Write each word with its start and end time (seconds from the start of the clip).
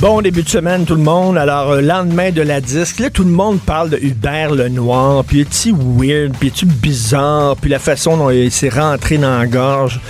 Bon 0.00 0.22
début 0.22 0.44
de 0.44 0.48
semaine, 0.48 0.84
tout 0.84 0.94
le 0.94 1.02
monde. 1.02 1.36
Alors, 1.36 1.72
euh, 1.72 1.80
lendemain 1.80 2.30
de 2.30 2.40
la 2.40 2.60
disque, 2.60 3.00
là, 3.00 3.10
tout 3.10 3.24
le 3.24 3.32
monde 3.32 3.58
parle 3.60 3.90
de 3.90 3.98
Hubert 4.00 4.52
Lenoir, 4.52 5.24
puis 5.24 5.40
est-il 5.40 5.74
weird, 5.74 6.36
puis 6.38 6.48
est-il 6.48 6.68
bizarre, 6.68 7.56
puis 7.56 7.68
la 7.68 7.80
façon 7.80 8.16
dont 8.16 8.30
il 8.30 8.52
s'est 8.52 8.68
rentré 8.68 9.18
dans 9.18 9.36
la 9.36 9.48
gorge, 9.48 10.00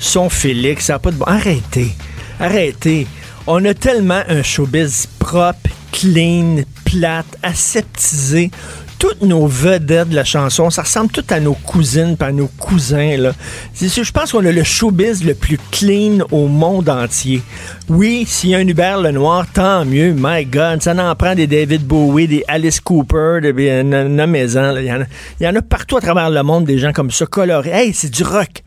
son 0.00 0.28
Félix, 0.28 0.86
ça 0.86 0.94
n'a 0.94 0.98
pas 0.98 1.12
de 1.12 1.16
bon. 1.16 1.26
Arrêtez, 1.26 1.92
arrêtez. 2.40 3.06
On 3.46 3.64
a 3.64 3.72
tellement 3.72 4.20
un 4.28 4.42
showbiz 4.42 5.06
propre, 5.20 5.70
clean, 5.92 6.62
plate, 6.84 7.38
aseptisé. 7.44 8.50
Toutes 8.98 9.20
nos 9.22 9.46
vedettes 9.46 10.08
de 10.08 10.14
la 10.14 10.24
chanson, 10.24 10.70
ça 10.70 10.82
ressemble 10.82 11.10
tout 11.10 11.24
à 11.28 11.38
nos 11.38 11.52
cousines 11.52 12.16
pas 12.16 12.26
à 12.28 12.32
nos 12.32 12.46
cousins. 12.46 13.16
Là. 13.18 13.32
C'est 13.74 13.88
sûr, 13.90 14.04
je 14.04 14.10
pense 14.12 14.32
qu'on 14.32 14.44
a 14.46 14.50
le 14.52 14.62
showbiz 14.64 15.22
le 15.22 15.34
plus 15.34 15.58
clean 15.70 16.24
au 16.30 16.46
monde 16.48 16.88
entier. 16.88 17.42
Oui, 17.90 18.24
s'il 18.26 18.50
y 18.50 18.54
a 18.54 18.58
un 18.58 18.66
Hubert 18.66 18.98
Lenoir, 19.02 19.44
tant 19.52 19.84
mieux. 19.84 20.14
My 20.16 20.46
God, 20.46 20.82
ça 20.82 20.94
en 20.94 21.14
prend 21.14 21.34
des 21.34 21.46
David 21.46 21.82
Bowie, 21.86 22.26
des 22.26 22.42
Alice 22.48 22.80
Cooper, 22.80 23.40
des 23.42 23.52
des- 23.52 23.82
nommez-en. 23.84 24.76
Il 24.78 24.84
y, 24.86 24.92
en 24.92 25.02
a- 25.02 25.06
il 25.40 25.44
y 25.44 25.48
en 25.48 25.54
a 25.54 25.62
partout 25.62 25.98
à 25.98 26.00
travers 26.00 26.30
le 26.30 26.42
monde, 26.42 26.64
des 26.64 26.78
gens 26.78 26.92
comme 26.92 27.10
ça, 27.10 27.26
colorés. 27.26 27.70
Hey, 27.70 27.92
c'est 27.92 28.10
du 28.10 28.22
rock. 28.22 28.62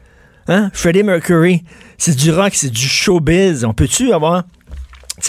Hein? 0.47 0.69
Freddie 0.73 1.03
Mercury, 1.03 1.63
c'est 1.97 2.15
du 2.15 2.31
rock, 2.31 2.51
c'est 2.53 2.71
du 2.71 2.87
showbiz. 2.87 3.65
On 3.65 3.73
peut-tu 3.73 4.13
avoir 4.13 4.43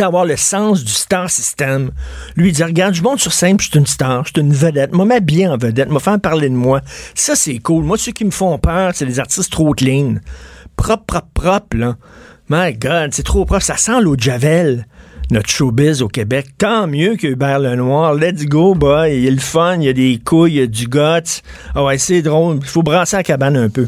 avoir 0.03 0.25
le 0.25 0.37
sens 0.37 0.84
du 0.84 0.93
star 0.93 1.31
system. 1.31 1.91
Lui, 2.37 2.53
dit, 2.53 2.65
regarde, 2.65 2.95
je 2.95 3.03
monte 3.03 3.20
sur 3.20 3.33
scène, 3.33 3.59
je 3.61 3.69
suis 3.69 3.79
une 3.79 3.87
star, 3.87 4.25
je 4.25 4.33
suis 4.34 4.41
une 4.41 4.53
vedette, 4.53 4.93
moi, 4.93 5.05
m'habiller 5.05 5.48
en 5.48 5.56
vedette, 5.56 5.91
me 5.91 5.98
faire 5.98 6.20
parler 6.20 6.48
de 6.48 6.55
moi. 6.55 6.81
Ça, 7.15 7.37
c'est 7.37 7.59
cool. 7.59 7.84
Moi, 7.84 7.98
ceux 7.98 8.12
qui 8.12 8.25
me 8.25 8.31
font 8.31 8.59
peur, 8.59 8.93
c'est 8.95 9.05
les 9.05 9.21
artistes 9.21 9.51
trop 9.51 9.73
clean. 9.73 10.15
Propre, 10.77 11.05
propre, 11.05 11.28
propre, 11.33 11.77
là. 11.77 11.97
My 12.48 12.73
God, 12.73 13.11
c'est 13.12 13.23
trop 13.23 13.45
propre. 13.45 13.62
Ça 13.62 13.77
sent 13.77 14.01
l'eau 14.01 14.17
de 14.17 14.23
Javel, 14.23 14.87
notre 15.31 15.48
showbiz 15.48 16.03
au 16.03 16.09
Québec. 16.09 16.48
Tant 16.59 16.89
mieux 16.89 17.15
que 17.15 17.28
Hubert 17.28 17.61
Lenoir. 17.61 18.15
Let's 18.15 18.45
go, 18.47 18.75
boy. 18.75 19.17
Il 19.17 19.25
y 19.25 19.28
a 19.28 19.31
le 19.31 19.39
fun, 19.39 19.77
il 19.77 19.84
y 19.84 19.89
a 19.89 19.93
des 19.93 20.21
couilles, 20.25 20.55
il 20.55 20.59
y 20.59 20.62
a 20.62 20.67
du 20.67 20.89
guts. 20.89 21.43
Ah 21.75 21.84
ouais, 21.84 21.98
c'est 21.98 22.23
drôle. 22.23 22.59
Il 22.61 22.67
faut 22.67 22.83
brasser 22.83 23.17
la 23.17 23.23
cabane 23.23 23.56
un 23.56 23.69
peu. 23.69 23.87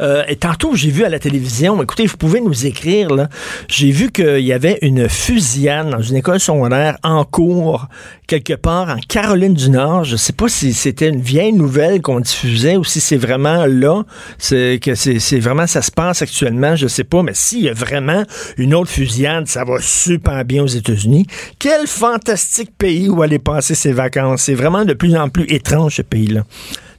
Euh, 0.00 0.24
et 0.28 0.36
tantôt, 0.36 0.74
j'ai 0.74 0.90
vu 0.90 1.04
à 1.04 1.08
la 1.08 1.18
télévision, 1.18 1.82
écoutez, 1.82 2.06
vous 2.06 2.16
pouvez 2.16 2.40
nous 2.40 2.66
écrire, 2.66 3.10
là. 3.10 3.28
J'ai 3.68 3.90
vu 3.90 4.10
qu'il 4.10 4.40
y 4.40 4.52
avait 4.52 4.78
une 4.82 5.08
fusillade 5.08 5.90
dans 5.90 6.02
une 6.02 6.16
école 6.16 6.40
secondaire 6.40 6.98
en 7.02 7.24
cours, 7.24 7.88
quelque 8.26 8.54
part 8.54 8.88
en 8.88 8.98
Caroline 9.08 9.54
du 9.54 9.70
Nord. 9.70 10.04
Je 10.04 10.16
sais 10.16 10.32
pas 10.32 10.48
si 10.48 10.72
c'était 10.72 11.08
une 11.08 11.20
vieille 11.20 11.52
nouvelle 11.52 12.00
qu'on 12.00 12.20
diffusait 12.20 12.76
ou 12.76 12.84
si 12.84 13.00
c'est 13.00 13.16
vraiment 13.16 13.66
là, 13.66 14.04
c'est 14.38 14.78
que 14.82 14.94
c'est 14.94 15.40
vraiment 15.40 15.66
ça 15.66 15.82
se 15.82 15.90
passe 15.90 16.22
actuellement, 16.22 16.76
je 16.76 16.86
sais 16.86 17.04
pas, 17.04 17.22
mais 17.22 17.34
s'il 17.34 17.62
y 17.62 17.68
a 17.68 17.74
vraiment 17.74 18.24
une 18.56 18.74
autre 18.74 18.90
fusillade, 18.90 19.46
ça 19.46 19.64
va 19.64 19.76
super 19.80 20.44
bien 20.44 20.62
aux 20.62 20.68
États-Unis. 20.68 21.26
Quel 21.58 21.86
fantastique 21.86 22.70
pays 22.78 23.08
où 23.08 23.22
aller 23.22 23.38
passer 23.38 23.74
ses 23.74 23.92
vacances. 23.92 24.42
C'est 24.42 24.54
vraiment 24.54 24.84
de 24.84 24.94
plus 24.94 25.16
en 25.16 25.28
plus 25.28 25.44
étrange, 25.48 25.96
ce 25.96 26.02
pays-là. 26.02 26.44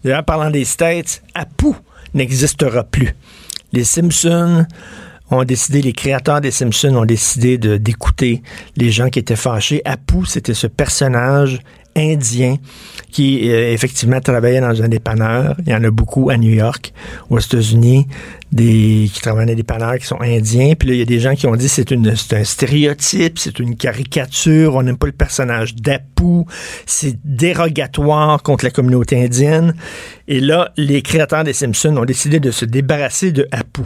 D'ailleurs, 0.03 0.23
parlant 0.23 0.49
des 0.49 0.65
States, 0.65 1.21
Apu 1.33 1.73
n'existera 2.13 2.83
plus. 2.83 3.15
Les 3.73 3.83
Simpsons 3.83 4.65
ont 5.29 5.43
décidé, 5.43 5.81
les 5.81 5.93
créateurs 5.93 6.41
des 6.41 6.51
Simpsons 6.51 6.95
ont 6.95 7.05
décidé 7.05 7.57
d'écouter 7.57 8.41
les 8.75 8.91
gens 8.91 9.09
qui 9.09 9.19
étaient 9.19 9.35
fâchés. 9.35 9.81
Apu, 9.85 10.25
c'était 10.25 10.53
ce 10.53 10.67
personnage 10.67 11.59
indien 11.95 12.55
qui 13.11 13.49
euh, 13.49 13.71
effectivement 13.71 14.19
travaillait 14.21 14.61
dans 14.61 14.81
un 14.81 14.87
dépanneur. 14.87 15.55
Il 15.65 15.71
y 15.71 15.75
en 15.75 15.83
a 15.83 15.91
beaucoup 15.91 16.29
à 16.29 16.37
New 16.37 16.53
York, 16.53 16.93
aux 17.29 17.39
États-Unis, 17.39 18.07
qui 18.55 19.19
travaillent 19.21 19.45
dans 19.45 19.51
des 19.51 19.55
dépanneurs 19.55 19.97
qui 19.97 20.05
sont 20.05 20.21
indiens. 20.21 20.73
Puis 20.75 20.89
là, 20.89 20.95
il 20.95 20.99
y 20.99 21.01
a 21.01 21.05
des 21.05 21.19
gens 21.19 21.35
qui 21.35 21.47
ont 21.47 21.55
dit 21.55 21.69
c'est 21.69 21.89
c'est 22.15 22.33
un 22.37 22.43
stéréotype, 22.43 23.37
c'est 23.37 23.59
une 23.59 23.75
caricature, 23.75 24.75
on 24.75 24.83
n'aime 24.83 24.97
pas 24.97 25.07
le 25.07 25.13
personnage 25.13 25.75
d'Apu, 25.75 26.45
c'est 26.85 27.17
dérogatoire 27.23 28.41
contre 28.43 28.65
la 28.65 28.71
communauté 28.71 29.23
indienne. 29.23 29.73
Et 30.27 30.39
là, 30.39 30.71
les 30.77 31.01
créateurs 31.01 31.43
des 31.43 31.53
Simpsons 31.53 31.97
ont 31.97 32.05
décidé 32.05 32.39
de 32.39 32.51
se 32.51 32.65
débarrasser 32.65 33.31
de 33.31 33.47
Apu. 33.51 33.81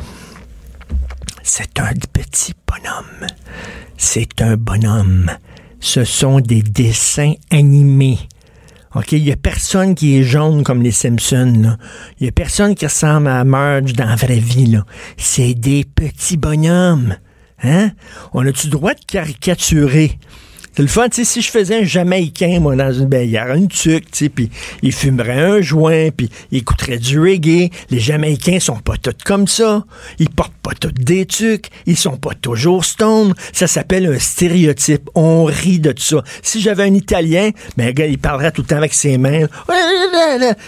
C'est 1.44 1.80
un 1.80 1.94
petit 2.12 2.54
bonhomme. 2.68 3.28
C'est 3.98 4.42
un 4.42 4.58
bonhomme. 4.58 5.32
Ce 5.80 6.04
sont 6.04 6.40
des 6.40 6.62
dessins 6.62 7.34
animés. 7.52 8.18
OK? 8.96 9.12
Il 9.12 9.24
n'y 9.24 9.32
a 9.32 9.38
personne 9.38 9.94
qui 9.94 10.18
est 10.18 10.24
jaune 10.24 10.64
comme 10.64 10.82
les 10.82 10.92
Simpsons. 10.92 11.78
Il 12.20 12.24
n'y 12.24 12.30
a 12.30 12.32
personne 12.32 12.76
qui 12.76 12.86
ressemble 12.86 13.28
à 13.28 13.44
Marge 13.44 13.94
dans 13.94 14.06
la 14.06 14.16
vraie 14.16 14.40
vie. 14.40 14.80
C'est 15.18 15.54
des 15.54 15.84
petits 15.84 16.38
bonhommes. 16.38 17.18
Hein? 17.62 17.92
On 18.34 18.46
a-tu 18.46 18.68
le 18.68 18.72
droit 18.72 18.94
de 18.94 19.04
caricaturer? 19.06 20.18
C'est 20.76 20.82
le 20.82 20.90
fun, 20.90 21.08
tu 21.08 21.24
sais, 21.24 21.24
si 21.24 21.42
je 21.42 21.50
faisais 21.52 21.82
un 21.82 21.84
Jamaïcain, 21.86 22.60
moi, 22.60 22.76
dans 22.76 22.92
une, 22.92 23.06
aurait 23.06 23.58
une 23.58 23.70
tuque, 23.70 24.12
tu 24.12 24.26
sais, 24.26 24.30
puis 24.30 24.50
il 24.82 24.92
fumerait 24.92 25.40
un 25.40 25.62
joint, 25.62 26.10
puis 26.10 26.30
il 26.52 26.58
écouterait 26.58 26.98
du 26.98 27.18
reggae. 27.18 27.70
Les 27.92 28.00
Jamaïcains 28.00 28.60
sont 28.60 28.80
pas 28.80 28.98
tous 28.98 29.16
comme 29.24 29.48
ça. 29.48 29.86
Ils 30.20 30.30
portent 30.30 30.52
pas 30.62 30.74
tous 30.78 30.92
des 30.92 31.26
tuques. 31.26 31.70
Ils 31.86 31.96
sont 31.96 32.18
pas 32.18 32.34
toujours 32.34 32.84
stone. 32.84 33.34
Ça 33.54 33.68
s'appelle 33.68 34.06
un 34.08 34.20
stéréotype. 34.20 35.10
On 35.16 35.46
rit 35.46 35.80
de 35.80 35.94
tout 35.94 36.04
ça. 36.04 36.24
Si 36.42 36.60
j'avais 36.60 36.84
un 36.84 36.94
Italien, 36.94 37.52
ben, 37.78 37.94
gars, 37.94 38.08
il 38.08 38.20
parlerait 38.20 38.52
tout 38.52 38.62
le 38.62 38.68
temps 38.68 38.76
avec 38.76 38.94
ses 38.94 39.18
mains. 39.18 39.46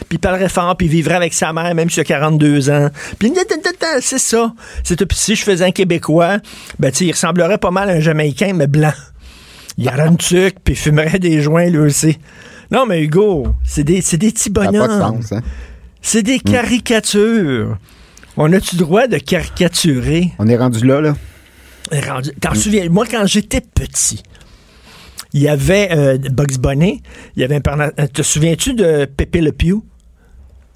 Puis 0.07 0.13
il 0.13 0.19
parlerait 0.19 0.47
fort, 0.47 0.77
puis 0.77 0.87
il 0.87 0.91
vivrait 0.91 1.15
avec 1.15 1.33
sa 1.33 1.51
mère, 1.51 1.75
même 1.75 1.89
s'il 1.89 1.99
a 1.99 2.05
42 2.05 2.69
ans. 2.69 2.89
Puis 3.19 3.33
c'est 3.99 4.19
ça. 4.19 4.53
Si 5.11 5.35
je 5.35 5.43
faisais 5.43 5.65
un 5.65 5.71
Québécois, 5.71 6.37
ben, 6.79 6.91
tu 6.91 6.99
sais, 6.99 7.05
il 7.07 7.11
ressemblerait 7.11 7.57
pas 7.57 7.71
mal 7.71 7.89
à 7.89 7.93
un 7.93 7.99
Jamaïcain, 7.99 8.53
mais 8.53 8.67
blanc. 8.67 8.93
Il 9.77 9.87
aurait 9.89 10.07
une 10.07 10.17
tuque, 10.17 10.57
puis 10.63 10.73
il 10.73 10.77
fumerait 10.77 11.19
des 11.19 11.41
joints, 11.41 11.67
lui 11.69 11.77
aussi. 11.79 12.17
Non, 12.71 12.85
mais 12.85 13.03
Hugo, 13.03 13.47
c'est 13.63 13.83
des, 13.83 14.01
c'est 14.01 14.17
des 14.17 14.31
petits 14.31 14.49
de 14.49 14.55
bonhommes. 14.55 15.21
hein? 15.31 15.41
C'est 16.01 16.23
des 16.23 16.39
caricatures. 16.39 17.77
On 18.37 18.51
a-tu 18.53 18.75
le 18.75 18.81
droit 18.81 19.07
de 19.07 19.17
caricaturer? 19.17 20.31
On 20.39 20.47
est 20.47 20.57
rendu 20.57 20.85
là, 20.85 21.01
là. 21.01 21.15
Rendu- 21.91 22.31
T'en 22.39 22.53
souviens? 22.53 22.89
Moi, 22.89 23.05
quand 23.09 23.25
j'étais 23.25 23.61
petit, 23.61 24.21
il 25.33 25.41
y 25.41 25.47
avait 25.47 25.89
euh, 25.91 26.17
Bugs 26.17 26.57
Bunny, 26.59 27.01
il 27.35 27.41
y 27.41 27.45
avait 27.45 27.55
un 27.67 27.79
euh, 27.79 28.07
Te 28.11 28.21
souviens-tu 28.21 28.73
de 28.73 29.05
Pépé 29.05 29.41
Le 29.41 29.51
Pew? 29.51 29.81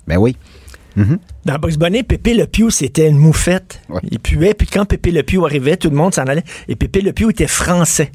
Ben 0.07 0.17
oui. 0.17 0.35
Dans 1.45 1.55
Bugs 1.57 1.77
Bunny, 1.77 2.03
Pépé 2.03 2.33
Le 2.33 2.45
Pew, 2.45 2.69
c'était 2.69 3.07
une 3.09 3.17
moufette. 3.17 3.81
Ouais. 3.89 4.01
Il 4.11 4.19
puait, 4.19 4.53
puis 4.53 4.67
quand 4.67 4.85
Pépé 4.85 5.11
Le 5.11 5.23
Pew 5.23 5.43
arrivait, 5.45 5.77
tout 5.77 5.89
le 5.89 5.95
monde 5.95 6.13
s'en 6.13 6.23
allait. 6.23 6.43
Et 6.67 6.75
Pépé 6.75 7.01
Le 7.01 7.13
Pew 7.13 7.29
était 7.29 7.47
français. 7.47 8.11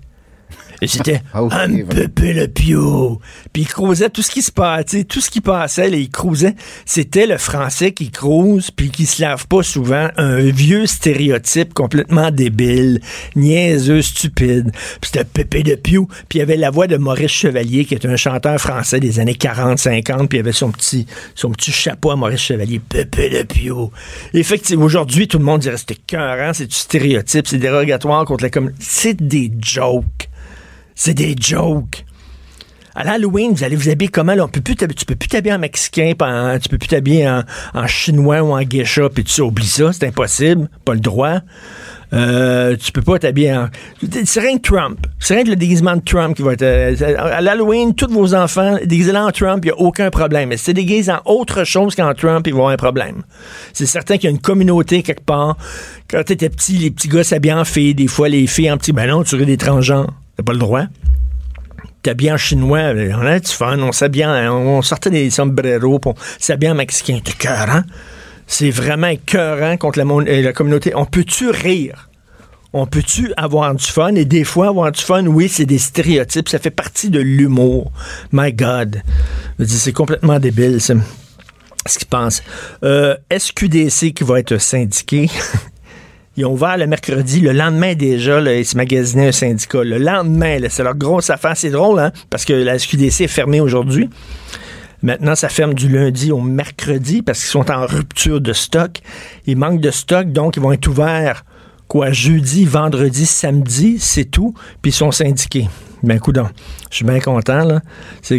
Et 0.83 0.87
c'était 0.87 1.23
Ah 1.33 1.43
oui, 1.43 1.51
un 1.53 1.69
Le 1.69 2.47
Pew. 2.47 3.19
Puis 3.53 3.63
il 3.63 3.69
crousait 3.69 4.11
tout 4.11 4.23
ce 4.23 4.31
qui 4.31 4.43
se 4.43 4.53
passait, 4.53 5.05
tout 5.05 5.21
ce 5.21 5.31
qui 5.31 5.41
passait, 5.41 5.89
là, 5.89 5.97
il 5.97 6.11
crousait. 6.11 6.55
C'était 6.85 7.27
le 7.27 7.39
français 7.39 7.93
qui 7.93 8.11
crouse, 8.11 8.71
puis 8.71 8.91
qui 8.91 9.07
se 9.07 9.23
lave 9.23 9.47
pas 9.47 9.63
souvent. 9.63 10.09
Un 10.17 10.51
vieux 10.51 10.87
stéréotype 10.87 11.73
complètement 11.75 12.31
débile, 12.31 13.01
niaiseux, 13.35 14.03
stupide. 14.03 14.71
Puis 15.01 15.11
c'était 15.13 15.25
Pépé 15.25 15.63
Le 15.63 15.77
Pew. 15.77 16.07
Puis 16.29 16.37
il 16.37 16.39
y 16.39 16.43
avait 16.43 16.57
la 16.57 16.71
voix 16.71 16.87
de 16.87 16.97
Maurice 16.97 17.31
Chevalier, 17.31 17.85
qui 17.85 17.95
est 17.95 18.07
un 18.07 18.17
chanteur 18.17 18.59
français 18.59 19.01
des 19.01 19.21
années 19.21 19.35
40-50, 19.35 20.29
puis 20.29 20.39
il 20.39 20.41
avait 20.41 20.53
son 20.53 20.71
petit, 20.71 21.07
son 21.35 21.51
petit 21.51 21.73
chapeau 21.73 22.11
à 22.11 22.17
Maurice 22.17 22.41
Chevalier, 22.41 22.81
Pépé 22.81 23.29
Le 23.29 23.45
Pew. 23.45 23.91
Effectivement, 24.35 24.85
aujourd'hui, 24.85 25.29
tout 25.29 25.39
le 25.39 25.45
monde 25.45 25.61
dirait 25.61 25.77
c'était 25.77 25.95
cœurant, 25.95 26.53
c'est 26.53 26.67
du 26.67 26.75
stéréotype, 26.75 27.47
c'est 27.47 27.59
dérogatoire 27.59 28.25
contre 28.25 28.45
la 28.45 28.51
communauté. 28.51 28.79
C'est 28.81 29.15
des 29.15 29.51
jokes. 29.61 30.16
C'est 30.97 31.15
des 31.15 31.37
jokes. 31.39 32.05
À 32.99 33.05
l'Halloween, 33.05 33.53
vous 33.53 33.63
allez 33.63 33.77
vous 33.77 33.91
habiller 33.91 34.11
comment? 34.11 34.35
Là? 34.35 34.47
On 34.47 34.49
peut 34.49 34.63
plus 34.63 34.75
tu 34.75 34.87
peux 35.05 35.15
plus 35.15 35.29
t'habiller 35.29 35.55
en 35.55 35.59
mexicain, 35.59 36.15
en- 36.19 36.59
tu 36.59 36.71
peux 36.71 36.79
plus 36.79 36.89
t'habiller 36.89 37.29
en, 37.29 37.87
chinois 37.87 38.41
ou 38.41 38.53
en 38.55 38.63
geisha, 38.63 39.11
puis 39.11 39.23
tu 39.23 39.33
sais, 39.33 39.43
oublie 39.43 39.67
ça, 39.67 39.93
c'est 39.93 40.07
impossible, 40.07 40.71
pas 40.87 40.95
le 40.95 41.01
droit. 41.01 41.41
Euh, 42.15 42.75
tu 42.77 42.93
peux 42.93 43.03
pas 43.03 43.19
t'habiller 43.19 43.53
en... 43.55 43.69
C'est 44.25 44.41
rien 44.41 44.57
que 44.57 44.63
Trump. 44.63 45.07
C'est 45.19 45.35
rien 45.35 45.45
que 45.45 45.51
le 45.51 45.57
déguisement 45.57 45.97
de 45.97 46.01
Trump 46.01 46.37
qui 46.37 46.43
va 46.43 46.55
être... 46.55 46.63
euh, 46.63 46.95
à 47.19 47.43
l'Halloween, 47.43 47.95
tous 47.95 48.11
vos 48.11 48.33
enfants 48.35 48.79
déguisés 48.83 49.15
en 49.15 49.31
Trump, 49.33 49.63
il 49.65 49.67
n'y 49.67 49.73
a 49.73 49.79
aucun 49.79 50.09
problème. 50.09 50.49
Mais 50.49 50.57
si 50.57 50.67
tu 50.67 50.75
déguisé 50.75 51.13
en 51.13 51.21
autre 51.27 51.65
chose 51.65 51.95
qu'en 51.97 52.15
Trump, 52.15 52.47
ils 52.47 52.53
vont 52.55 52.61
avoir 52.61 52.73
un 52.73 52.77
problème. 52.77 53.25
C'est 53.75 53.87
certain 53.87 54.17
qu'il 54.17 54.25
y 54.25 54.29
a 54.29 54.31
une 54.31 54.41
communauté 54.41 55.03
quelque 55.03 55.25
part. 55.25 55.59
Quand 56.09 56.23
tu 56.25 56.33
étais 56.33 56.49
petit, 56.49 56.75
les 56.79 56.91
petits 56.93 57.09
gars 57.09 57.25
s'habillaient 57.25 57.55
en 57.55 57.65
filles. 57.65 57.95
Des 57.95 58.07
fois, 58.07 58.29
les 58.31 58.47
filles 58.47 58.71
en 58.71 58.79
petit... 58.79 58.93
Ben 58.93 59.09
non, 59.09 59.23
tu 59.25 59.35
ris 59.35 59.45
des 59.45 59.59
transgenres. 59.59 60.15
T'as 60.37 60.43
pas 60.43 60.53
le 60.53 60.59
droit 60.59 60.87
t'habillais 62.07 62.31
en 62.31 62.37
chinois, 62.37 62.93
on 62.95 63.27
avait 63.27 63.41
du 63.41 63.51
fun, 63.51 63.81
on 63.81 63.91
s'habillait, 63.91 64.27
on 64.49 64.81
sortait 64.81 65.11
des 65.11 65.29
sombreros, 65.29 66.01
on 66.07 66.15
s'habillait 66.39 66.71
en 66.71 66.77
mexicain. 66.77 67.19
T'es 67.23 67.33
cœur, 67.33 67.69
hein? 67.69 67.85
C'est 68.47 68.71
vraiment 68.71 69.09
écœurant 69.09 69.77
contre 69.77 69.99
euh, 69.99 70.43
la 70.43 70.53
communauté. 70.53 70.93
On 70.95 71.05
peut-tu 71.05 71.51
rire? 71.51 72.09
On 72.73 72.87
peut-tu 72.87 73.33
avoir 73.37 73.75
du 73.75 73.85
fun? 73.85 74.15
Et 74.15 74.25
des 74.25 74.45
fois, 74.45 74.69
avoir 74.69 74.93
du 74.93 75.03
fun, 75.03 75.27
oui, 75.27 75.49
c'est 75.49 75.67
des 75.67 75.79
stéréotypes. 75.79 76.49
Ça 76.49 76.61
fait 76.61 76.71
partie 76.71 77.11
de 77.11 77.19
l'humour. 77.19 77.91
My 78.33 78.53
God. 78.53 79.03
C'est 79.67 79.93
complètement 79.93 80.39
débile, 80.39 80.81
ça. 80.81 80.95
Ce 81.87 81.99
qu'ils 81.99 82.09
pensent. 82.09 82.43
Euh, 82.85 83.17
SQDC 83.37 84.13
qui 84.13 84.23
va 84.23 84.39
être 84.39 84.59
syndiqué. 84.59 85.29
Ils 86.37 86.45
ont 86.45 86.53
ouvert 86.53 86.77
le 86.77 86.87
mercredi. 86.87 87.41
Le 87.41 87.53
lendemain 87.53 87.95
déjà, 87.95 88.41
là, 88.41 88.57
ils 88.57 88.67
se 88.67 88.77
magasinaient 88.77 89.29
un 89.29 89.33
syndicat. 89.33 89.85
Le 89.85 89.99
lendemain, 89.99 90.59
c'est 90.69 90.83
leur 90.83 90.95
grosse 90.95 91.31
affaire. 91.31 91.57
C'est 91.57 91.71
drôle, 91.71 91.99
hein? 91.99 92.13
Parce 92.31 92.45
que 92.45 92.53
la 92.53 92.79
SQDC 92.79 93.23
est 93.23 93.29
fermée 93.29 93.61
aujourd'hui. 93.61 94.11
Maintenant, 95.03 95.35
ça 95.35 95.49
ferme 95.49 95.75
du 95.75 95.89
lundi 95.89 96.33
au 96.33 96.41
mercredi 96.41 97.23
parce 97.23 97.41
qu'ils 97.41 97.51
sont 97.51 97.71
en 97.71 97.87
rupture 97.87 98.41
de 98.41 98.53
stock. 98.53 99.01
Ils 99.47 99.57
manquent 99.57 99.81
de 99.81 99.91
stock, 99.91 100.33
donc 100.33 100.57
ils 100.57 100.63
vont 100.63 100.73
être 100.73 100.87
ouverts 100.87 101.45
quoi 101.89 102.11
jeudi, 102.13 102.65
vendredi, 102.65 103.27
samedi, 103.27 103.99
c'est 103.99 104.25
tout, 104.25 104.55
puis 104.83 104.91
ils 104.91 104.95
sont 104.95 105.11
syndiqués. 105.11 105.69
Ben 106.03 106.19
coudon, 106.19 106.49
je 106.91 106.97
suis 106.97 107.05
bien 107.05 107.21
content 107.21 107.65
là. 107.65 107.81
C'est 108.23 108.39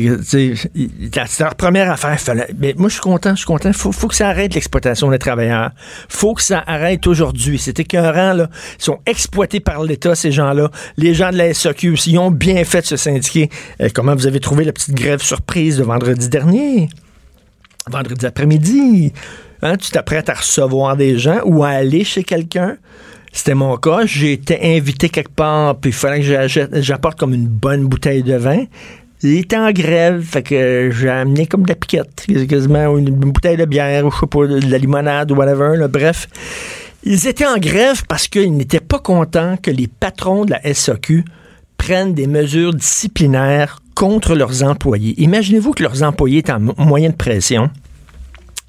leur 1.39 1.55
première 1.55 1.91
affaire. 1.91 2.17
Mais 2.57 2.73
moi 2.77 2.89
je 2.89 2.93
suis 2.93 3.01
content, 3.01 3.31
je 3.31 3.37
suis 3.37 3.45
content. 3.45 3.71
Faut, 3.73 3.91
que 4.07 4.15
ça 4.15 4.29
arrête 4.29 4.53
l'exploitation 4.53 5.09
des 5.09 5.19
travailleurs. 5.19 5.71
Faut 6.09 6.33
que 6.33 6.41
ça 6.41 6.63
arrête 6.65 7.05
aujourd'hui. 7.07 7.59
C'est 7.59 7.79
écœurant 7.79 8.33
là. 8.33 8.49
Ils 8.79 8.83
sont 8.83 8.99
exploités 9.05 9.59
par 9.59 9.83
l'État 9.83 10.15
ces 10.15 10.31
gens-là. 10.31 10.71
Les 10.97 11.13
gens 11.13 11.31
de 11.31 11.37
la 11.37 11.53
SAQ 11.53 11.95
ils 12.07 12.17
ont 12.17 12.31
bien 12.31 12.63
fait 12.63 12.81
de 12.81 12.87
se 12.87 12.97
syndiquer. 12.97 13.49
Euh, 13.81 13.89
comment 13.93 14.15
vous 14.15 14.27
avez 14.27 14.39
trouvé 14.39 14.65
la 14.65 14.71
petite 14.71 14.95
grève 14.95 15.21
surprise 15.21 15.77
de 15.77 15.83
vendredi 15.83 16.29
dernier? 16.29 16.89
vendredi 17.89 18.25
après-midi. 18.25 19.13
Hein, 19.61 19.77
tu 19.77 19.89
t'apprêtes 19.91 20.29
à 20.29 20.35
recevoir 20.35 20.95
des 20.97 21.17
gens 21.17 21.39
ou 21.45 21.63
à 21.63 21.69
aller 21.69 22.03
chez 22.03 22.23
quelqu'un? 22.23 22.77
C'était 23.31 23.55
mon 23.55 23.77
cas. 23.77 24.05
J'ai 24.05 24.33
été 24.33 24.77
invité 24.77 25.09
quelque 25.09 25.31
part, 25.31 25.75
puis 25.77 25.91
il 25.91 25.93
fallait 25.93 26.21
que 26.21 26.81
j'apporte 26.81 27.19
comme 27.19 27.33
une 27.33 27.47
bonne 27.47 27.85
bouteille 27.85 28.23
de 28.23 28.35
vin. 28.35 28.63
Il 29.23 29.37
était 29.37 29.57
en 29.57 29.71
grève, 29.71 30.21
fait 30.21 30.43
que 30.43 30.91
j'ai 30.93 31.09
amené 31.09 31.47
comme 31.47 31.63
de 31.63 31.69
la 31.69 31.75
piquette, 31.75 32.25
quasiment 32.47 32.97
une, 32.97 33.09
bouteille 33.09 33.57
de 33.57 33.65
bière, 33.65 34.05
ou 34.05 34.11
je 34.11 34.19
sais 34.19 34.27
pas, 34.27 34.45
de 34.45 34.69
la 34.71 34.77
limonade 34.77 35.31
ou 35.31 35.35
whatever. 35.35 35.87
bref, 35.87 36.27
ils 37.03 37.27
étaient 37.27 37.47
en 37.47 37.57
grève 37.57 38.03
parce 38.07 38.27
qu'ils 38.27 38.55
n'étaient 38.55 38.79
pas 38.79 38.99
contents 38.99 39.57
que 39.57 39.71
les 39.71 39.87
patrons 39.87 40.45
de 40.45 40.51
la 40.51 40.73
SAQ 40.73 41.25
prennent 41.77 42.13
des 42.13 42.27
mesures 42.27 42.73
disciplinaires 42.73 43.79
contre 43.95 44.35
leurs 44.35 44.61
employés. 44.63 45.15
Imaginez-vous 45.19 45.71
que 45.73 45.81
leurs 45.81 46.03
employés 46.03 46.39
étaient 46.39 46.51
en 46.51 46.59
mo- 46.59 46.75
moyen 46.77 47.09
de 47.09 47.15
pression 47.15 47.71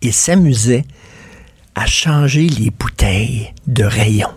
et 0.00 0.12
s'amusaient 0.12 0.84
à 1.74 1.84
changer 1.84 2.46
les 2.46 2.70
bouteilles 2.70 3.52
de 3.66 3.84
rayon. 3.84 4.28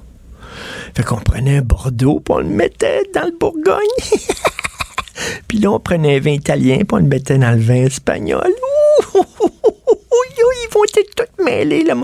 Fait 0.96 1.04
qu'on 1.04 1.18
prenait 1.18 1.58
un 1.58 1.62
Bordeaux, 1.62 2.20
puis 2.20 2.36
on 2.36 2.40
le 2.40 2.46
mettait 2.46 3.04
dans 3.14 3.26
le 3.26 3.38
Bourgogne. 3.40 3.78
puis 5.48 5.60
là, 5.60 5.72
on 5.72 5.80
prenait 5.80 6.18
un 6.18 6.20
vin 6.20 6.32
italien, 6.32 6.78
puis 6.78 6.88
on 6.92 6.98
le 6.98 7.04
mettait 7.04 7.38
dans 7.38 7.52
le 7.52 7.62
vin 7.62 7.86
espagnol. 7.86 8.52
Ouh, 9.16 9.24
ils 10.64 10.74
vont 10.74 10.84
être 10.84 11.16
tous 11.16 11.44
mêlés. 11.44 11.84
Là. 11.84 11.96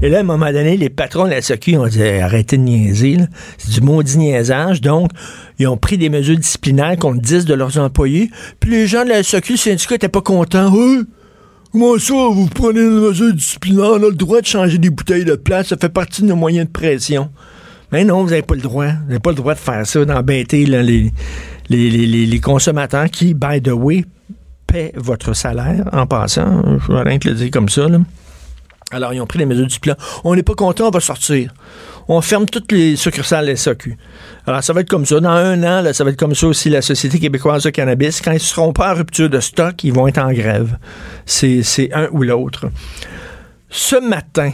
Et 0.00 0.08
là, 0.08 0.18
à 0.18 0.20
un 0.20 0.24
moment 0.24 0.52
donné, 0.52 0.76
les 0.76 0.90
patrons 0.90 1.24
de 1.24 1.30
la 1.30 1.42
SAQ 1.42 1.76
ont 1.76 1.86
dit 1.86 2.02
arrêtez 2.02 2.56
de 2.56 2.62
niaiser. 2.62 3.18
C'est 3.58 3.70
du 3.70 3.80
maudit 3.80 4.18
niaisage. 4.18 4.80
Donc, 4.80 5.10
ils 5.58 5.66
ont 5.66 5.76
pris 5.76 5.98
des 5.98 6.08
mesures 6.08 6.36
disciplinaires 6.36 6.96
contre 6.96 7.20
10 7.20 7.44
de 7.44 7.54
leurs 7.54 7.78
employés. 7.78 8.30
Puis 8.60 8.70
les 8.70 8.86
gens 8.86 9.04
de 9.04 9.10
la 9.10 9.22
SAQ, 9.22 9.52
le 9.52 9.58
syndicat, 9.58 9.94
n'étaient 9.94 10.08
pas 10.08 10.22
contents. 10.22 10.72
Hey, 10.74 11.02
Comment 11.72 11.98
ça, 11.98 12.12
vous 12.12 12.48
prenez 12.48 12.80
une 12.80 13.00
mesure 13.00 13.32
disciplinaire, 13.32 13.92
on 13.92 14.02
a 14.02 14.10
le 14.10 14.14
droit 14.14 14.42
de 14.42 14.46
changer 14.46 14.76
des 14.76 14.90
bouteilles 14.90 15.24
de 15.24 15.36
place, 15.36 15.68
ça 15.68 15.78
fait 15.78 15.88
partie 15.88 16.20
de 16.20 16.26
nos 16.26 16.36
moyens 16.36 16.66
de 16.66 16.70
pression. 16.70 17.30
Mais 17.92 18.04
non, 18.04 18.22
vous 18.22 18.30
n'avez 18.30 18.42
pas 18.42 18.54
le 18.54 18.62
droit. 18.62 18.86
Vous 18.86 19.08
n'avez 19.08 19.20
pas 19.20 19.30
le 19.30 19.36
droit 19.36 19.54
de 19.54 19.58
faire 19.58 19.86
ça, 19.86 20.04
d'embêter 20.04 20.64
les, 21.68 22.40
consommateurs 22.40 23.10
qui, 23.10 23.34
by 23.34 23.60
the 23.60 23.72
way, 23.72 24.04
paient 24.66 24.92
votre 24.96 25.34
salaire 25.34 25.88
en 25.92 26.06
passant. 26.06 26.62
Je 26.80 26.92
vais 26.92 27.02
rien 27.02 27.18
te 27.18 27.28
le 27.28 27.34
dire 27.34 27.50
comme 27.50 27.68
ça. 27.68 27.86
Alors, 28.90 29.12
ils 29.12 29.20
ont 29.20 29.26
pris 29.26 29.38
les 29.38 29.46
mesures 29.46 29.66
disciplinaires. 29.66 29.98
On 30.24 30.34
n'est 30.34 30.42
pas 30.42 30.54
content, 30.54 30.88
on 30.88 30.90
va 30.90 31.00
sortir. 31.00 31.52
On 32.08 32.20
ferme 32.20 32.46
toutes 32.46 32.72
les 32.72 32.96
succursales 32.96 33.56
SAQ. 33.56 33.96
Alors, 34.46 34.64
ça 34.64 34.72
va 34.72 34.80
être 34.80 34.88
comme 34.88 35.06
ça. 35.06 35.20
Dans 35.20 35.30
un 35.30 35.62
an, 35.62 35.92
ça 35.92 36.04
va 36.04 36.10
être 36.10 36.18
comme 36.18 36.34
ça 36.34 36.46
aussi 36.46 36.68
la 36.70 36.82
Société 36.82 37.18
québécoise 37.18 37.62
de 37.62 37.70
cannabis. 37.70 38.20
Quand 38.20 38.32
ils 38.32 38.34
ne 38.34 38.40
seront 38.40 38.72
pas 38.72 38.92
en 38.92 38.96
rupture 38.96 39.30
de 39.30 39.40
stock, 39.40 39.84
ils 39.84 39.92
vont 39.92 40.08
être 40.08 40.18
en 40.18 40.32
grève. 40.32 40.78
C'est 41.26 41.90
un 41.92 42.08
ou 42.10 42.22
l'autre. 42.22 42.66
Ce 43.70 43.96
matin, 43.96 44.50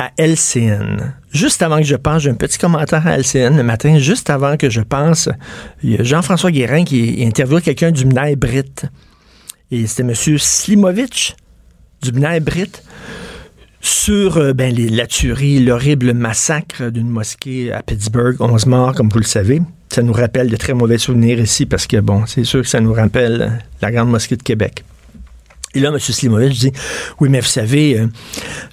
à 0.00 0.12
LCN, 0.16 1.12
juste 1.30 1.60
avant 1.60 1.76
que 1.76 1.84
je 1.84 1.94
pense, 1.94 2.22
j'ai 2.22 2.30
un 2.30 2.34
petit 2.34 2.56
commentaire 2.56 3.06
à 3.06 3.18
LCN 3.18 3.54
le 3.54 3.62
matin, 3.62 3.98
juste 3.98 4.30
avant 4.30 4.56
que 4.56 4.70
je 4.70 4.80
pense, 4.80 5.28
il 5.82 5.90
y 5.92 5.98
a 5.98 6.02
Jean-François 6.02 6.50
Guérin 6.50 6.84
qui 6.84 7.22
interviewe 7.22 7.60
quelqu'un 7.60 7.90
du 7.90 8.06
Bnaï 8.06 8.34
Brit. 8.34 8.64
Et 9.70 9.86
c'était 9.86 10.02
M. 10.02 10.14
Slimovic 10.14 11.36
du 12.02 12.12
Bnaï 12.12 12.40
Brit 12.40 12.72
sur 13.82 14.38
euh, 14.38 14.54
ben, 14.54 14.74
les, 14.74 14.88
la 14.88 15.06
tuerie, 15.06 15.62
l'horrible 15.62 16.14
massacre 16.14 16.90
d'une 16.90 17.10
mosquée 17.10 17.70
à 17.70 17.82
Pittsburgh, 17.82 18.36
11 18.40 18.66
morts, 18.66 18.94
comme 18.94 19.10
vous 19.10 19.18
le 19.18 19.24
savez. 19.24 19.60
Ça 19.90 20.02
nous 20.02 20.14
rappelle 20.14 20.48
de 20.48 20.56
très 20.56 20.72
mauvais 20.72 20.98
souvenirs 20.98 21.38
ici 21.40 21.66
parce 21.66 21.86
que, 21.86 21.98
bon, 21.98 22.24
c'est 22.24 22.44
sûr 22.44 22.62
que 22.62 22.68
ça 22.68 22.80
nous 22.80 22.94
rappelle 22.94 23.58
la 23.82 23.92
Grande 23.92 24.10
Mosquée 24.10 24.36
de 24.36 24.42
Québec. 24.42 24.82
Et 25.72 25.78
là, 25.78 25.90
M. 25.90 25.98
Slimovic 26.00 26.58
dit 26.58 26.72
Oui, 27.20 27.28
mais 27.28 27.38
vous 27.38 27.46
savez, 27.46 27.96
euh, 27.96 28.06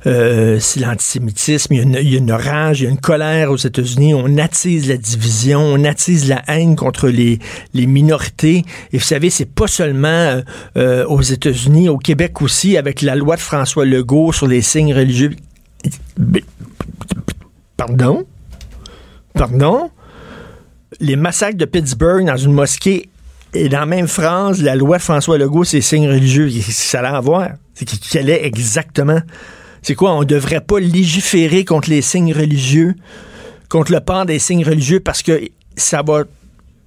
euh, 0.08 0.60
c'est 0.60 0.80
l'antisémitisme, 0.80 1.74
il 1.76 2.10
y, 2.10 2.16
a 2.16 2.18
une, 2.18 2.32
rage, 2.32 2.82
il 2.82 2.86
y 2.86 2.88
a 2.88 2.90
une 2.90 3.00
colère 3.00 3.52
aux 3.52 3.58
États-Unis, 3.58 4.16
on 4.16 4.38
attise 4.38 4.90
la 4.90 4.98
division, 4.98 5.60
on 5.60 5.84
attise 5.84 6.28
la 6.28 6.42
haine 6.48 6.76
contre 6.76 7.10
les, 7.10 7.40
minorités. 7.76 8.66
Et 8.94 8.98
vous 8.98 9.04
savez, 9.04 9.30
c'est 9.30 9.46
pas 9.46 9.68
seulement 9.68 10.42
euh, 10.76 11.06
aux 11.06 11.22
États-Unis, 11.22 11.88
au 11.88 12.00
Québec 12.00 12.42
aussi, 12.42 12.78
avec 12.78 13.04
la 13.04 13.16
loi 13.16 13.36
de 13.36 13.42
François 13.42 13.86
Legault 13.86 14.32
sur 14.32 14.48
les 14.48 14.64
signes 14.64 14.96
religieux. 14.96 15.36
Pardon? 17.78 18.26
Pardon? 19.36 19.92
Les 21.00 21.16
massacres 21.16 21.58
de 21.58 21.66
Pittsburgh 21.66 22.26
dans 22.26 22.38
une 22.38 22.54
mosquée 22.54 23.08
et 23.66 23.70
dans 23.70 23.80
la 23.82 23.86
même 23.86 24.08
phrase, 24.08 24.62
la 24.62 24.76
loi 24.76 25.00
François 25.00 25.38
Legault, 25.38 25.64
c'est 25.64 25.82
signes 25.82 26.08
religieux. 26.08 26.50
Ça 26.62 27.00
a 27.02 27.18
à 27.18 27.22
voir? 27.22 27.50
C'est 27.74 27.86
qu- 27.86 27.98
quel 28.12 28.30
est 28.30 28.46
exactement? 28.46 29.20
C'est 29.82 29.96
quoi? 29.96 30.14
On 30.14 30.22
ne 30.22 30.26
devrait 30.26 30.62
pas 30.62 30.80
légiférer 30.80 31.64
contre 31.66 31.90
les 31.90 32.02
signes 32.02 32.34
religieux, 32.34 32.96
contre 33.70 33.92
le 33.92 34.00
port 34.00 34.26
des 34.26 34.40
signes 34.40 34.66
religieux 34.66 35.00
parce 35.00 35.22
que 35.22 35.42
ça 35.76 36.02
va, 36.02 36.24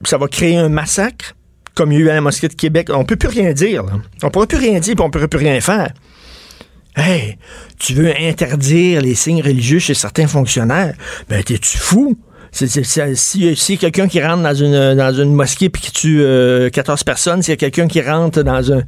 ça 0.05 0.19
va 0.19 0.27
créer 0.29 0.57
un 0.57 0.69
massacre, 0.69 1.35
comme 1.75 1.93
il 1.93 1.99
y 1.99 2.03
a 2.03 2.05
eu 2.07 2.09
à 2.11 2.15
la 2.15 2.21
mosquée 2.21 2.49
de 2.49 2.55
Québec. 2.55 2.89
On 2.93 3.05
peut 3.05 3.17
plus 3.17 3.29
rien 3.29 3.53
dire. 3.53 3.85
On 4.23 4.27
ne 4.27 4.31
pourra 4.31 4.47
plus 4.47 4.59
rien 4.59 4.81
dire 4.81 4.95
et 4.99 5.01
on 5.01 5.07
ne 5.07 5.11
pourra 5.13 5.29
plus 5.29 5.39
rien 5.39 5.61
faire. 5.61 5.93
Hey, 6.97 7.39
tu 7.79 7.95
veux 7.95 8.13
interdire 8.21 9.01
les 9.01 9.15
signes 9.15 9.43
religieux 9.43 9.79
chez 9.79 9.95
certains 9.95 10.27
fonctionnaires? 10.27 10.95
Ben, 11.29 11.43
t'es-tu 11.43 11.79
fou? 11.79 12.19
Si 12.53 12.69
si 13.57 13.79
quelqu'un 13.79 14.09
qui 14.09 14.21
rentre 14.23 14.43
dans 14.43 14.55
une, 14.55 15.35
mosquée 15.35 15.69
puis 15.69 15.83
qui 15.83 15.93
tue 15.93 16.23
euh, 16.23 16.69
14 16.71 17.05
personnes, 17.05 17.43
s'il 17.43 17.53
y 17.53 17.55
a 17.55 17.57
quelqu'un 17.57 17.87
qui 17.87 18.01
rentre 18.01 18.43
dans, 18.43 18.73
un, 18.73 18.83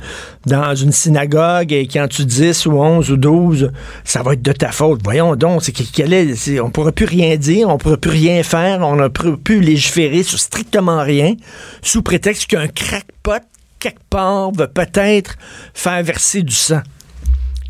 dans 0.47 0.75
une 0.75 0.93
synagogue 0.93 1.73
et 1.73 1.87
qui 1.87 2.01
en 2.01 2.09
tue 2.09 2.25
10 2.25 2.67
ou 2.67 2.73
11 2.73 3.11
ou 3.13 3.17
12, 3.17 3.71
ça 4.05 4.23
va 4.23 4.33
être 4.33 4.43
de 4.43 4.53
ta 4.53 4.73
faute. 4.73 5.01
Voyons 5.05 5.37
donc, 5.37 5.63
c'est 5.63 5.73
que- 5.73 5.83
quel 5.93 6.13
est, 6.13 6.61
on 6.61 6.67
ne 6.67 6.71
pourra 6.71 6.93
plus 6.93 7.07
rien 7.07 7.37
dire, 7.37 7.69
on 7.69 7.75
ne 7.75 7.79
pourra 7.79 7.97
plus 7.97 8.11
rien 8.11 8.43
faire, 8.43 8.81
on 8.83 9.09
pourra 9.11 9.37
plus 9.37 9.61
légiférer 9.61 10.23
sur 10.23 10.39
strictement 10.39 11.03
rien, 11.03 11.35
sous 11.83 12.03
prétexte 12.03 12.47
qu'un 12.47 12.67
crackpot, 12.67 13.45
quelque 13.79 14.01
part, 14.11 14.53
va 14.53 14.67
peut-être 14.67 15.37
faire 15.75 16.03
verser 16.03 16.43
du 16.43 16.55
sang. 16.55 16.83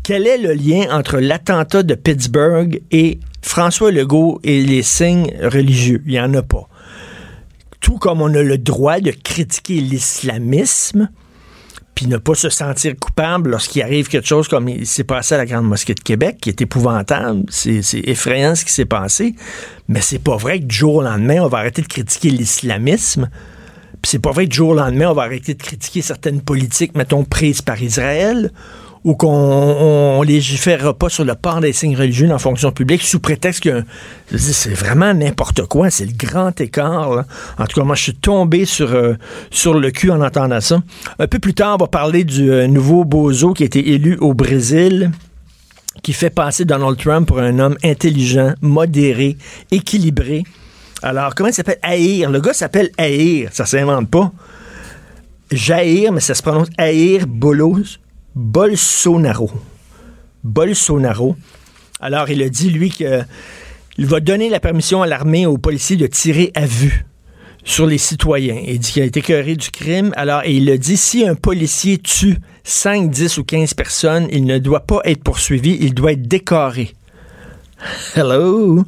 Quel 0.03 0.27
est 0.27 0.37
le 0.37 0.53
lien 0.53 0.87
entre 0.91 1.19
l'attentat 1.19 1.83
de 1.83 1.95
Pittsburgh 1.95 2.81
et 2.91 3.19
François 3.43 3.91
Legault 3.91 4.39
et 4.43 4.63
les 4.63 4.81
signes 4.81 5.31
religieux? 5.43 6.01
Il 6.05 6.13
n'y 6.13 6.19
en 6.19 6.33
a 6.33 6.41
pas. 6.41 6.67
Tout 7.79 7.99
comme 7.99 8.21
on 8.21 8.33
a 8.33 8.41
le 8.41 8.57
droit 8.57 8.99
de 8.99 9.11
critiquer 9.11 9.75
l'islamisme, 9.75 11.09
puis 11.93 12.07
ne 12.07 12.17
pas 12.17 12.33
se 12.33 12.49
sentir 12.49 12.95
coupable 12.99 13.51
lorsqu'il 13.51 13.83
arrive 13.83 14.07
quelque 14.07 14.27
chose 14.27 14.47
comme 14.47 14.67
il 14.67 14.87
s'est 14.87 15.03
passé 15.03 15.35
à 15.35 15.37
la 15.37 15.45
Grande 15.45 15.67
Mosquée 15.67 15.93
de 15.93 15.99
Québec, 15.99 16.37
qui 16.41 16.49
est 16.49 16.61
épouvantable. 16.61 17.43
C'est 17.49 17.81
effrayant 18.05 18.55
ce 18.55 18.65
qui 18.65 18.71
s'est 18.71 18.85
passé. 18.85 19.35
Mais 19.87 20.01
c'est 20.01 20.23
pas 20.23 20.37
vrai 20.37 20.59
que 20.59 20.65
du 20.65 20.75
jour 20.75 20.95
au 20.95 21.01
lendemain, 21.03 21.41
on 21.41 21.47
va 21.47 21.59
arrêter 21.59 21.83
de 21.83 21.87
critiquer 21.87 22.29
l'islamisme. 22.31 23.29
Puis 24.01 24.09
c'est 24.09 24.19
pas 24.19 24.31
vrai 24.31 24.45
que 24.45 24.49
du 24.49 24.57
jour 24.57 24.69
au 24.69 24.75
lendemain, 24.75 25.11
on 25.11 25.13
va 25.13 25.23
arrêter 25.23 25.53
de 25.53 25.61
critiquer 25.61 26.01
certaines 26.01 26.41
politiques, 26.41 26.95
mettons, 26.95 27.23
prises 27.25 27.61
par 27.61 27.81
Israël, 27.81 28.51
ou 29.03 29.15
qu'on 29.15 29.29
on, 29.29 30.21
légiférera 30.21 30.93
pas 30.93 31.09
sur 31.09 31.25
le 31.25 31.35
port 31.35 31.59
des 31.59 31.73
signes 31.73 31.97
religieux 31.97 32.27
dans 32.27 32.33
la 32.33 32.39
fonction 32.39 32.71
publique 32.71 33.03
sous 33.03 33.19
prétexte 33.19 33.63
que 33.63 33.83
c'est 34.37 34.73
vraiment 34.73 35.13
n'importe 35.13 35.65
quoi, 35.65 35.89
c'est 35.89 36.05
le 36.05 36.13
grand 36.13 36.59
écart. 36.61 37.13
là. 37.13 37.25
En 37.57 37.65
tout 37.65 37.79
cas, 37.79 37.85
moi, 37.85 37.95
je 37.95 38.03
suis 38.03 38.15
tombé 38.15 38.65
sur, 38.65 38.93
euh, 38.93 39.15
sur 39.51 39.73
le 39.73 39.91
cul 39.91 40.11
en 40.11 40.21
entendant 40.21 40.61
ça. 40.61 40.81
Un 41.19 41.27
peu 41.27 41.39
plus 41.39 41.53
tard, 41.53 41.75
on 41.75 41.83
va 41.83 41.87
parler 41.87 42.23
du 42.23 42.49
euh, 42.49 42.67
nouveau 42.67 43.03
bozo 43.03 43.53
qui 43.53 43.63
a 43.63 43.65
été 43.65 43.93
élu 43.93 44.17
au 44.21 44.33
Brésil 44.33 45.11
qui 46.01 46.13
fait 46.13 46.29
passer 46.29 46.65
Donald 46.65 46.97
Trump 46.97 47.27
pour 47.27 47.39
un 47.39 47.59
homme 47.59 47.77
intelligent, 47.83 48.53
modéré, 48.61 49.37
équilibré. 49.71 50.43
Alors, 51.01 51.35
comment 51.35 51.49
il 51.49 51.53
s'appelle? 51.53 51.79
Aïr. 51.81 52.29
Le 52.29 52.41
gars 52.41 52.53
s'appelle 52.53 52.89
Aïr. 52.97 53.49
Ça 53.51 53.65
s'invente 53.65 54.09
pas. 54.09 54.31
Jair, 55.51 56.11
mais 56.11 56.19
ça 56.19 56.33
se 56.33 56.41
prononce 56.41 56.69
Aïr 56.77 57.27
Bolos, 57.27 57.99
Bolsonaro. 58.35 59.51
Bolsonaro. 60.43 61.35
Alors, 61.99 62.29
il 62.29 62.41
a 62.41 62.49
dit, 62.49 62.69
lui, 62.69 62.89
qu'il 62.89 63.25
va 63.99 64.19
donner 64.19 64.49
la 64.49 64.59
permission 64.59 65.01
à 65.01 65.07
l'armée, 65.07 65.45
aux 65.45 65.57
policiers 65.57 65.95
de 65.95 66.07
tirer 66.07 66.51
à 66.55 66.65
vue 66.65 67.05
sur 67.63 67.85
les 67.85 67.97
citoyens. 67.97 68.59
Il 68.67 68.79
dit 68.79 68.91
qu'il 68.91 69.03
a 69.03 69.05
été 69.05 69.19
écœuré 69.19 69.55
du 69.55 69.69
crime. 69.71 70.11
Alors, 70.15 70.41
et 70.43 70.53
il 70.53 70.69
a 70.69 70.77
dit, 70.77 70.97
si 70.97 71.25
un 71.27 71.35
policier 71.35 71.97
tue 71.97 72.37
5, 72.63 73.09
10 73.09 73.37
ou 73.37 73.43
15 73.43 73.73
personnes, 73.73 74.27
il 74.31 74.45
ne 74.45 74.57
doit 74.57 74.81
pas 74.81 75.01
être 75.05 75.23
poursuivi, 75.23 75.77
il 75.79 75.93
doit 75.93 76.13
être 76.13 76.27
décoré. 76.27 76.93
Hello? 78.15 78.83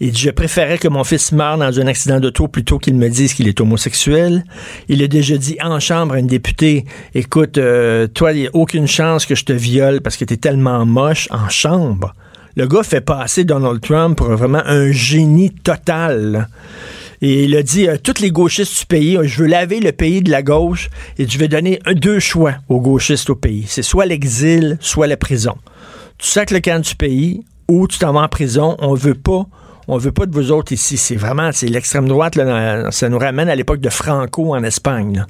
Il 0.00 0.12
dit, 0.12 0.20
je 0.20 0.30
préférais 0.30 0.78
que 0.78 0.88
mon 0.88 1.04
fils 1.04 1.32
meure 1.32 1.56
dans 1.56 1.80
un 1.80 1.86
accident 1.86 2.20
d'auto 2.20 2.48
plutôt 2.48 2.78
qu'il 2.78 2.94
me 2.94 3.08
dise 3.08 3.34
qu'il 3.34 3.48
est 3.48 3.60
homosexuel. 3.60 4.44
Il 4.88 5.02
a 5.02 5.08
déjà 5.08 5.36
dit 5.38 5.56
en 5.62 5.80
chambre 5.80 6.14
à 6.14 6.18
une 6.18 6.26
députée, 6.26 6.84
écoute, 7.14 7.58
euh, 7.58 8.06
toi, 8.06 8.32
il 8.32 8.40
n'y 8.40 8.46
a 8.46 8.50
aucune 8.52 8.86
chance 8.86 9.24
que 9.24 9.34
je 9.34 9.44
te 9.44 9.52
viole 9.52 10.00
parce 10.02 10.16
que 10.16 10.24
tu 10.24 10.34
es 10.34 10.36
tellement 10.36 10.84
moche 10.84 11.28
en 11.30 11.48
chambre. 11.48 12.14
Le 12.56 12.66
gars 12.66 12.82
fait 12.82 13.00
passer 13.00 13.44
Donald 13.44 13.80
Trump 13.80 14.18
pour 14.18 14.28
vraiment 14.28 14.62
un 14.64 14.90
génie 14.92 15.50
total. 15.50 16.48
Et 17.22 17.44
il 17.44 17.56
a 17.56 17.62
dit, 17.62 17.88
euh, 17.88 17.96
tous 18.02 18.20
les 18.20 18.30
gauchistes 18.30 18.80
du 18.80 18.86
pays, 18.86 19.18
je 19.22 19.42
veux 19.42 19.48
laver 19.48 19.80
le 19.80 19.92
pays 19.92 20.20
de 20.20 20.30
la 20.30 20.42
gauche 20.42 20.90
et 21.18 21.26
je 21.26 21.38
vais 21.38 21.48
donner 21.48 21.80
deux 21.94 22.18
choix 22.18 22.54
aux 22.68 22.80
gauchistes 22.80 23.30
au 23.30 23.34
pays. 23.34 23.64
C'est 23.66 23.82
soit 23.82 24.06
l'exil, 24.06 24.76
soit 24.80 25.06
la 25.06 25.16
prison. 25.16 25.56
Tu 26.18 26.28
sacs 26.28 26.50
le 26.50 26.60
camp 26.60 26.80
du 26.80 26.94
pays 26.94 27.42
ou 27.68 27.88
tu 27.88 27.98
t'en 27.98 28.12
vas 28.12 28.20
en 28.20 28.28
prison. 28.28 28.76
On 28.78 28.94
veut 28.94 29.14
pas 29.14 29.46
on 29.88 29.98
veut 29.98 30.12
pas 30.12 30.26
de 30.26 30.32
vous 30.32 30.52
autres 30.52 30.72
ici. 30.72 30.96
C'est 30.96 31.16
vraiment, 31.16 31.50
c'est 31.52 31.68
l'extrême 31.68 32.08
droite, 32.08 32.36
là, 32.36 32.90
ça 32.90 33.08
nous 33.08 33.18
ramène 33.18 33.48
à 33.48 33.54
l'époque 33.54 33.80
de 33.80 33.90
Franco 33.90 34.54
en 34.54 34.62
Espagne. 34.64 35.24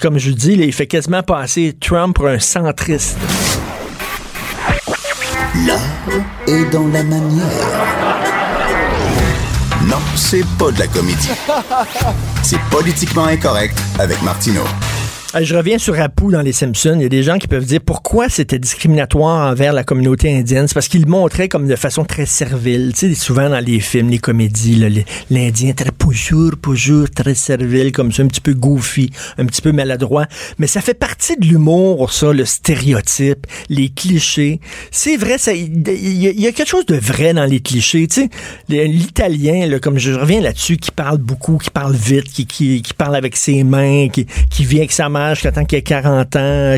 Comme 0.00 0.18
je 0.18 0.30
dis, 0.30 0.52
il 0.52 0.72
fait 0.72 0.86
quasiment 0.86 1.22
passer 1.22 1.76
Trump 1.78 2.16
pour 2.16 2.28
un 2.28 2.38
centriste. 2.38 3.18
L'art 5.66 5.80
est 6.46 6.70
dans 6.70 6.86
la 6.88 7.02
manière. 7.02 7.46
Non, 9.86 9.98
c'est 10.16 10.44
pas 10.58 10.70
de 10.70 10.78
la 10.78 10.86
comédie. 10.86 11.30
C'est 12.42 12.60
politiquement 12.70 13.26
incorrect 13.26 13.78
avec 13.98 14.20
Martineau. 14.22 14.64
Je 15.42 15.54
reviens 15.54 15.76
sur 15.76 16.00
Apu 16.00 16.30
dans 16.30 16.40
Les 16.40 16.52
Simpsons. 16.52 16.94
Il 16.96 17.02
y 17.02 17.04
a 17.04 17.10
des 17.10 17.22
gens 17.22 17.36
qui 17.36 17.46
peuvent 17.46 17.66
dire 17.66 17.80
pourquoi 17.84 18.30
c'était 18.30 18.58
discriminatoire 18.58 19.50
envers 19.50 19.74
la 19.74 19.84
communauté 19.84 20.34
indienne. 20.34 20.66
C'est 20.66 20.72
parce 20.72 20.88
qu'il 20.88 21.06
montrait 21.06 21.48
comme 21.48 21.66
de 21.68 21.76
façon 21.76 22.04
très 22.04 22.24
servile. 22.24 22.92
Tu 22.94 23.08
sais, 23.08 23.14
souvent 23.14 23.50
dans 23.50 23.62
les 23.62 23.80
films, 23.80 24.08
les 24.08 24.18
comédies, 24.18 25.04
l'Indien 25.28 25.74
très 25.74 25.90
toujours, 25.90 26.52
toujours 26.62 27.10
très 27.10 27.34
servile, 27.34 27.92
comme 27.92 28.12
ça, 28.12 28.22
un 28.22 28.28
petit 28.28 28.40
peu 28.40 28.54
goofy, 28.54 29.10
un 29.36 29.44
petit 29.44 29.60
peu 29.60 29.72
maladroit. 29.72 30.26
Mais 30.58 30.66
ça 30.66 30.80
fait 30.80 30.94
partie 30.94 31.36
de 31.36 31.44
l'humour, 31.44 32.10
ça, 32.12 32.32
le 32.32 32.46
stéréotype, 32.46 33.46
les 33.68 33.90
clichés. 33.90 34.60
C'est 34.90 35.18
vrai, 35.18 35.36
il 35.44 36.16
y, 36.16 36.46
a 36.46 36.52
quelque 36.52 36.68
chose 36.68 36.86
de 36.86 36.96
vrai 36.96 37.34
dans 37.34 37.44
les 37.44 37.60
clichés. 37.60 38.06
Tu 38.06 38.22
sais, 38.22 38.30
l'italien, 38.68 39.78
comme 39.80 39.98
je 39.98 40.12
reviens 40.12 40.40
là-dessus, 40.40 40.78
qui 40.78 40.92
parle 40.92 41.18
beaucoup, 41.18 41.58
qui 41.58 41.70
parle 41.70 41.94
vite, 41.94 42.30
qui 42.30 42.82
parle 42.96 43.16
avec 43.16 43.36
ses 43.36 43.64
mains, 43.64 44.08
qui, 44.08 44.26
qui 44.50 44.64
vient 44.64 44.80
avec 44.80 44.92
sa 44.92 45.10
mère 45.10 45.25
qui 45.34 45.46
attend 45.46 45.64
qu'il 45.64 45.78
ait 45.78 45.82
40 45.82 46.36
ans. 46.36 46.76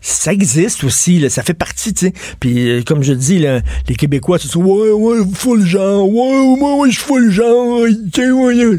Ça 0.00 0.32
existe 0.32 0.84
aussi, 0.84 1.28
ça 1.30 1.42
fait 1.42 1.54
partie, 1.54 1.94
tu 1.94 2.06
sais. 2.06 2.12
Puis 2.38 2.68
euh, 2.68 2.82
comme 2.82 3.02
je 3.02 3.12
dis, 3.12 3.38
les 3.38 3.94
Québécois, 3.96 4.38
sais, 4.38 4.56
ouais, 4.56 4.90
ouais, 4.90 5.18
full 5.34 5.64
genre, 5.64 6.08
ouais, 6.08 6.56
ouais, 6.60 6.74
ouais, 6.80 6.90
je 6.90 6.94
suis 6.94 7.04
full 7.04 7.30
genre, 7.30 7.86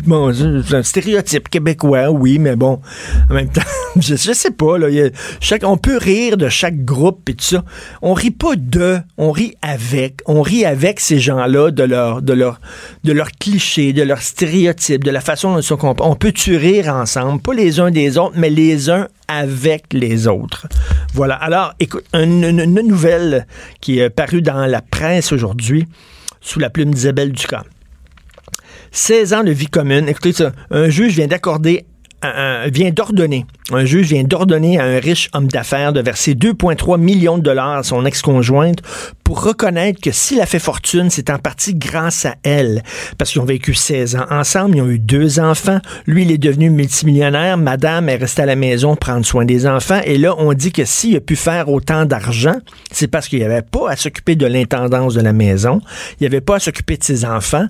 bon, 0.05 0.33
c'est 0.33 0.75
un 0.75 0.83
stéréotype 0.83 1.49
québécois, 1.49 2.11
oui, 2.11 2.39
mais 2.39 2.55
bon, 2.55 2.79
en 3.29 3.33
même 3.33 3.49
temps, 3.49 3.61
je, 3.99 4.15
sais 4.15 4.51
pas, 4.51 4.77
là, 4.77 4.87
chaque, 5.39 5.63
on 5.63 5.77
peut 5.77 5.97
rire 5.97 6.37
de 6.37 6.49
chaque 6.49 6.83
groupe 6.83 7.29
et 7.29 7.33
tout 7.33 7.45
ça. 7.45 7.63
On 8.01 8.13
rit 8.13 8.31
pas 8.31 8.55
de, 8.55 8.99
on 9.17 9.31
rit 9.31 9.55
avec, 9.61 10.21
on 10.25 10.41
rit 10.41 10.65
avec 10.65 10.99
ces 10.99 11.19
gens-là 11.19 11.71
de 11.71 11.83
leur, 11.83 12.21
de 12.21 12.33
leur, 12.33 12.59
de 13.03 13.11
leurs 13.11 13.31
clichés, 13.31 13.93
de 13.93 14.03
leurs 14.03 14.21
stéréotypes, 14.21 15.03
de 15.03 15.11
la 15.11 15.21
façon 15.21 15.53
dont 15.53 15.59
ils 15.59 15.63
sont 15.63 15.79
On 15.99 16.15
peut 16.15 16.31
tu 16.31 16.55
rire 16.55 16.93
ensemble, 16.93 17.41
pas 17.41 17.53
les 17.53 17.79
uns 17.79 17.91
des 17.91 18.17
autres, 18.17 18.33
mais 18.35 18.49
les 18.49 18.89
uns 18.89 19.00
avec 19.27 19.93
les 19.93 20.27
autres. 20.27 20.67
Voilà. 21.13 21.35
Alors, 21.35 21.73
écoute, 21.79 22.05
une, 22.13 22.51
nouvelle 22.51 23.45
qui 23.79 23.99
est 23.99 24.09
parue 24.09 24.41
dans 24.41 24.65
la 24.65 24.81
presse 24.81 25.31
aujourd'hui 25.31 25.87
sous 26.39 26.59
la 26.59 26.69
plume 26.69 26.93
d'Isabelle 26.93 27.31
Ducas. 27.31 27.63
16 28.91 29.33
ans 29.33 29.43
de 29.43 29.51
vie 29.51 29.67
commune. 29.67 30.09
Écoutez 30.09 30.33
ça. 30.33 30.51
Un 30.69 30.89
juge 30.89 31.13
vient 31.13 31.27
d'accorder 31.27 31.85
vient 32.71 32.91
d'ordonner, 32.91 33.45
un 33.71 33.85
juge 33.85 34.07
vient 34.07 34.23
d'ordonner 34.23 34.79
à 34.79 34.83
un 34.83 34.99
riche 34.99 35.29
homme 35.33 35.47
d'affaires 35.47 35.93
de 35.93 36.01
verser 36.01 36.33
2,3 36.33 36.99
millions 36.99 37.37
de 37.37 37.43
dollars 37.43 37.77
à 37.77 37.83
son 37.83 38.05
ex-conjointe 38.05 38.81
pour 39.23 39.43
reconnaître 39.43 40.01
que 40.01 40.11
s'il 40.11 40.41
a 40.41 40.45
fait 40.45 40.59
fortune, 40.59 41.09
c'est 41.09 41.29
en 41.29 41.39
partie 41.39 41.73
grâce 41.73 42.25
à 42.25 42.35
elle. 42.43 42.83
Parce 43.17 43.31
qu'ils 43.31 43.41
ont 43.41 43.45
vécu 43.45 43.73
16 43.73 44.17
ans 44.17 44.25
ensemble, 44.29 44.75
ils 44.75 44.81
ont 44.81 44.89
eu 44.89 44.99
deux 44.99 45.39
enfants. 45.39 45.79
Lui, 46.05 46.23
il 46.23 46.31
est 46.31 46.37
devenu 46.37 46.69
multimillionnaire. 46.69 47.57
Madame 47.57 48.09
est 48.09 48.17
restée 48.17 48.41
à 48.41 48.45
la 48.45 48.57
maison 48.57 48.97
prendre 48.97 49.25
soin 49.25 49.45
des 49.45 49.67
enfants. 49.67 50.01
Et 50.03 50.17
là, 50.17 50.35
on 50.37 50.51
dit 50.51 50.73
que 50.73 50.83
s'il 50.83 51.15
a 51.15 51.21
pu 51.21 51.37
faire 51.37 51.69
autant 51.69 52.03
d'argent, 52.03 52.55
c'est 52.91 53.07
parce 53.07 53.29
qu'il 53.29 53.39
n'y 53.39 53.45
avait 53.45 53.61
pas 53.61 53.91
à 53.91 53.95
s'occuper 53.95 54.35
de 54.35 54.45
l'intendance 54.45 55.13
de 55.13 55.21
la 55.21 55.31
maison. 55.31 55.79
Il 56.19 56.23
n'y 56.23 56.27
avait 56.27 56.41
pas 56.41 56.57
à 56.57 56.59
s'occuper 56.59 56.97
de 56.97 57.03
ses 57.05 57.23
enfants. 57.23 57.67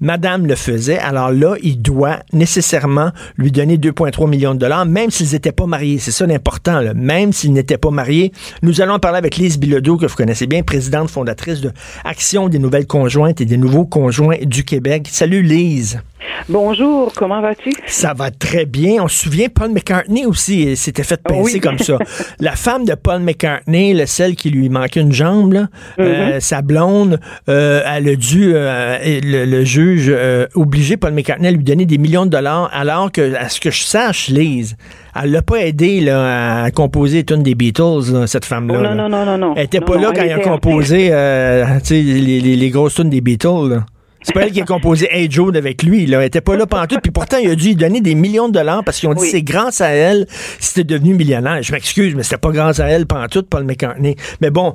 Madame 0.00 0.46
le 0.46 0.54
faisait. 0.54 0.98
Alors 0.98 1.30
là, 1.30 1.56
il 1.62 1.82
doit 1.82 2.20
nécessairement 2.32 3.10
lui 3.36 3.52
donner 3.52 3.76
2,3 3.92 4.28
millions 4.28 4.54
de 4.54 4.58
dollars, 4.58 4.86
même 4.86 5.10
s'ils 5.10 5.32
n'étaient 5.32 5.52
pas 5.52 5.66
mariés. 5.66 5.98
C'est 5.98 6.10
ça 6.10 6.26
l'important, 6.26 6.82
même 6.94 7.32
s'ils 7.32 7.52
n'étaient 7.52 7.78
pas 7.78 7.90
mariés. 7.90 8.32
Nous 8.62 8.80
allons 8.80 8.98
parler 8.98 9.18
avec 9.18 9.36
Lise 9.36 9.58
Bilodeau, 9.58 9.96
que 9.96 10.06
vous 10.06 10.16
connaissez 10.16 10.46
bien, 10.46 10.62
présidente 10.62 11.10
fondatrice 11.10 11.60
de 11.60 11.70
Action 12.04 12.48
des 12.48 12.58
nouvelles 12.58 12.86
conjointes 12.86 13.40
et 13.40 13.44
des 13.44 13.56
nouveaux 13.56 13.86
conjoints 13.86 14.38
du 14.42 14.64
Québec. 14.64 15.08
Salut 15.10 15.42
Lise. 15.42 16.00
Bonjour, 16.48 17.12
comment 17.14 17.40
vas-tu? 17.40 17.72
Ça 17.86 18.14
va 18.14 18.30
très 18.30 18.64
bien. 18.64 19.02
On 19.02 19.08
se 19.08 19.24
souvient, 19.24 19.48
Paul 19.48 19.70
McCartney 19.70 20.26
aussi 20.26 20.76
s'était 20.76 21.04
fait 21.04 21.22
pincer 21.22 21.60
comme 21.60 21.78
ça. 21.78 21.98
La 22.40 22.56
femme 22.56 22.84
de 22.84 22.94
Paul 22.94 23.20
McCartney, 23.20 24.00
celle 24.06 24.34
qui 24.34 24.50
lui 24.50 24.68
manquait 24.68 25.00
une 25.00 25.12
jambe, 25.12 25.52
là, 25.52 25.68
euh, 25.98 26.40
sa 26.40 26.62
blonde, 26.62 27.20
euh, 27.48 27.82
elle 27.86 28.08
a 28.08 28.16
dû, 28.16 28.52
euh, 28.54 28.98
le, 29.02 29.64
juge, 29.64 30.12
obliger 30.54 30.96
Paul 30.96 31.12
McCartney 31.12 31.48
à 31.48 31.52
lui 31.52 31.64
donner 31.64 31.86
des 31.86 31.98
millions 31.98 32.26
de 32.26 32.30
dollars, 32.30 32.70
alors 32.72 33.12
que, 33.12 33.34
à 33.34 33.48
ce 33.48 33.60
que 33.60 33.70
je 33.70 33.81
sache, 33.84 34.28
Lise, 34.28 34.76
elle 35.20 35.30
l'a 35.30 35.42
pas 35.42 35.60
aidé 35.60 36.00
là, 36.00 36.64
à 36.64 36.70
composer 36.70 37.24
une 37.30 37.42
des 37.42 37.54
Beatles, 37.54 38.26
cette 38.26 38.44
femme-là. 38.44 38.78
Oh, 38.78 38.82
non, 38.82 38.94
non, 38.94 39.08
non, 39.08 39.24
non, 39.24 39.38
non. 39.38 39.54
Elle 39.56 39.64
était 39.64 39.80
pas 39.80 39.96
là 39.96 40.12
quand 40.14 40.22
il 40.22 40.32
a 40.32 40.38
composé 40.38 41.10
les, 41.10 42.40
les, 42.40 42.56
les, 42.56 42.70
grosses 42.70 42.94
tunes 42.94 43.10
des 43.10 43.20
Beatles. 43.20 43.68
Là. 43.68 43.86
C'est 44.22 44.32
pas 44.32 44.42
elle 44.42 44.52
qui 44.52 44.60
a 44.60 44.64
composé 44.64 45.08
Hey 45.10 45.30
Joe 45.30 45.54
avec 45.56 45.82
lui. 45.82 46.06
Là. 46.06 46.20
Elle 46.20 46.26
était 46.26 46.40
pas 46.40 46.56
là 46.56 46.66
pendant 46.66 46.86
tout. 46.86 46.98
Puis 47.02 47.10
pourtant, 47.10 47.38
il 47.38 47.50
a 47.50 47.54
dû 47.54 47.68
lui 47.68 47.76
donner 47.76 48.00
des 48.00 48.14
millions 48.14 48.48
de 48.48 48.54
dollars 48.54 48.84
parce 48.84 49.00
qu'ils 49.00 49.08
ont 49.08 49.14
dit 49.14 49.28
c'est 49.28 49.42
grâce 49.42 49.80
à 49.80 49.88
elle 49.88 50.26
c'était 50.60 50.84
devenu 50.84 51.14
millionnaire. 51.14 51.62
Je 51.62 51.72
m'excuse, 51.72 52.14
mais 52.14 52.22
c'était 52.22 52.38
pas 52.38 52.50
grâce 52.50 52.80
à 52.80 52.86
elle 52.86 53.06
pendant 53.06 53.26
tout, 53.28 53.42
Paul 53.42 53.64
McCartney. 53.64 54.16
Mais 54.40 54.50
bon, 54.50 54.74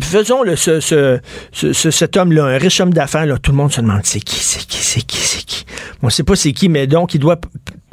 faisons 0.00 0.42
le, 0.42 0.56
ce, 0.56 0.80
ce, 0.80 1.20
ce, 1.52 1.90
cet 1.90 2.16
homme-là, 2.16 2.44
un 2.44 2.58
riche 2.58 2.80
homme 2.80 2.92
d'affaires. 2.92 3.26
Tout 3.40 3.50
le 3.50 3.56
monde 3.56 3.72
se 3.72 3.80
demande 3.80 4.00
c'est 4.04 4.20
qui, 4.20 4.36
c'est 4.36 4.66
qui, 4.66 4.78
c'est 4.78 5.02
qui, 5.02 5.18
c'est 5.18 5.44
qui? 5.44 5.64
On 6.02 6.10
sait 6.10 6.24
pas 6.24 6.36
c'est 6.36 6.52
qui, 6.52 6.68
mais 6.68 6.86
donc 6.86 7.14
il 7.14 7.20
doit 7.20 7.38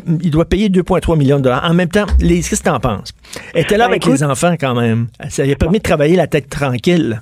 il 0.08 0.32
doit 0.32 0.46
payer 0.46 0.70
2,3 0.70 1.18
millions 1.18 1.38
de 1.38 1.44
dollars. 1.44 1.64
En 1.70 1.74
même 1.74 1.90
temps, 1.90 2.06
qu'est-ce 2.20 2.62
que 2.62 2.64
tu 2.64 2.70
en 2.70 2.80
penses? 2.80 3.14
Elle 3.54 3.62
était 3.62 3.78
là 3.78 3.86
ben, 3.86 3.92
avec 3.92 4.06
les 4.06 4.24
enfants 4.24 4.56
quand 4.60 4.76
même. 4.76 5.08
Ça 5.30 5.44
lui 5.44 5.52
a 5.52 5.56
permis 5.56 5.80
de 5.80 5.84
travailler 5.84 6.16
la 6.16 6.28
tête 6.28 6.50
tranquille. 6.50 7.22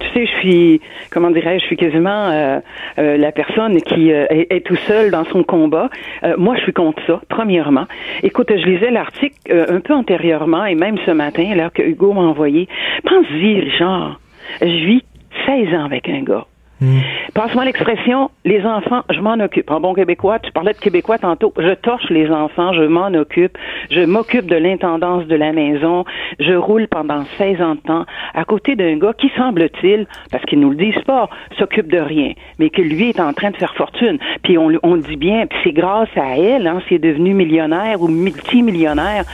Tu 0.00 0.06
sais, 0.12 0.26
je 0.26 0.40
suis, 0.40 0.80
comment 1.10 1.30
dirais-je, 1.30 1.62
je 1.62 1.66
suis 1.66 1.76
quasiment 1.76 2.30
euh, 2.30 2.60
euh, 2.98 3.16
la 3.16 3.32
personne 3.32 3.80
qui 3.82 4.12
euh, 4.12 4.26
est, 4.30 4.64
tout 4.64 4.76
seul 4.86 5.10
dans 5.10 5.24
son 5.24 5.42
combat. 5.42 5.88
moi, 6.36 6.56
je 6.56 6.62
suis 6.62 6.72
contre 6.72 7.02
ça, 7.06 7.20
premièrement. 7.28 7.86
Écoute, 8.22 8.48
je 8.50 8.64
lisais 8.64 8.90
l'article 8.90 9.66
un 9.68 9.80
peu 9.80 9.94
antérieurement 9.94 10.64
et 10.64 10.74
même 10.74 10.96
ce 11.04 11.10
matin, 11.10 11.50
alors 11.52 11.72
que 11.72 11.82
Hugo 11.82 12.12
m'a 12.12 12.22
envoyé. 12.22 12.68
Pense-y, 13.04 13.60
Richard, 13.60 14.20
je 14.60 14.86
vis 14.86 15.02
16 15.46 15.74
ans 15.74 15.84
avec 15.84 16.08
un 16.08 16.22
gars. 16.22 16.46
Passe-moi 17.34 17.64
l'expression, 17.64 18.30
les 18.44 18.64
enfants, 18.64 19.02
je 19.10 19.20
m'en 19.20 19.34
occupe. 19.34 19.70
En 19.70 19.80
bon 19.80 19.94
québécois, 19.94 20.38
tu 20.38 20.52
parlais 20.52 20.72
de 20.72 20.78
québécois 20.78 21.18
tantôt, 21.18 21.52
je 21.58 21.74
torche 21.74 22.08
les 22.08 22.30
enfants, 22.30 22.72
je 22.72 22.82
m'en 22.82 23.08
occupe, 23.14 23.58
je 23.90 24.00
m'occupe 24.02 24.46
de 24.46 24.54
l'intendance 24.54 25.26
de 25.26 25.34
la 25.34 25.52
maison, 25.52 26.04
je 26.38 26.54
roule 26.54 26.86
pendant 26.86 27.24
16 27.36 27.60
ans 27.60 27.74
de 27.74 27.80
temps 27.80 28.06
à 28.32 28.44
côté 28.44 28.76
d'un 28.76 28.96
gars 28.96 29.12
qui 29.12 29.28
semble-t-il, 29.36 30.06
parce 30.30 30.44
qu'ils 30.44 30.60
nous 30.60 30.70
le 30.70 30.76
disent 30.76 31.02
pas, 31.04 31.28
s'occupe 31.58 31.90
de 31.90 31.98
rien, 31.98 32.32
mais 32.60 32.70
que 32.70 32.82
lui 32.82 33.08
est 33.08 33.20
en 33.20 33.32
train 33.32 33.50
de 33.50 33.56
faire 33.56 33.74
fortune. 33.74 34.18
Puis 34.44 34.56
on, 34.56 34.70
on 34.84 34.94
le 34.94 35.02
dit 35.02 35.16
bien, 35.16 35.46
puis 35.46 35.58
c'est 35.64 35.72
grâce 35.72 36.08
à 36.16 36.36
elle, 36.36 36.66
hein, 36.66 36.80
s'il 36.86 36.96
est 36.96 37.10
devenu 37.10 37.34
millionnaire 37.34 38.00
ou 38.00 38.08
multimillionnaire, 38.08 39.24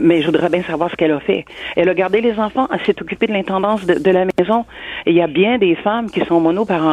mais 0.00 0.20
je 0.20 0.26
voudrais 0.26 0.50
bien 0.50 0.62
savoir 0.62 0.90
ce 0.90 0.96
qu'elle 0.96 1.12
a 1.12 1.20
fait. 1.20 1.46
Elle 1.76 1.88
a 1.88 1.94
gardé 1.94 2.20
les 2.20 2.38
enfants, 2.38 2.68
elle 2.72 2.80
s'est 2.80 3.00
occupée 3.00 3.26
de 3.26 3.32
l'intendance 3.32 3.86
de, 3.86 3.94
de 3.94 4.10
la 4.10 4.26
maison. 4.38 4.66
Et 5.06 5.12
il 5.12 5.16
y 5.16 5.22
a 5.22 5.26
bien 5.26 5.58
des 5.58 5.74
femmes 5.76 6.10
qui 6.10 6.20
sont 6.26 6.40
monoparentales, 6.40 6.89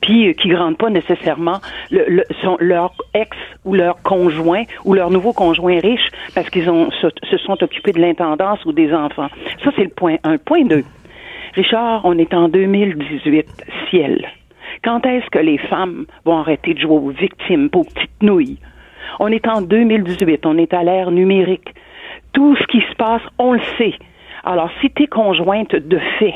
puis 0.00 0.28
euh, 0.28 0.32
qui 0.32 0.48
grandent 0.48 0.78
pas 0.78 0.90
nécessairement 0.90 1.58
leur 1.90 2.92
ex 3.14 3.36
ou 3.64 3.74
leur 3.74 4.00
conjoint 4.02 4.64
ou 4.84 4.94
leur 4.94 5.10
nouveau 5.10 5.32
conjoint 5.32 5.78
riche 5.80 6.08
parce 6.34 6.48
qu'ils 6.50 6.64
se, 6.64 7.36
sont 7.38 7.62
occupés 7.62 7.92
de 7.92 8.00
l'intendance 8.00 8.64
ou 8.64 8.72
des 8.72 8.92
enfants. 8.92 9.28
Ça 9.64 9.70
c'est 9.76 9.84
le 9.84 9.90
point 9.90 10.16
un. 10.24 10.38
Point 10.38 10.64
deux. 10.64 10.84
Richard, 11.54 12.02
on 12.04 12.16
est 12.18 12.32
en 12.32 12.48
2018, 12.48 13.46
ciel. 13.90 14.26
Quand 14.82 15.04
est-ce 15.04 15.28
que 15.30 15.38
les 15.38 15.58
femmes 15.58 16.06
vont 16.24 16.38
arrêter 16.38 16.74
de 16.74 16.78
jouer 16.78 16.96
aux 16.96 17.10
victimes, 17.10 17.68
aux 17.74 17.84
petites 17.84 18.22
nouilles? 18.22 18.58
On 19.18 19.28
est 19.28 19.46
en 19.48 19.60
2018, 19.60 20.46
on 20.46 20.56
est 20.56 20.72
à 20.72 20.82
l'ère 20.82 21.10
numérique. 21.10 21.74
Tout 22.32 22.56
ce 22.56 22.66
qui 22.68 22.80
se 22.80 22.94
passe, 22.96 23.22
on 23.38 23.52
le 23.52 23.60
sait. 23.76 23.94
Alors, 24.44 24.70
si 24.80 24.90
tu 24.90 25.02
es 25.02 25.06
conjointe 25.06 25.74
de 25.74 25.98
fait 26.18 26.34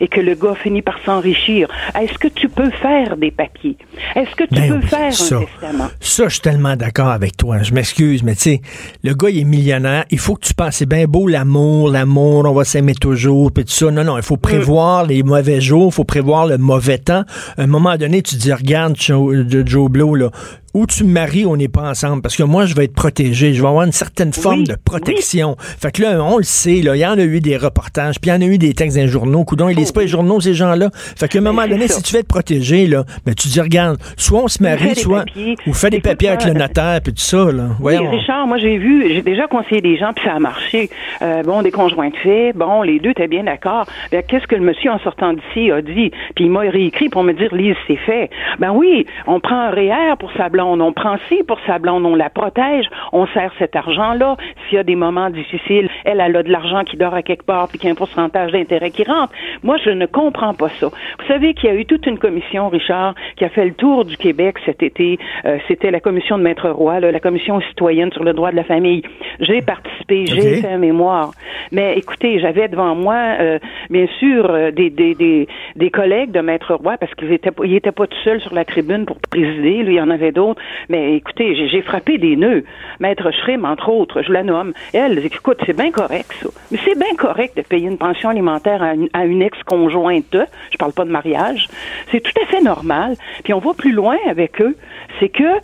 et 0.00 0.08
que 0.08 0.20
le 0.20 0.34
gars 0.34 0.54
finit 0.54 0.82
par 0.82 0.98
s'enrichir, 1.04 1.68
est-ce 2.00 2.18
que 2.18 2.28
tu 2.28 2.48
peux 2.48 2.70
faire 2.70 3.16
des 3.16 3.30
papiers? 3.30 3.76
Est-ce 4.16 4.34
que 4.34 4.44
tu 4.44 4.54
Ben 4.60 4.80
peux 4.80 4.86
faire 4.86 5.12
ça. 5.12 5.36
un 5.36 5.40
testament? 5.40 5.88
Ça, 6.00 6.24
je 6.24 6.32
suis 6.34 6.40
tellement 6.40 6.76
d'accord 6.76 7.08
avec 7.08 7.36
toi. 7.36 7.62
Je 7.62 7.72
m'excuse, 7.74 8.22
mais 8.22 8.34
tu 8.34 8.42
sais, 8.42 8.60
le 9.04 9.14
gars, 9.14 9.28
il 9.30 9.40
est 9.40 9.44
millionnaire. 9.44 10.04
Il 10.10 10.18
faut 10.18 10.34
que 10.34 10.46
tu 10.46 10.54
penses, 10.54 10.76
c'est 10.76 10.88
bien 10.88 11.06
beau 11.06 11.26
l'amour, 11.28 11.90
l'amour, 11.90 12.44
on 12.46 12.52
va 12.52 12.64
s'aimer 12.64 12.94
toujours, 12.94 13.52
puis 13.52 13.64
tout 13.64 13.72
ça. 13.72 13.90
Non, 13.90 14.04
non, 14.04 14.16
il 14.16 14.22
faut 14.22 14.36
prévoir 14.36 15.06
les 15.06 15.22
mauvais 15.22 15.60
jours, 15.60 15.88
il 15.92 15.94
faut 15.94 16.04
prévoir 16.04 16.46
le 16.46 16.58
mauvais 16.58 16.98
temps. 16.98 17.24
À 17.56 17.62
un 17.62 17.66
moment 17.66 17.96
donné, 17.96 18.22
tu 18.22 18.36
dis, 18.36 18.52
regarde, 18.52 18.96
Joe, 18.98 19.44
de 19.44 19.66
Joe 19.66 19.90
Blow, 19.90 20.14
là, 20.14 20.30
ou 20.74 20.86
tu 20.86 21.04
me 21.04 21.12
maries, 21.12 21.46
on 21.46 21.56
n'est 21.56 21.68
pas 21.68 21.88
ensemble, 21.88 22.22
parce 22.22 22.36
que 22.36 22.42
moi, 22.42 22.64
je 22.66 22.74
vais 22.74 22.84
être 22.84 22.94
protégé. 22.94 23.54
Je 23.54 23.62
vais 23.62 23.68
avoir 23.68 23.84
une 23.84 23.92
certaine 23.92 24.32
forme 24.32 24.60
Oui, 24.60 24.64
de 24.64 24.76
protection. 24.84 25.56
Fait 25.58 25.90
que 25.92 26.02
là, 26.02 26.22
on 26.22 26.36
le 26.38 26.42
sait, 26.44 26.80
là, 26.82 26.94
il 26.96 27.00
y 27.00 27.06
en 27.06 27.18
a 27.18 27.22
eu 27.22 27.40
des 27.40 27.56
reportages, 27.56 28.20
puis 28.20 28.30
il 28.30 28.34
y 28.34 28.36
en 28.36 28.40
a 28.40 28.44
eu 28.50 28.58
des 28.58 28.72
textes 28.74 28.96
dans 28.96 29.02
les 29.02 29.08
journaux. 29.08 29.44
Coudon, 29.44 29.68
ils 29.68 29.76
lisent 29.76 29.92
pas 29.92 30.02
les 30.02 30.08
journaux, 30.08 30.40
ces 30.40 30.54
gens-là. 30.54 30.90
Fait 30.92 31.28
qu'à 31.28 31.38
un 31.38 31.42
moment 31.42 31.62
c'est 31.62 31.68
donné, 31.70 31.88
ça. 31.88 31.94
si 31.96 32.02
tu 32.02 32.14
veux 32.14 32.20
être 32.20 32.28
protégé, 32.28 32.86
là, 32.86 33.04
ben, 33.26 33.34
tu 33.34 33.48
dis, 33.48 33.60
regarde, 33.60 33.98
soit 34.16 34.42
on 34.42 34.48
se 34.48 34.62
marie, 34.62 34.94
soit, 34.94 35.24
papiers. 35.24 35.56
ou 35.66 35.72
fais 35.72 35.90
des 35.90 35.96
Écoute, 35.96 36.10
papiers 36.10 36.28
avec 36.28 36.44
le 36.44 36.52
notaire, 36.52 37.00
puis 37.02 37.12
tout 37.12 37.20
ça, 37.20 37.50
là. 37.50 37.64
Oui, 37.80 37.96
Voyons. 37.96 38.10
Richard, 38.10 38.46
moi 38.46 38.58
j'ai 38.58 38.78
vu, 38.78 39.12
j'ai 39.12 39.22
déjà 39.22 39.46
conseillé 39.48 39.80
des 39.80 39.96
gens, 39.98 40.12
puis 40.14 40.24
ça 40.24 40.34
a 40.34 40.38
marché. 40.38 40.88
Euh, 41.22 41.42
bon, 41.42 41.62
des 41.62 41.70
conjoints 41.70 42.10
de 42.10 42.16
fait, 42.16 42.52
bon, 42.54 42.82
les 42.82 42.98
deux 43.00 43.10
étaient 43.10 43.28
bien 43.28 43.44
d'accord. 43.44 43.86
Ben, 44.12 44.22
qu'est-ce 44.26 44.46
que 44.46 44.54
le 44.54 44.62
monsieur 44.62 44.90
en 44.90 44.98
sortant 45.00 45.32
d'ici 45.32 45.70
a 45.70 45.82
dit? 45.82 46.10
Puis 46.34 46.44
il 46.44 46.50
m'a 46.50 46.60
réécrit 46.60 47.08
pour 47.08 47.22
me 47.24 47.32
dire, 47.32 47.54
Lise, 47.54 47.74
c'est 47.86 47.96
fait. 47.96 48.30
Ben 48.58 48.70
oui, 48.72 49.06
on 49.26 49.40
prend 49.40 49.56
un 49.56 49.70
REER 49.70 50.14
pour 50.18 50.30
sa 50.36 50.48
blonde, 50.48 50.59
on 50.66 50.92
prend 50.92 51.16
ci 51.28 51.42
pour 51.46 51.58
sa 51.66 51.78
blonde, 51.78 52.04
on 52.06 52.14
la 52.14 52.30
protège, 52.30 52.86
on 53.12 53.26
sert 53.28 53.52
cet 53.58 53.76
argent-là. 53.76 54.36
S'il 54.68 54.76
y 54.76 54.78
a 54.78 54.82
des 54.84 54.96
moments 54.96 55.30
difficiles, 55.30 55.88
elle, 56.04 56.20
elle 56.20 56.36
a 56.36 56.42
de 56.42 56.50
l'argent 56.50 56.82
qui 56.84 56.96
dort 56.96 57.14
à 57.14 57.22
quelque 57.22 57.44
part, 57.44 57.68
puis 57.68 57.78
qu'il 57.78 57.86
y 57.88 57.90
a 57.90 57.92
un 57.92 57.96
pourcentage 57.96 58.52
d'intérêt 58.52 58.90
qui 58.90 59.04
rentre. 59.04 59.32
Moi, 59.62 59.76
je 59.84 59.90
ne 59.90 60.06
comprends 60.06 60.54
pas 60.54 60.68
ça. 60.80 60.88
Vous 60.88 61.26
savez 61.28 61.54
qu'il 61.54 61.68
y 61.68 61.72
a 61.72 61.76
eu 61.76 61.84
toute 61.86 62.06
une 62.06 62.18
commission, 62.18 62.68
Richard, 62.68 63.14
qui 63.36 63.44
a 63.44 63.48
fait 63.48 63.64
le 63.64 63.74
tour 63.74 64.04
du 64.04 64.16
Québec 64.16 64.56
cet 64.64 64.82
été. 64.82 65.18
Euh, 65.44 65.58
C'était 65.68 65.90
la 65.90 66.00
commission 66.00 66.38
de 66.38 66.42
Maître 66.42 66.68
Roy, 66.70 67.00
là, 67.00 67.10
la 67.12 67.20
commission 67.20 67.60
citoyenne 67.60 68.12
sur 68.12 68.24
le 68.24 68.32
droit 68.32 68.50
de 68.50 68.56
la 68.56 68.64
famille. 68.64 69.02
J'ai 69.40 69.62
participé, 69.62 70.26
j'ai 70.26 70.56
fait 70.56 70.68
un 70.68 70.78
mémoire. 70.78 71.30
Mais 71.72 71.94
écoutez, 71.96 72.40
j'avais 72.40 72.68
devant 72.68 72.94
moi, 72.94 73.14
euh, 73.40 73.58
bien 73.90 74.06
sûr, 74.18 74.50
euh, 74.50 74.70
des, 74.70 74.90
des, 74.90 75.14
des, 75.14 75.46
des 75.76 75.90
collègues 75.90 76.32
de 76.32 76.40
Maître 76.40 76.74
Roy, 76.74 76.96
parce 76.98 77.14
qu'il 77.14 77.32
était, 77.32 77.50
pas- 77.50 77.64
il 77.64 77.74
était 77.74 77.92
pas 77.92 78.06
tout 78.06 78.18
seul 78.24 78.40
sur 78.40 78.54
la 78.54 78.64
tribune 78.64 79.04
pour 79.06 79.18
présider, 79.30 79.82
lui, 79.82 79.94
il 79.94 79.98
y 79.98 80.00
en 80.00 80.10
avait 80.10 80.32
d'autres. 80.32 80.49
Mais 80.88 81.14
écoutez, 81.16 81.54
j'ai- 81.68 81.80
frappé 81.82 82.18
des 82.18 82.36
nœuds. 82.36 82.64
Maître 83.00 83.30
Schrim, 83.30 83.64
entre 83.64 83.88
autres, 83.88 84.22
je 84.22 84.32
la 84.32 84.42
nomme. 84.42 84.72
Elle, 84.92 85.18
écoute, 85.24 85.58
c'est 85.64 85.76
bien 85.76 85.90
correct, 85.90 86.30
ça. 86.42 86.48
Mais 86.70 86.78
c'est 86.84 86.98
bien 86.98 87.14
correct 87.16 87.56
de 87.56 87.62
payer 87.62 87.88
une 87.88 87.96
pension 87.98 88.28
alimentaire 88.28 88.82
à 88.82 88.94
une, 88.94 89.08
à 89.14 89.24
une 89.24 89.42
ex-conjointe. 89.42 90.36
Je 90.70 90.76
parle 90.76 90.92
pas 90.92 91.04
de 91.04 91.10
mariage. 91.10 91.68
C'est 92.10 92.20
tout 92.20 92.32
à 92.42 92.46
fait 92.46 92.60
normal. 92.62 93.14
Puis 93.44 93.54
on 93.54 93.58
va 93.60 93.72
plus 93.74 93.92
loin 93.92 94.16
avec 94.28 94.60
eux. 94.60 94.76
C'est 95.18 95.30
que, 95.30 95.58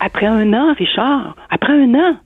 après 0.00 0.26
un 0.26 0.52
an, 0.52 0.74
Richard, 0.74 1.34
après 1.50 1.72
un 1.72 1.94
an, 1.94 2.16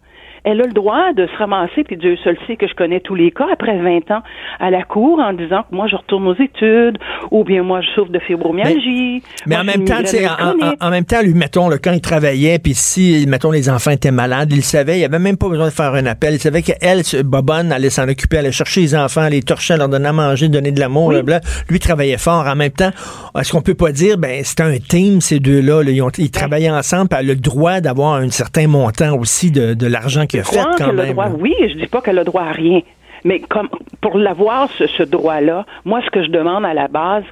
elle 0.45 0.61
a 0.61 0.65
le 0.67 0.73
droit 0.73 1.13
de 1.17 1.27
se 1.27 1.37
ramasser, 1.39 1.85
puis 1.85 1.97
Dieu 1.97 2.17
seul 2.25 2.37
sait 2.47 2.57
que 2.57 2.67
je 2.67 2.75
connais 2.75 3.01
tous 3.01 3.15
les 3.15 3.31
cas, 3.31 3.47
après 3.53 3.79
20 3.79 4.11
ans, 4.11 4.23
à 4.61 4.71
la 4.71 4.83
cour 4.83 5.19
en 5.21 5.33
disant 5.33 5.63
que 5.69 5.75
moi, 5.75 5.87
je 5.89 5.97
retourne 5.97 6.27
aux 6.27 6.35
études, 6.35 6.99
ou 7.31 7.45
bien 7.45 7.63
moi, 7.63 7.81
je 7.81 7.89
souffre 7.95 8.11
de 8.11 8.19
fibromyalgie. 8.19 9.23
Mais 9.47 9.57
en 9.57 9.65
même 9.65 9.85
temps, 9.85 9.95
en, 10.01 10.87
en- 10.87 10.91
même 10.91 11.05
temps, 11.05 11.23
lui, 11.23 11.35
mettons, 11.35 11.69
là, 11.69 11.79
quand 11.79 11.93
il 11.93 12.01
travaillait, 12.01 12.59
puis 12.59 12.75
si, 12.75 13.25
mettons, 13.29 13.51
les 13.51 13.71
enfants 13.71 13.91
étaient 13.93 14.11
malades, 14.11 14.49
il 14.53 14.57
le 14.57 14.63
savait, 14.63 14.99
il 15.01 15.05
avait 15.05 15.19
même 15.19 15.37
pas 15.37 15.49
besoin 15.49 15.67
de 15.67 15.73
faire 15.73 15.95
un 15.95 16.07
appel. 16.07 16.35
Il 16.35 16.41
savait 16.41 16.63
qu'elle, 16.63 17.03
Bobonne, 17.25 17.73
allait 17.73 17.91
s'en 17.91 18.09
occuper, 18.09 18.39
allait 18.39 18.53
chercher 18.53 18.81
les 18.83 18.95
enfants, 18.95 19.29
les 19.29 19.43
torcher, 19.43 19.77
leur 19.77 19.89
donner 19.89 20.09
à 20.09 20.13
manger, 20.13 20.49
donner 20.49 20.73
de 20.73 20.81
l'amour, 20.81 21.09
Oui. 21.09 21.23
Lui, 21.69 21.77
il 21.77 21.79
travaillait 21.79 22.19
fort. 22.19 22.47
En 22.47 22.57
même 22.57 22.71
temps, 22.73 22.91
est-ce 23.39 23.53
qu'on 23.53 23.63
peut 23.63 23.75
pas 23.75 23.93
dire, 23.93 24.19
ben, 24.19 24.41
c'est 24.45 24.61
un 24.61 24.77
team, 24.79 25.21
ces 25.21 25.39
deux-là, 25.39 25.83
là, 25.83 25.91
ils, 25.91 26.03
ont, 26.03 26.11
ils 26.19 26.31
travaillaient 26.31 26.71
ensemble, 26.71 27.09
puis 27.09 27.19
elle 27.21 27.31
a 27.31 27.35
le 27.35 27.41
droit 27.41 27.81
d'avoir 27.81 28.15
un 28.15 28.29
certain 28.31 28.67
montant 28.67 29.17
aussi 29.17 29.51
de, 29.51 29.75
de 29.75 29.87
l'argent 29.87 30.27
qu'il 30.33 30.41
a 30.41 30.45
fait, 30.45 30.61
quand 30.79 30.93
même. 30.93 31.13
droit, 31.13 31.29
oui, 31.39 31.55
je 31.61 31.75
dis 31.75 31.87
pas 31.87 32.01
qu'elle 32.01 32.19
a 32.19 32.25
droit 32.25 32.43
à 32.43 32.53
rien. 32.53 32.81
Mais 33.25 33.39
comme 33.39 33.69
pour 34.01 34.19
l'avoir, 34.19 34.69
ce, 34.73 34.87
ce 34.87 35.03
droit-là, 35.05 35.65
moi, 35.85 36.01
ce 36.05 36.11
que 36.11 36.25
je 36.25 36.31
demande 36.31 36.65
à 36.65 36.75
la 36.75 36.89
base, 36.89 37.23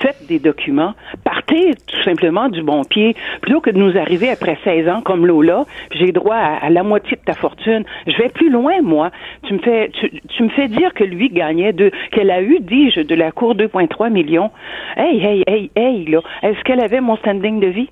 faites 0.00 0.26
des 0.26 0.38
documents, 0.38 0.94
partez 1.24 1.74
tout 1.86 2.02
simplement 2.02 2.48
du 2.48 2.62
bon 2.62 2.82
pied, 2.84 3.14
plutôt 3.42 3.60
que 3.60 3.70
de 3.70 3.78
nous 3.78 3.96
arriver 3.96 4.28
après 4.28 4.58
16 4.64 4.88
ans 4.88 5.00
comme 5.02 5.24
Lola, 5.24 5.64
j'ai 5.92 6.12
droit 6.12 6.34
à, 6.36 6.66
à 6.66 6.70
la 6.70 6.82
moitié 6.82 7.16
de 7.16 7.22
ta 7.22 7.34
fortune. 7.34 7.84
Je 8.06 8.16
vais 8.16 8.28
plus 8.28 8.50
loin, 8.50 8.82
moi. 8.82 9.10
Tu 9.44 9.54
me 9.54 9.58
fais, 9.60 9.90
tu, 9.90 10.20
tu 10.28 10.42
me 10.42 10.48
fais 10.50 10.68
dire 10.68 10.92
que 10.94 11.04
lui 11.04 11.28
gagnait 11.30 11.72
deux, 11.72 11.92
qu'elle 12.10 12.30
a 12.30 12.42
eu, 12.42 12.58
dis-je, 12.60 13.00
de 13.02 13.14
la 13.14 13.30
cour 13.30 13.54
2,3 13.54 14.10
millions. 14.10 14.50
Hey, 14.96 15.18
hey, 15.24 15.44
hey, 15.46 15.70
hey, 15.76 16.04
là. 16.06 16.20
Est-ce 16.42 16.60
qu'elle 16.64 16.80
avait 16.80 17.00
mon 17.00 17.16
standing 17.18 17.60
de 17.60 17.68
vie? 17.68 17.88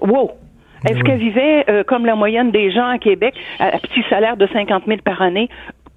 Wow! 0.00 0.30
Est-ce 0.88 1.02
qu'elle 1.04 1.18
vivait 1.18 1.64
euh, 1.68 1.84
comme 1.84 2.06
la 2.06 2.14
moyenne 2.14 2.50
des 2.50 2.70
gens 2.70 2.88
à 2.88 2.98
Québec, 2.98 3.34
à, 3.58 3.66
à 3.66 3.78
petit 3.78 4.02
salaire 4.08 4.36
de 4.36 4.46
50 4.46 4.84
000 4.86 5.00
par 5.04 5.20
année? 5.22 5.48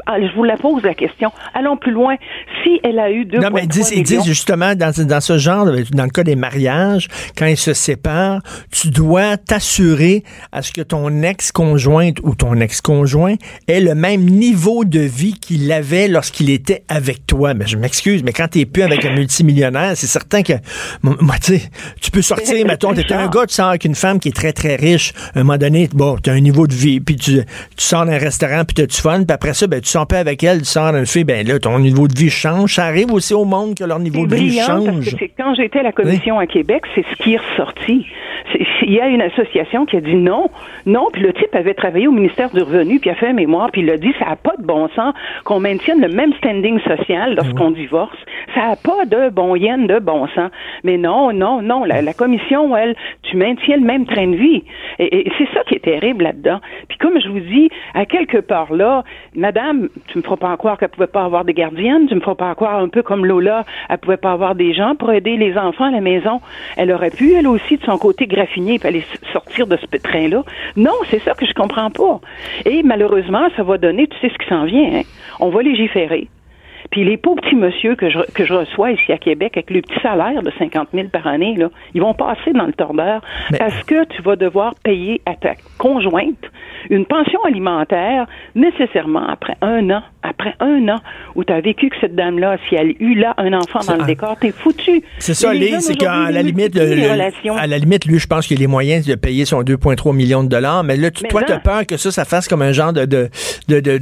Ah, 0.06 0.18
je 0.20 0.36
vous 0.36 0.44
la 0.44 0.58
pose 0.58 0.84
la 0.84 0.94
question. 0.94 1.32
Allons 1.54 1.78
plus 1.78 1.92
loin. 1.92 2.16
Si 2.64 2.80
elle 2.84 3.00
a 3.00 3.12
eu 3.12 3.26
deux 3.26 3.40
Non, 3.40 3.50
mais 3.54 3.64
ils 3.64 3.68
disent, 3.68 3.92
ils 3.96 4.04
disent 4.04 4.26
justement, 4.26 4.76
dans, 4.76 4.92
dans 5.06 5.22
ce 5.22 5.38
genre, 5.38 5.66
dans 5.66 6.04
le 6.04 6.10
cas 6.10 6.24
des 6.24 6.36
mariages, 6.36 7.08
quand 7.38 7.46
ils 7.46 7.58
se 7.58 7.74
séparent, 7.74 8.42
tu 8.72 8.90
dois 8.90 9.38
t'assurer 9.38 10.24
à 10.52 10.62
ce 10.62 10.72
que 10.72 10.82
ton 10.82 11.22
ex-conjointe 11.22 12.18
ou 12.24 12.36
ton 12.36 12.60
ex-conjoint 12.60 13.36
ait 13.68 13.80
le 13.80 13.96
même 13.96 14.26
niveau 14.26 14.86
de 14.86 15.00
vie 15.00 15.34
qu'il 15.34 15.72
avait 15.72 16.08
lorsqu'il 16.08 16.50
était 16.50 16.84
avec 16.90 17.26
toi. 17.26 17.54
Mais 17.54 17.68
je 17.68 17.78
m'excuse, 17.78 18.24
mais 18.24 18.34
quand 18.34 18.48
t'es 18.50 18.66
plus 18.66 18.84
avec 18.84 19.06
un 19.06 19.14
multimillionnaire, 19.14 19.94
c'est 19.96 20.08
certain 20.08 20.44
que, 20.44 20.54
moi, 21.02 21.36
tu 21.42 21.60
tu 22.02 22.12
peux 22.12 22.22
sortir, 22.22 22.66
mettons, 22.68 22.94
t'es 22.94 23.12
un 23.14 23.28
gars, 23.28 23.46
tu 23.48 23.56
sors 23.56 23.70
avec 23.70 23.86
une 23.86 23.96
femme 23.96 24.20
qui 24.20 24.30
est 24.30 24.34
très, 24.34 24.54
très 24.54 24.76
riche. 24.76 25.14
À 25.36 25.40
un 25.40 25.44
moment 25.44 25.58
donné, 25.58 25.90
bon, 25.94 26.18
t'as 26.22 26.34
un 26.34 26.40
niveau 26.40 26.68
de 26.68 26.74
vie, 26.74 27.00
puis 27.00 27.16
tu, 27.16 27.38
tu 27.38 27.46
sors 27.78 28.06
d'un 28.06 28.18
restaurant, 28.18 28.64
puis 28.66 28.76
t'as 28.76 28.86
du 28.86 28.96
fun, 28.96 29.24
puis 29.24 29.34
après 29.34 29.54
ça, 29.54 29.68
ben, 29.68 29.82
tu 29.82 29.93
sors 29.94 30.08
pas 30.08 30.20
avec 30.20 30.44
elle, 30.44 30.60
tu 30.60 30.66
sors 30.66 30.92
d'une 30.92 31.06
fille, 31.06 31.24
ben 31.24 31.48
là, 31.48 31.60
ton 31.60 31.78
niveau 31.80 32.08
de 32.08 32.18
vie 32.18 32.30
change. 32.30 32.76
Ça 32.76 32.86
arrive 32.86 33.12
aussi 33.12 33.34
au 33.34 33.46
monde 33.46 33.76
que 33.76 33.84
leur 33.84 34.00
niveau 34.00 34.26
de 34.26 34.36
vie 34.36 34.56
parce 34.58 34.68
change. 34.68 35.16
que 35.16 35.26
quand 35.38 35.54
j'étais 35.54 35.80
à 35.80 35.84
la 35.84 35.92
commission 35.92 36.40
à 36.40 36.48
Québec, 36.48 36.84
c'est 36.96 37.06
ce 37.12 37.24
qui 37.24 37.34
est 37.34 37.38
ressorti. 37.38 38.06
Il 38.82 38.92
y 38.92 39.00
a 39.00 39.08
une 39.08 39.22
association 39.22 39.86
qui 39.86 39.98
a 39.98 40.02
dit 40.02 40.16
non, 40.16 40.50
non, 40.86 41.08
puis 41.14 41.22
le 41.22 41.32
type 41.34 41.54
avait 41.56 41.74
travaillé 41.74 42.08
au 42.08 42.12
ministère 42.12 42.50
du 42.50 42.62
Revenu, 42.62 43.00
puis 43.00 43.10
a 43.10 43.16
fait 43.16 43.28
un 43.28 43.34
mémoire, 43.34 43.70
puis 43.72 43.82
il 43.82 43.90
a 43.90 43.98
dit 43.98 44.14
ça 44.20 44.26
n'a 44.26 44.36
pas 44.36 44.54
de 44.58 44.66
bon 44.66 44.90
sens 44.96 45.14
qu'on 45.46 45.60
maintienne 45.60 46.02
le 46.02 46.10
même 46.10 46.34
standing 46.34 46.80
social 46.82 47.36
lorsqu'on 47.36 47.72
divorce. 47.72 48.18
Ça 48.54 48.68
n'a 48.68 48.76
pas 48.76 49.06
de 49.06 49.30
bon 49.30 49.56
yen, 49.56 49.88
de 49.88 50.00
bon 50.00 50.28
sens. 50.28 50.52
Mais 50.84 50.98
non, 50.98 51.34
non, 51.34 51.62
non, 51.62 51.84
la, 51.84 52.14
commission, 52.14 52.76
elle, 52.76 52.96
tu 53.24 53.38
maintiens 53.38 53.78
le 53.78 53.84
même 53.84 54.06
train 54.06 54.28
de 54.28 54.36
vie. 54.36 54.64
Et, 55.00 55.30
c'est 55.38 55.48
ça 55.54 55.64
qui 55.68 55.76
est 55.76 55.84
terrible 55.84 56.24
là-dedans. 56.24 56.60
Puis 56.88 56.98
comme 56.98 57.20
je 57.20 57.30
vous 57.30 57.40
dis, 57.40 57.70
à 57.94 58.06
quelque 58.06 58.38
part 58.38 58.74
là, 58.74 59.04
madame, 59.36 59.90
tu 60.08 60.18
me 60.18 60.24
feras 60.24 60.38
pas 60.38 60.56
croire 60.58 60.78
qu'elle 60.78 60.90
pouvait 60.90 61.08
pas 61.08 61.24
avoir 61.24 61.46
des 61.46 61.54
gardiennes, 61.54 62.08
tu 62.08 62.16
me 62.16 62.20
feras 62.20 62.36
pas 62.36 62.54
croire 62.56 62.80
un 62.80 62.90
peu 62.90 63.02
comme 63.02 63.26
Lola, 63.26 63.66
elle 63.90 63.98
pouvait 63.98 64.18
pas 64.18 64.32
avoir 64.32 64.56
des 64.56 64.74
gens 64.74 64.96
pour 64.96 65.12
aider 65.12 65.38
les 65.38 65.58
enfants 65.58 65.86
à 65.86 65.92
la 65.92 66.02
maison. 66.02 66.42
Elle 66.78 66.92
aurait 66.92 67.12
pu, 67.12 67.34
elle 67.34 67.48
aussi, 67.48 67.78
de 67.78 67.84
son 67.84 67.98
côté, 67.98 68.28
graffiner 68.28 68.80
et 68.82 68.86
aller 68.86 69.04
sortir 69.32 69.68
de 69.68 69.78
ce 69.78 69.98
train-là. 69.98 70.44
Non, 70.76 70.94
c'est 71.10 71.20
ça 71.20 71.34
que 71.34 71.46
je 71.46 71.54
comprends 71.54 71.90
pas. 71.90 72.20
Et 72.66 72.84
malheureusement, 72.84 73.48
ça 73.56 73.64
va 73.64 73.78
donner, 73.78 74.08
tu 74.08 74.18
sais 74.20 74.30
ce 74.30 74.38
qui 74.38 74.50
s'en 74.50 74.66
vient, 74.66 75.00
hein? 75.00 75.02
On 75.40 75.50
va 75.50 75.62
légiférer. 75.62 76.28
Puis 76.92 77.04
les 77.04 77.18
pauvres 77.18 77.42
petits 77.42 77.56
monsieur 77.56 77.96
que 77.96 78.10
je, 78.10 78.20
que 78.34 78.46
je 78.46 78.54
reçois 78.54 78.92
ici 78.92 79.12
à 79.12 79.18
Québec 79.18 79.54
avec 79.56 79.70
le 79.70 79.82
petit 79.82 80.00
salaire 80.02 80.42
de 80.44 80.52
50 80.58 80.90
000 80.94 81.08
par 81.10 81.28
année, 81.28 81.56
là, 81.56 81.70
ils 81.94 82.02
vont 82.02 82.14
passer 82.14 82.52
dans 82.54 82.66
le 82.66 82.74
tordeur 82.74 83.22
Mais- 83.52 83.58
parce 83.58 83.84
que 83.84 84.06
tu 84.06 84.22
vas 84.22 84.36
devoir 84.36 84.74
payer 84.84 85.22
à 85.26 85.36
ta 85.36 85.56
conjointe 85.88 86.46
une 86.90 87.06
pension 87.06 87.40
alimentaire 87.46 88.26
nécessairement 88.56 89.26
après 89.28 89.56
un 89.62 89.90
an, 89.90 90.02
après 90.22 90.54
un 90.60 90.88
an 90.90 91.00
où 91.36 91.44
tu 91.44 91.54
as 91.54 91.62
vécu 91.62 91.90
que 91.90 91.96
cette 92.02 92.14
dame-là, 92.16 92.58
si 92.68 92.76
elle 92.76 92.94
eut 93.00 93.16
là 93.16 93.34
un 93.38 93.54
enfant 93.54 93.80
dans 93.88 93.96
le 93.96 94.04
décor, 94.06 94.36
t'es 94.40 94.52
foutu. 94.52 95.02
C'est 95.20 95.34
ça, 95.34 95.54
Lise, 95.54 95.80
c'est 95.80 95.96
qu'à 95.96 96.30
la 96.32 96.42
limite, 96.42 96.76
le- 96.76 96.96
le- 96.96 97.58
à 97.58 97.68
la 97.68 97.78
limite, 97.78 98.06
lui, 98.06 98.20
je 98.20 98.28
pense 98.28 98.48
qu'il 98.48 98.58
a 98.58 98.60
les 98.60 98.68
moyens 98.68 99.06
de 99.06 99.16
payer 99.16 99.46
son 99.46 99.62
2,3 99.64 100.14
millions 100.14 100.44
de 100.44 100.50
dollars. 100.50 100.84
Mais 100.84 100.98
là, 100.98 101.10
tu- 101.10 101.24
Mais 101.24 101.30
toi, 101.30 101.42
non. 101.42 101.48
tu 101.48 101.54
as 101.54 101.60
peur 101.60 101.86
que 101.88 101.96
ça, 101.98 102.12
ça 102.12 102.26
fasse 102.26 102.50
comme 102.50 102.62
un 102.62 102.74
genre 102.74 102.92
de, 102.92 103.06
de, 103.06 103.30
de, 103.70 103.80
de, 103.80 103.98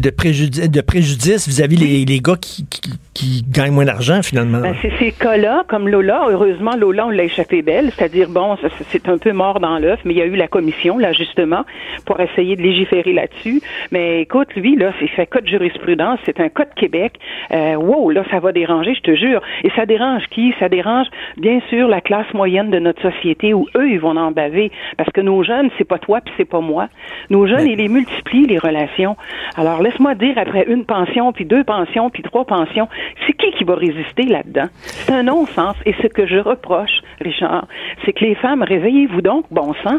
de, 0.00 0.10
préjudice, 0.10 0.70
de 0.70 0.80
préjudice 0.82 1.48
vis-à-vis 1.48 1.76
les, 1.76 2.04
les 2.04 2.20
gars 2.20 2.36
qui, 2.40 2.66
qui, 2.68 2.80
qui 3.14 3.44
gagnent 3.50 3.72
moins 3.72 3.86
d'argent, 3.86 4.20
finalement. 4.22 4.60
Ben, 4.60 4.74
c'est 4.82 4.92
ces 4.98 5.12
cas-là, 5.12 5.64
comme 5.68 5.88
Lola, 5.88 6.26
heureusement, 6.30 6.76
Lola, 6.76 7.06
on 7.06 7.10
l'a 7.10 7.24
échappé 7.24 7.62
belle, 7.62 7.90
c'est-à-dire, 7.96 8.28
bon, 8.28 8.56
c'est 8.92 9.08
un 9.08 9.16
peu 9.16 9.32
mort 9.32 9.60
dans 9.60 9.78
l'œuf, 9.78 10.00
mais 10.04 10.12
il 10.12 10.18
y 10.18 10.22
a 10.22 10.26
eu 10.26 10.36
la 10.36 10.46
commission, 10.48 10.85
là, 10.94 11.12
justement, 11.12 11.64
pour 12.06 12.20
essayer 12.20 12.56
de 12.56 12.62
légiférer 12.62 13.12
là-dessus. 13.12 13.60
Mais 13.90 14.22
écoute, 14.22 14.54
lui, 14.56 14.76
là, 14.76 14.92
c'est 15.00 15.08
fait 15.08 15.26
cas 15.26 15.40
de 15.40 15.48
jurisprudence, 15.48 16.18
c'est 16.24 16.40
un 16.40 16.48
cas 16.48 16.64
de 16.64 16.74
Québec. 16.74 17.14
Euh, 17.52 17.74
wow, 17.74 18.10
là, 18.10 18.22
ça 18.30 18.38
va 18.38 18.52
déranger, 18.52 18.94
je 18.94 19.00
te 19.00 19.14
jure. 19.14 19.40
Et 19.64 19.70
ça 19.76 19.86
dérange 19.86 20.22
qui? 20.30 20.54
Ça 20.60 20.68
dérange, 20.68 21.06
bien 21.36 21.60
sûr, 21.68 21.88
la 21.88 22.00
classe 22.00 22.32
moyenne 22.34 22.70
de 22.70 22.78
notre 22.78 23.02
société, 23.02 23.54
où 23.54 23.66
eux, 23.76 23.90
ils 23.90 24.00
vont 24.00 24.16
en 24.16 24.30
baver. 24.30 24.70
Parce 24.96 25.10
que 25.10 25.20
nos 25.20 25.42
jeunes, 25.42 25.70
c'est 25.78 25.84
pas 25.84 25.98
toi, 25.98 26.20
puis 26.24 26.32
c'est 26.36 26.44
pas 26.48 26.60
moi. 26.60 26.88
Nos 27.30 27.46
jeunes, 27.46 27.64
Mais- 27.64 27.72
ils 27.72 27.78
les 27.78 27.88
multiplient, 27.88 28.46
les 28.46 28.58
relations. 28.58 29.16
Alors, 29.56 29.82
laisse-moi 29.82 30.14
dire, 30.14 30.36
après 30.38 30.64
une 30.68 30.84
pension, 30.84 31.32
puis 31.32 31.44
deux 31.44 31.64
pensions, 31.64 32.10
puis 32.10 32.22
trois 32.22 32.44
pensions, 32.44 32.88
c'est 33.26 33.32
qui 33.32 33.50
qui 33.52 33.64
va 33.64 33.74
résister 33.74 34.24
là-dedans? 34.24 34.66
C'est 34.82 35.12
un 35.12 35.22
non-sens. 35.22 35.76
Et 35.86 35.94
ce 36.02 36.06
que 36.06 36.26
je 36.26 36.36
reproche, 36.38 37.00
Richard, 37.20 37.66
c'est 38.04 38.12
que 38.12 38.24
les 38.24 38.34
femmes, 38.34 38.62
réveillez-vous 38.62 39.22
donc, 39.22 39.46
bon 39.50 39.74
sang. 39.82 39.98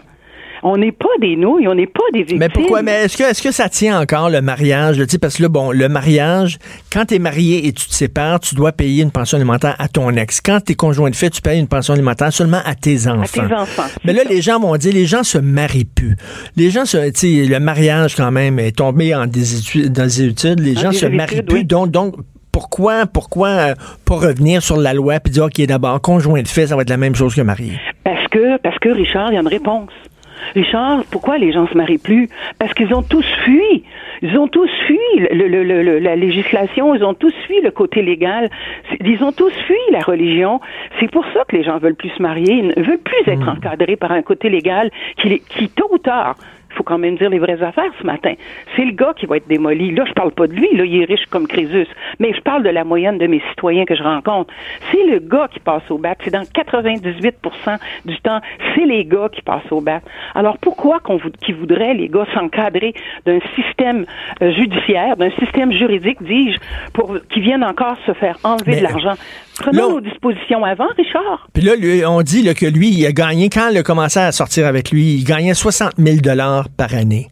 On 0.63 0.77
n'est 0.77 0.91
pas 0.91 1.05
des 1.21 1.35
nouilles, 1.35 1.67
on 1.67 1.75
n'est 1.75 1.87
pas 1.87 2.03
des 2.13 2.19
victimes. 2.19 2.39
Mais 2.39 2.49
pourquoi? 2.49 2.81
Mais 2.81 3.03
est-ce 3.05 3.17
que, 3.17 3.23
est-ce 3.23 3.41
que 3.41 3.51
ça 3.51 3.69
tient 3.69 3.99
encore 3.99 4.29
le 4.29 4.41
mariage? 4.41 4.99
là? 4.99 5.05
Parce 5.21 5.37
que 5.37 5.43
là, 5.43 5.49
bon, 5.49 5.71
le 5.71 5.89
mariage, 5.89 6.57
quand 6.91 7.05
tu 7.05 7.15
es 7.15 7.19
marié 7.19 7.67
et 7.67 7.73
tu 7.73 7.87
te 7.87 7.93
sépares, 7.93 8.39
tu 8.39 8.55
dois 8.55 8.71
payer 8.71 9.03
une 9.03 9.11
pension 9.11 9.37
alimentaire 9.37 9.75
à 9.79 9.87
ton 9.87 10.09
ex. 10.11 10.41
Quand 10.41 10.59
tu 10.65 10.73
es 10.73 10.75
conjoint 10.75 11.09
de 11.09 11.15
fait, 11.15 11.29
tu 11.29 11.41
payes 11.41 11.59
une 11.59 11.67
pension 11.67 11.93
alimentaire 11.93 12.31
seulement 12.33 12.61
à 12.65 12.75
tes 12.75 13.07
enfants. 13.07 13.41
À 13.43 13.47
tes 13.47 13.53
enfants. 13.53 13.87
Mais 14.03 14.13
là, 14.13 14.23
les 14.29 14.41
gens 14.41 14.59
vont 14.59 14.75
dire, 14.77 14.93
les 14.93 15.05
gens 15.05 15.23
se 15.23 15.37
marient 15.37 15.85
plus. 15.85 16.15
Les 16.55 16.71
gens 16.71 16.85
se, 16.85 17.09
tu 17.11 17.45
sais, 17.45 17.45
le 17.45 17.59
mariage 17.59 18.15
quand 18.15 18.31
même 18.31 18.59
est 18.59 18.75
tombé 18.77 19.13
en 19.15 19.25
désuétude, 19.27 19.91
dans 19.93 20.03
des 20.03 20.23
études. 20.23 20.59
Les 20.59 20.77
En 20.77 20.81
gens 20.81 20.91
se 20.91 21.05
marient 21.05 21.41
plus. 21.43 21.63
Donc, 21.63 21.91
donc, 21.91 22.15
pourquoi, 22.51 23.05
pourquoi 23.05 23.49
euh, 23.49 23.75
pas 24.05 24.15
revenir 24.15 24.63
sur 24.63 24.77
la 24.77 24.93
loi 24.93 25.19
puis 25.19 25.31
dire, 25.31 25.43
OK, 25.43 25.61
d'abord, 25.67 26.01
conjoint 26.01 26.41
de 26.41 26.47
fait, 26.47 26.67
ça 26.67 26.75
va 26.75 26.81
être 26.81 26.89
la 26.89 26.97
même 26.97 27.13
chose 27.13 27.35
que 27.35 27.41
marié? 27.41 27.73
Parce 28.03 28.27
que, 28.29 28.57
parce 28.61 28.79
que, 28.79 28.89
Richard, 28.89 29.31
il 29.31 29.35
y 29.35 29.37
a 29.37 29.41
une 29.41 29.47
réponse. 29.47 29.91
Richard, 30.55 31.03
pourquoi 31.11 31.37
les 31.37 31.51
gens 31.51 31.67
se 31.67 31.75
marient 31.77 31.97
plus? 31.97 32.29
Parce 32.59 32.73
qu'ils 32.73 32.93
ont 32.93 33.01
tous 33.03 33.25
fui. 33.43 33.83
Ils 34.21 34.37
ont 34.39 34.47
tous 34.47 34.69
fui 34.87 34.97
le, 35.17 35.47
le- 35.47 35.63
le- 35.63 35.83
le- 35.83 35.99
la 35.99 36.15
législation, 36.15 36.95
ils 36.95 37.03
ont 37.03 37.13
tous 37.13 37.33
fui 37.45 37.61
le 37.61 37.69
côté 37.71 38.01
légal, 38.01 38.49
ils 39.03 39.23
ont 39.23 39.31
tous 39.31 39.53
fui 39.67 39.75
la 39.91 39.99
religion. 39.99 40.59
C'est 40.99 41.11
pour 41.11 41.23
ça 41.33 41.43
que 41.47 41.55
les 41.55 41.63
gens 41.63 41.77
veulent 41.77 41.95
plus 41.95 42.09
se 42.09 42.21
marier, 42.21 42.53
ils 42.53 42.67
ne 42.69 42.83
veulent 42.83 42.97
plus 42.97 43.31
être 43.31 43.47
encadrés 43.47 43.95
par 43.95 44.11
un 44.11 44.23
côté 44.23 44.49
légal 44.49 44.89
qui, 45.21 45.39
qui 45.39 45.69
tôt 45.69 45.87
ou 45.91 45.97
tard, 45.99 46.35
faut 46.77 46.83
quand 46.83 46.97
même 46.97 47.17
dire 47.17 47.29
les 47.29 47.39
vraies 47.39 47.61
affaires 47.61 47.91
ce 47.99 48.05
matin. 48.05 48.33
C'est 48.75 48.85
le 48.85 48.91
gars 48.91 49.13
qui 49.17 49.25
va 49.25 49.37
être 49.37 49.47
démoli. 49.47 49.91
Là, 49.93 50.05
je 50.07 50.13
parle 50.13 50.31
pas 50.31 50.47
de 50.47 50.53
lui, 50.53 50.69
là, 50.75 50.85
il 50.85 51.01
est 51.01 51.05
riche 51.05 51.25
comme 51.29 51.47
Crésus, 51.47 51.87
mais 52.19 52.33
je 52.33 52.41
parle 52.41 52.63
de 52.63 52.69
la 52.69 52.83
moyenne 52.83 53.17
de 53.17 53.27
mes 53.27 53.41
citoyens 53.49 53.85
que 53.85 53.95
je 53.95 54.03
rencontre. 54.03 54.53
C'est 54.91 55.03
le 55.05 55.19
gars 55.19 55.47
qui 55.51 55.59
passe 55.59 55.83
au 55.89 55.97
bat. 55.97 56.15
C'est 56.23 56.31
dans 56.31 56.43
98% 56.43 57.77
du 58.05 58.17
temps, 58.21 58.39
c'est 58.75 58.85
les 58.85 59.05
gars 59.05 59.29
qui 59.31 59.41
passent 59.41 59.71
au 59.71 59.81
bat. 59.81 60.01
Alors 60.35 60.57
pourquoi 60.59 60.99
qu'on 60.99 61.17
vou- 61.17 61.31
qu'ils 61.41 61.55
voudraient, 61.55 61.93
les 61.93 62.07
gars, 62.09 62.25
s'encadrer 62.33 62.93
d'un 63.25 63.39
système 63.55 64.05
euh, 64.41 64.51
judiciaire, 64.53 65.17
d'un 65.17 65.31
système 65.31 65.71
juridique, 65.71 66.21
dis-je, 66.21 66.57
pour 66.93 67.17
qu'ils 67.29 67.43
viennent 67.43 67.63
encore 67.63 67.97
se 68.05 68.13
faire 68.13 68.37
enlever 68.43 68.73
Mais- 68.73 68.77
de 68.77 68.83
l'argent? 68.83 69.13
Prenons 69.59 69.89
nos 69.89 70.01
dispositions 70.01 70.63
avant, 70.63 70.87
Richard. 70.97 71.47
Puis 71.53 71.63
là, 71.63 71.75
lui, 71.75 72.05
on 72.05 72.21
dit 72.21 72.43
là, 72.43 72.53
que 72.53 72.65
lui, 72.65 72.89
il 72.89 73.05
a 73.05 73.11
gagné, 73.11 73.49
quand 73.49 73.69
il 73.69 73.77
a 73.77 73.83
commencé 73.83 74.19
à 74.19 74.31
sortir 74.31 74.67
avec 74.67 74.91
lui, 74.91 75.15
il 75.15 75.23
gagnait 75.23 75.53
60 75.53 75.93
000 75.97 76.17
par 76.77 76.93
année. 76.93 77.29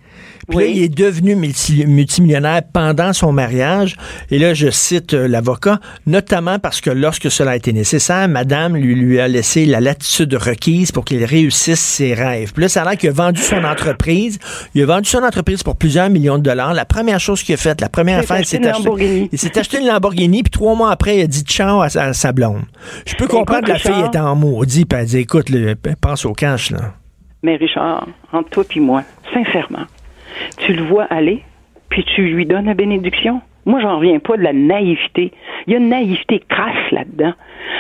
Puis 0.48 0.58
là, 0.58 0.66
il 0.66 0.84
est 0.84 0.90
devenu 0.96 1.36
multi- 1.36 1.86
multimillionnaire 1.86 2.62
pendant 2.72 3.14
son 3.14 3.32
mariage. 3.32 3.96
Et 4.32 4.38
là, 4.40 4.54
je 4.54 4.70
cite 4.70 5.14
euh, 5.14 5.28
l'avocat, 5.28 5.80
notamment 6.06 6.60
parce 6.60 6.82
que 6.82 6.90
lorsque 6.90 7.32
cela 7.32 7.52
a 7.52 7.56
été 7.56 7.74
nécessaire, 7.74 8.28
madame 8.28 8.76
lui, 8.76 8.96
lui 8.96 9.20
a 9.20 9.28
laissé 9.28 9.66
la 9.66 9.80
latitude 9.82 10.34
requise 10.36 10.92
pour 10.92 11.06
qu'il 11.06 11.24
réussisse 11.24 11.80
ses 11.80 12.14
rêves. 12.14 12.54
Puis 12.54 12.62
là, 12.64 12.70
ça 12.70 12.82
a 12.84 12.86
l'air 12.90 12.98
qu'il 12.98 13.10
a 13.10 13.14
vendu 13.14 13.42
son 13.42 13.64
entreprise. 13.64 14.40
Il 14.74 14.84
a 14.84 14.86
vendu 14.86 15.10
son 15.10 15.24
entreprise 15.24 15.64
pour 15.64 15.76
plusieurs 15.76 16.10
millions 16.10 16.38
de 16.38 16.44
dollars. 16.44 16.74
La 16.74 16.86
première 16.86 17.20
chose 17.20 17.42
qu'il 17.44 17.54
a 17.56 17.58
faite, 17.58 17.82
la 17.82 17.90
première 17.90 18.20
affaire, 18.20 18.40
il 18.40 18.46
s'est 18.46 18.58
acheté, 18.66 18.84
Lamborghini. 18.84 19.30
il 19.32 19.40
s'est 19.40 19.58
acheté 19.58 19.80
une 19.80 19.88
Lamborghini, 19.88 20.44
puis 20.44 20.52
trois 20.52 20.76
mois 20.76 20.92
après, 20.92 21.18
il 21.18 21.22
a 21.22 21.28
dit 21.28 21.42
ciao 21.42 21.82
à, 21.82 21.90
sa- 21.90 22.04
à 22.06 22.14
sa 22.14 22.32
blonde. 22.32 22.64
Je 23.06 23.16
peux 23.16 23.28
comprendre 23.28 23.64
que 23.66 23.72
la 23.72 23.80
fille 23.80 24.04
était 24.06 24.20
en 24.20 24.36
maudit, 24.36 24.86
puis 24.86 25.00
elle 25.00 25.06
dit, 25.08 25.18
écoute, 25.20 25.48
pense 26.02 26.26
au 26.26 26.34
cash, 26.34 26.72
là. 26.72 26.94
Mais 27.44 27.56
Richard, 27.58 28.08
entre 28.34 28.50
toi 28.50 28.64
et 28.76 28.80
moi, 28.80 29.04
sincèrement, 29.34 29.86
tu 30.58 30.74
le 30.74 30.84
vois 30.84 31.06
aller, 31.06 31.42
puis 31.90 32.04
tu 32.16 32.24
lui 32.24 32.46
donnes 32.46 32.66
la 32.66 32.74
bénédiction. 32.74 33.42
Moi, 33.68 33.80
j'en 33.82 33.98
reviens 33.98 34.20
pas 34.20 34.38
de 34.38 34.44
la 34.44 34.54
naïveté. 34.54 35.32
Il 35.66 35.74
y 35.74 35.76
a 35.76 35.80
une 35.80 35.90
naïveté 35.90 36.40
crasse 36.48 36.92
là-dedans. 36.92 37.34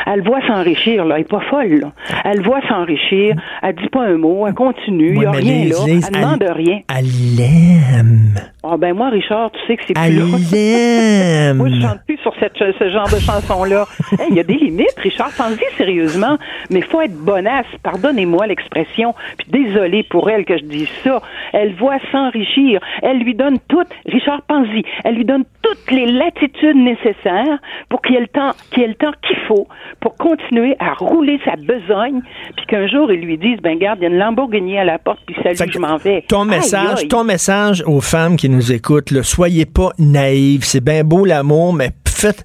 Elle 0.08 0.22
voit 0.24 0.42
s'enrichir, 0.48 1.06
là. 1.06 1.16
Elle 1.16 1.22
est 1.22 1.30
pas 1.30 1.42
folle, 1.42 1.80
là. 1.80 1.92
Elle 2.24 2.42
voit 2.42 2.62
s'enrichir. 2.68 3.36
Elle 3.62 3.76
dit 3.76 3.90
pas 3.90 4.02
un 4.06 4.18
mot. 4.18 4.48
Elle 4.48 4.56
continue. 4.56 5.12
Il 5.12 5.18
Ouais, 5.20 5.24
y 5.26 5.28
a 5.28 5.32
rien, 5.32 5.66
là. 5.66 5.76
Lise, 5.86 6.10
elle 6.12 6.22
demande 6.22 6.44
rien. 6.44 6.80
Elle 6.98 7.06
l'aime. 7.38 8.34
Ah, 8.68 8.78
ben, 8.78 8.94
moi, 8.96 9.10
Richard, 9.10 9.52
tu 9.52 9.60
sais 9.68 9.78
que 9.78 9.84
c'est 9.88 9.94
plus 9.94 10.04
Elle 10.04 10.18
là. 10.18 10.26
Moi, 11.54 11.70
je 11.70 11.82
chante 11.82 12.00
plus 12.08 12.18
sur 12.18 12.34
cette, 12.40 12.54
ce 12.58 12.90
genre 12.90 13.08
de 13.10 13.20
chanson-là. 13.20 13.86
Hey, 14.20 14.28
Il 14.30 14.36
y 14.36 14.40
a 14.40 14.44
des 14.44 14.56
limites, 14.56 14.98
Richard. 14.98 15.30
Pense-y 15.38 15.76
sérieusement. 15.78 16.38
Mais 16.70 16.82
faut 16.82 17.02
être 17.02 17.16
bonasse. 17.16 17.66
Pardonnez-moi 17.84 18.48
l'expression. 18.48 19.14
Puis 19.38 19.48
désolé 19.64 20.04
pour 20.04 20.30
elle 20.30 20.46
que 20.46 20.58
je 20.58 20.64
dise 20.64 20.90
ça. 21.04 21.22
Elle 21.54 21.74
voit 21.76 21.98
s'enrichir. 22.12 22.80
Elle 23.02 23.20
lui 23.20 23.36
donne 23.36 23.60
toutes. 23.68 23.90
Richard, 24.06 24.42
pense-y. 24.48 24.84
Elle 25.04 25.16
lui 25.16 25.26
donne 25.26 25.44
toutes 25.62 25.92
les 25.92 26.06
latitudes 26.06 26.78
nécessaires 26.78 27.60
pour 27.90 28.02
qu'il 28.02 28.16
y 28.16 28.18
ait 28.18 28.22
le 28.22 28.28
temps, 28.28 28.52
qu'il 28.72 28.82
y 28.82 28.86
ait 28.86 28.90
le 28.90 28.96
temps 28.96 29.12
qu'il 29.28 29.38
faut 29.48 29.68
pour 30.00 30.16
continuer 30.16 30.76
à 30.80 30.94
rouler 30.94 31.40
sa 31.46 31.56
besogne. 31.56 32.22
Puis 32.56 32.66
qu'un 32.68 32.88
jour, 32.88 33.12
il 33.12 33.22
lui 33.22 33.38
dise, 33.38 33.58
ben, 33.62 33.78
garde, 33.78 34.00
il 34.00 34.04
y 34.04 34.06
a 34.06 34.10
une 34.10 34.18
Lamborghini 34.18 34.78
à 34.78 34.86
la 34.86 34.98
porte. 34.98 35.20
Puis 35.26 35.36
salut, 35.44 35.72
je 35.74 35.80
m'en 35.80 35.98
vais. 35.98 36.24
Ton 36.28 36.44
Aïe, 36.50 36.58
message, 36.58 37.00
aïe. 37.02 37.08
ton 37.08 37.24
message 37.24 37.84
aux 37.86 38.02
femmes 38.02 38.38
qui 38.38 38.50
nous 38.56 38.72
écoutent, 38.72 39.12
là, 39.12 39.24
soyez 39.24 39.66
pas 39.66 39.92
naïves. 40.00 40.64
C'est 40.66 40.82
bien 40.84 41.04
beau 41.04 41.26
l'amour, 41.26 41.74
mais 41.74 41.92
faites, 42.08 42.44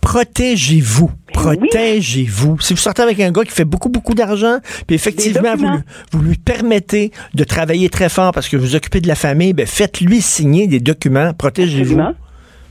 protégez-vous. 0.00 1.08
Ben. 1.08 1.32
Protégez-vous. 1.32 2.60
Si 2.60 2.74
vous 2.74 2.78
sortez 2.80 3.02
avec 3.02 3.18
un 3.20 3.32
gars 3.32 3.42
qui 3.44 3.52
fait 3.52 3.64
beaucoup, 3.64 3.88
beaucoup 3.88 4.14
d'argent, 4.14 4.58
puis 4.86 4.94
effectivement, 4.96 5.40
vous, 5.42 5.62
documents. 5.62 5.76
lui- 5.76 5.82
vous 6.12 6.22
lui 6.22 6.36
permettez 6.36 7.10
de 7.34 7.44
travailler 7.44 7.88
très 7.88 8.08
fort 8.08 8.32
parce 8.32 8.48
que 8.48 8.56
vous 8.56 8.64
vous 8.64 8.76
occupez 8.76 9.00
de 9.00 9.08
la 9.08 9.14
famille, 9.14 9.52
ben 9.52 9.66
faites-lui 9.66 10.20
signer 10.20 10.66
des 10.66 10.80
documents. 10.80 11.32
Protégez-vous. 11.34 11.96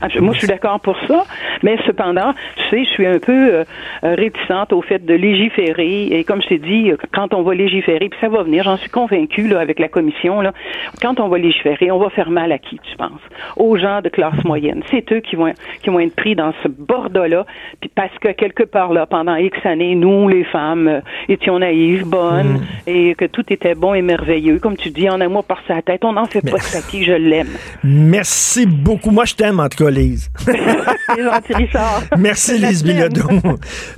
Abs- 0.02 0.20
Moi, 0.20 0.34
je 0.34 0.38
suis 0.40 0.48
d'accord 0.48 0.80
pour 0.80 0.96
ça, 1.08 1.24
mais 1.62 1.76
cependant, 1.86 2.34
tu 2.56 2.62
sais, 2.70 2.84
je 2.84 2.90
suis 2.90 3.06
un 3.06 3.18
peu 3.18 3.32
euh, 3.32 3.64
euh, 4.04 4.14
réticente 4.14 4.72
au 4.72 4.82
fait 4.82 5.04
de 5.04 5.14
légiférer. 5.14 6.06
Et 6.10 6.24
comme 6.24 6.42
je 6.42 6.48
t'ai 6.48 6.58
dit, 6.58 6.90
euh, 6.90 6.96
quand 7.14 7.32
on 7.34 7.42
va 7.42 7.54
légiférer, 7.54 8.08
puis 8.08 8.18
ça 8.20 8.28
va 8.28 8.42
venir, 8.42 8.64
j'en 8.64 8.76
suis 8.76 8.90
convaincue 8.90 9.48
là, 9.48 9.60
avec 9.60 9.78
la 9.78 9.88
commission, 9.88 10.40
là, 10.40 10.52
quand 11.00 11.20
on 11.20 11.28
va 11.28 11.38
légiférer, 11.38 11.90
on 11.90 11.98
va 11.98 12.10
faire 12.10 12.30
mal 12.30 12.52
à 12.52 12.58
qui, 12.58 12.78
tu 12.78 12.96
penses? 12.96 13.20
Aux 13.56 13.76
gens 13.78 14.00
de 14.02 14.08
classe 14.08 14.42
moyenne. 14.44 14.82
C'est 14.90 15.10
eux 15.12 15.20
qui 15.20 15.36
vont, 15.36 15.52
qui 15.82 15.90
vont 15.90 16.00
être 16.00 16.16
pris 16.16 16.34
dans 16.34 16.52
ce 16.62 16.68
bordeaux-là, 16.68 17.46
puis 17.80 17.90
parce 17.94 18.16
que 18.20 18.28
quelque 18.32 18.64
part 18.64 18.92
là, 18.92 19.06
pendant 19.06 19.36
X 19.36 19.56
années, 19.64 19.94
nous, 19.94 20.28
les 20.28 20.44
femmes, 20.44 20.88
euh, 20.88 21.00
étions 21.28 21.58
naïves, 21.58 22.04
bonnes, 22.06 22.60
et 22.86 23.14
que 23.14 23.24
tout 23.26 23.44
était 23.50 23.74
bon 23.74 23.94
et 23.94 24.02
merveilleux. 24.02 24.58
Comme 24.58 24.76
tu 24.76 24.90
dis, 24.90 25.08
en 25.08 25.20
amour 25.20 25.44
par 25.44 25.60
sa 25.68 25.80
tête, 25.82 26.04
on 26.04 26.12
n'en 26.14 26.26
fait 26.26 26.40
pas 26.40 26.58
de 26.58 26.72
papier, 26.80 27.04
je 27.04 27.12
l'aime. 27.12 27.48
Merci 27.84 28.66
beaucoup. 28.66 29.10
Moi, 29.10 29.24
je 29.24 29.34
t'aime, 29.34 29.60
en 29.60 29.68
tout 29.68 29.84
cas, 29.84 29.90
Lise. 29.92 30.30
C'est 30.46 31.22
gentil, 31.22 31.54
Richard. 31.54 32.02
Merci, 32.18 32.58
Lise. 32.58 32.82
Bilodeau. 32.82 33.28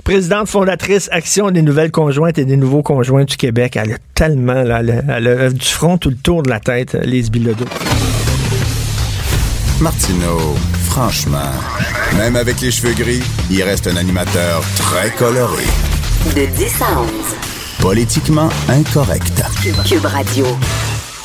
Présidente 0.03 0.47
fondatrice 0.47 1.09
Action 1.11 1.49
des 1.51 1.61
nouvelles 1.61 1.91
conjointes 1.91 2.37
et 2.37 2.45
des 2.45 2.57
nouveaux 2.57 2.83
conjoints 2.83 3.23
du 3.23 3.37
Québec. 3.37 3.77
Elle 3.77 3.93
a 3.93 3.97
tellement, 4.13 4.63
là, 4.63 4.79
elle 4.81 4.91
a, 4.91 5.17
elle 5.17 5.27
a 5.27 5.49
du 5.49 5.65
front 5.65 5.97
tout 5.97 6.09
le 6.09 6.17
tour 6.17 6.43
de 6.43 6.49
la 6.49 6.59
tête, 6.59 6.93
Lise 7.03 7.31
Bilodeau. 7.31 7.65
Martineau, 9.81 10.55
franchement, 10.83 11.51
même 12.17 12.35
avec 12.37 12.61
les 12.61 12.71
cheveux 12.71 12.93
gris, 12.93 13.21
il 13.51 13.61
reste 13.63 13.87
un 13.87 13.97
animateur 13.97 14.63
très 14.77 15.11
coloré. 15.11 15.63
De 16.35 16.45
10 16.45 16.81
à 16.81 17.01
11. 17.01 17.09
Politiquement 17.81 18.49
incorrect. 18.69 19.43
Cube 19.85 20.05
Radio. 20.05 20.45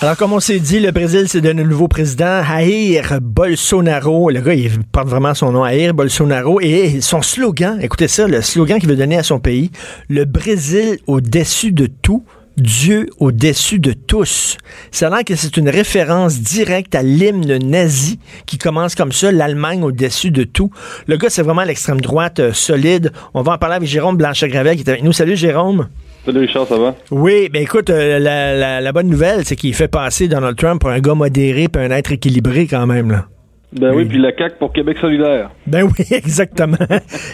Alors, 0.02 0.16
comme 0.16 0.32
on 0.32 0.40
s'est 0.40 0.60
dit, 0.60 0.80
le 0.80 0.92
Brésil 0.92 1.26
donné 1.42 1.60
un 1.60 1.66
nouveau 1.66 1.86
président, 1.86 2.42
Jair 2.42 3.18
Bolsonaro. 3.20 4.30
Le 4.30 4.40
gars, 4.40 4.54
il 4.54 4.70
porte 4.84 5.08
vraiment 5.08 5.34
son 5.34 5.52
nom, 5.52 5.66
Jair 5.66 5.92
Bolsonaro. 5.92 6.58
Et 6.62 7.02
son 7.02 7.20
slogan, 7.20 7.78
écoutez 7.82 8.08
ça, 8.08 8.26
le 8.26 8.40
slogan 8.40 8.80
qu'il 8.80 8.88
veut 8.88 8.96
donner 8.96 9.18
à 9.18 9.22
son 9.22 9.40
pays, 9.40 9.70
le 10.08 10.24
Brésil 10.24 11.00
au-dessus 11.06 11.72
de 11.72 11.86
tout. 11.86 12.24
Dieu 12.56 13.08
au-dessus 13.18 13.78
de 13.78 13.92
tous. 13.92 14.58
Ça 14.90 15.06
a 15.06 15.10
l'air 15.10 15.24
que 15.24 15.34
c'est 15.34 15.56
une 15.56 15.68
référence 15.68 16.40
directe 16.40 16.94
à 16.94 17.02
l'hymne 17.02 17.58
nazi 17.58 18.18
qui 18.44 18.58
commence 18.58 18.94
comme 18.94 19.12
ça, 19.12 19.32
l'Allemagne 19.32 19.82
au-dessus 19.82 20.30
de 20.30 20.44
tout. 20.44 20.70
Le 21.06 21.16
gars, 21.16 21.30
c'est 21.30 21.42
vraiment 21.42 21.62
l'extrême 21.62 22.00
droite 22.00 22.40
euh, 22.40 22.52
solide. 22.52 23.12
On 23.32 23.42
va 23.42 23.52
en 23.52 23.58
parler 23.58 23.76
avec 23.76 23.88
Jérôme 23.88 24.16
Blanchet-Gravel 24.16 24.76
qui 24.76 24.82
est 24.82 24.88
avec 24.90 25.02
nous. 25.02 25.12
Salut 25.12 25.36
Jérôme. 25.36 25.88
Salut 26.26 26.40
Richard, 26.40 26.66
ça 26.66 26.76
va? 26.76 26.94
Oui, 27.10 27.48
ben 27.48 27.62
écoute, 27.62 27.88
euh, 27.88 28.18
la, 28.18 28.54
la, 28.54 28.80
la, 28.82 28.92
bonne 28.92 29.08
nouvelle, 29.08 29.44
c'est 29.46 29.56
qu'il 29.56 29.74
fait 29.74 29.88
passer 29.88 30.28
Donald 30.28 30.54
Trump 30.54 30.78
pour 30.78 30.90
un 30.90 31.00
gars 31.00 31.14
modéré 31.14 31.62
et 31.62 31.78
un 31.78 31.90
être 31.90 32.12
équilibré 32.12 32.66
quand 32.66 32.86
même. 32.86 33.10
Là. 33.10 33.24
Ben 33.72 33.94
oui, 33.94 34.04
puis 34.04 34.18
la 34.18 34.36
CAQ 34.36 34.56
pour 34.58 34.72
Québec 34.72 34.98
solidaire. 35.00 35.50
Ben 35.66 35.84
oui, 35.84 36.04
exactement. 36.10 36.76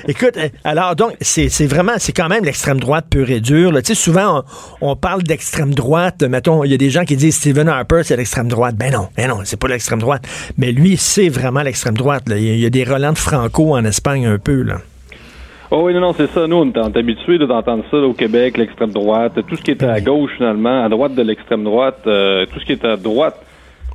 Écoute, 0.06 0.36
euh, 0.36 0.48
alors 0.62 0.94
donc, 0.94 1.16
c'est 1.20 1.66
vraiment, 1.66 1.94
c'est 1.96 2.12
quand 2.12 2.28
même 2.28 2.44
l'extrême 2.44 2.78
droite 2.78 3.06
pure 3.10 3.28
et 3.30 3.40
dure. 3.40 3.72
Tu 3.78 3.86
sais, 3.86 3.94
souvent, 3.96 4.44
on, 4.80 4.90
on 4.92 4.96
parle 4.96 5.24
d'extrême 5.24 5.74
droite. 5.74 6.22
Mettons, 6.22 6.62
il 6.62 6.70
y 6.70 6.74
a 6.74 6.78
des 6.78 6.90
gens 6.90 7.04
qui 7.04 7.16
disent 7.16 7.36
Stephen 7.36 7.68
Harper, 7.68 8.02
c'est 8.04 8.16
l'extrême 8.16 8.48
droite. 8.48 8.76
Ben 8.76 8.92
non, 8.92 9.08
ben 9.16 9.28
non, 9.28 9.38
c'est 9.44 9.58
pas 9.58 9.68
l'extrême 9.68 10.00
droite. 10.00 10.28
Mais 10.58 10.70
lui, 10.70 10.96
c'est 10.96 11.28
vraiment 11.28 11.62
l'extrême 11.62 11.96
droite. 11.96 12.28
Là. 12.28 12.36
Il, 12.36 12.44
y 12.44 12.50
a, 12.50 12.54
il 12.54 12.60
y 12.60 12.66
a 12.66 12.70
des 12.70 12.84
Roland 12.84 13.12
de 13.12 13.18
Franco 13.18 13.74
en 13.74 13.84
Espagne 13.84 14.26
un 14.26 14.38
peu, 14.38 14.62
là. 14.62 14.78
Oh 15.70 15.82
oui, 15.82 15.94
non, 15.94 16.00
non, 16.00 16.12
c'est 16.12 16.28
ça. 16.28 16.46
Nous, 16.46 16.56
on 16.56 16.70
est 16.70 16.96
habitués 16.96 17.38
d'entendre 17.38 17.84
ça 17.90 17.96
là, 17.96 18.06
au 18.06 18.12
Québec, 18.12 18.56
l'extrême 18.56 18.92
droite, 18.92 19.32
tout 19.48 19.56
ce 19.56 19.62
qui 19.62 19.72
est 19.72 19.82
à 19.82 20.00
gauche, 20.00 20.30
finalement, 20.36 20.84
à 20.84 20.88
droite 20.88 21.14
de 21.14 21.22
l'extrême 21.22 21.64
droite, 21.64 22.00
euh, 22.06 22.46
tout 22.46 22.60
ce 22.60 22.64
qui 22.64 22.72
est 22.72 22.84
à 22.84 22.96
droite 22.96 23.34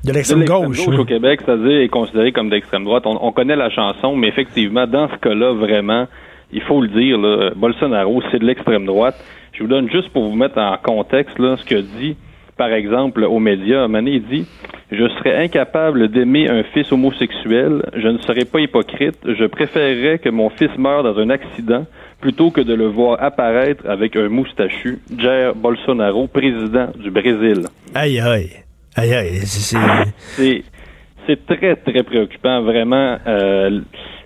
de 0.03 0.11
l'extrême 0.11 0.45
gauche, 0.45 0.85
gauche 0.85 0.99
au 0.99 1.05
Québec, 1.05 1.41
c'est-à-dire 1.45 1.81
est 1.81 1.87
considéré 1.87 2.31
comme 2.31 2.49
d'extrême 2.49 2.83
droite. 2.83 3.03
On, 3.05 3.17
on, 3.21 3.31
connaît 3.31 3.55
la 3.55 3.69
chanson, 3.69 4.15
mais 4.15 4.27
effectivement, 4.27 4.87
dans 4.87 5.07
ce 5.09 5.15
cas-là, 5.17 5.53
vraiment, 5.53 6.07
il 6.51 6.61
faut 6.61 6.81
le 6.81 6.87
dire, 6.87 7.17
là, 7.17 7.51
Bolsonaro, 7.55 8.21
c'est 8.31 8.39
de 8.39 8.45
l'extrême 8.45 8.85
droite. 8.85 9.15
Je 9.53 9.63
vous 9.63 9.69
donne 9.69 9.89
juste 9.89 10.09
pour 10.09 10.27
vous 10.27 10.35
mettre 10.35 10.57
en 10.57 10.75
contexte 10.81 11.37
là, 11.39 11.55
ce 11.57 11.65
que 11.65 11.75
dit, 11.75 12.17
par 12.61 12.73
exemple, 12.73 13.23
aux 13.23 13.39
médias. 13.39 13.87
Mané 13.87 14.19
dit 14.19 14.45
Je 14.91 15.09
serais 15.17 15.35
incapable 15.45 16.09
d'aimer 16.09 16.47
un 16.47 16.61
fils 16.61 16.91
homosexuel. 16.91 17.81
Je 17.95 18.07
ne 18.07 18.19
serais 18.19 18.45
pas 18.45 18.59
hypocrite. 18.59 19.17
Je 19.25 19.45
préférerais 19.45 20.19
que 20.19 20.29
mon 20.29 20.51
fils 20.51 20.69
meure 20.77 21.01
dans 21.01 21.17
un 21.17 21.31
accident 21.31 21.87
plutôt 22.19 22.51
que 22.51 22.61
de 22.61 22.75
le 22.75 22.85
voir 22.85 23.17
apparaître 23.19 23.83
avec 23.89 24.15
un 24.15 24.29
moustachu. 24.29 24.99
Jair 25.17 25.55
Bolsonaro, 25.55 26.27
président 26.27 26.89
du 27.03 27.09
Brésil. 27.09 27.65
Aïe, 27.95 28.19
aïe. 28.19 28.51
Aïe, 28.95 29.13
aïe, 29.15 29.39
c'est... 29.41 30.63
C'est 31.27 31.45
très, 31.47 31.75
très 31.75 32.03
préoccupant, 32.03 32.61
vraiment. 32.61 33.17
Euh, 33.25 33.79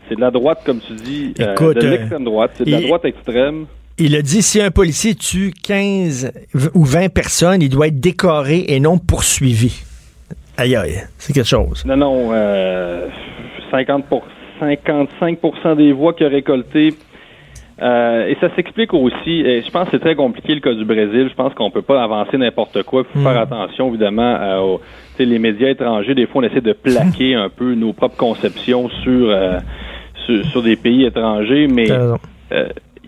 c'est 0.08 0.15
de 0.15 0.21
la 0.21 0.32
droite, 0.32 0.60
comme 0.65 0.80
tu 0.80 0.93
dis, 0.93 1.34
Écoute, 1.38 1.78
euh, 1.78 1.82
de 1.82 1.88
l'extrême 1.88 2.24
droite. 2.26 2.52
C'est 2.56 2.65
de 2.65 2.71
la 2.71 2.82
droite 2.82 3.06
extrême. 3.06 3.65
Il 3.97 4.15
a 4.15 4.21
dit 4.21 4.41
si 4.41 4.62
un 4.62 4.71
policier 4.71 5.15
tue 5.15 5.53
15 5.63 6.31
ou 6.73 6.84
20 6.84 7.13
personnes, 7.13 7.62
il 7.62 7.69
doit 7.69 7.88
être 7.88 7.99
décoré 7.99 8.65
et 8.67 8.79
non 8.81 8.97
poursuivi. 8.97 9.81
Aïe, 10.58 10.75
aïe, 10.75 11.01
c'est 11.17 11.31
quelque 11.34 11.47
chose. 11.47 11.86
Non, 11.86 11.95
non, 11.95 12.29
euh, 12.34 13.08
50 13.71 14.05
pour, 14.08 14.23
55% 14.62 15.75
des 15.77 15.93
voix 15.93 16.13
qu'il 16.13 16.25
a 16.25 16.29
récoltées. 16.29 16.93
Euh, 17.81 18.27
et 18.27 18.38
ça 18.39 18.53
s'explique 18.55 18.93
aussi, 18.93 19.41
et 19.41 19.62
je 19.62 19.69
pense 19.69 19.86
que 19.89 19.91
c'est 19.97 19.99
très 19.99 20.15
compliqué 20.15 20.55
le 20.55 20.62
cas 20.62 20.73
du 20.73 20.86
Brésil. 20.86 21.27
Je 21.29 21.36
pense 21.36 21.53
qu'on 21.53 21.71
peut 21.71 21.81
pas 21.81 22.01
avancer 22.01 22.38
n'importe 22.38 22.84
quoi. 22.84 23.03
Il 23.03 23.13
faut 23.13 23.19
Mm. 23.19 23.23
faire 23.34 23.41
attention, 23.41 23.89
évidemment, 23.89 24.36
euh, 24.39 24.60
aux, 24.60 24.81
les 25.19 25.39
médias 25.39 25.69
étrangers. 25.69 26.15
Des 26.15 26.25
fois, 26.25 26.41
on 26.41 26.45
essaie 26.45 26.62
de 26.62 26.71
plaquer 26.71 27.36
un 27.36 27.49
peu 27.49 27.73
nos 27.75 27.91
propres 27.91 28.15
conceptions 28.15 28.89
sur, 29.03 29.29
euh, 29.29 29.60
sur, 30.25 30.45
sur 30.47 30.63
des 30.63 30.77
pays 30.77 31.03
étrangers, 31.03 31.67
mais 31.67 31.91
euh, 31.91 32.15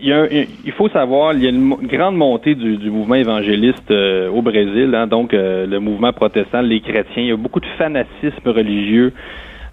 il, 0.00 0.08
y 0.08 0.12
a 0.12 0.22
un- 0.22 0.28
il 0.64 0.72
faut 0.72 0.88
savoir, 0.88 1.32
il 1.34 1.42
y 1.42 1.46
a 1.46 1.50
une 1.50 1.74
grande 1.86 2.16
montée 2.16 2.54
du, 2.54 2.90
mouvement 2.90 3.14
évangéliste 3.16 3.90
euh, 3.90 4.30
au 4.30 4.42
Brésil, 4.42 4.94
hein, 4.94 5.06
donc 5.06 5.34
euh, 5.34 5.66
le 5.66 5.80
mouvement 5.80 6.12
protestant, 6.12 6.60
les 6.62 6.80
chrétiens. 6.80 7.22
Il 7.22 7.26
y 7.26 7.32
a 7.32 7.36
beaucoup 7.36 7.60
de 7.60 7.66
fanatisme 7.76 8.48
religieux. 8.48 9.12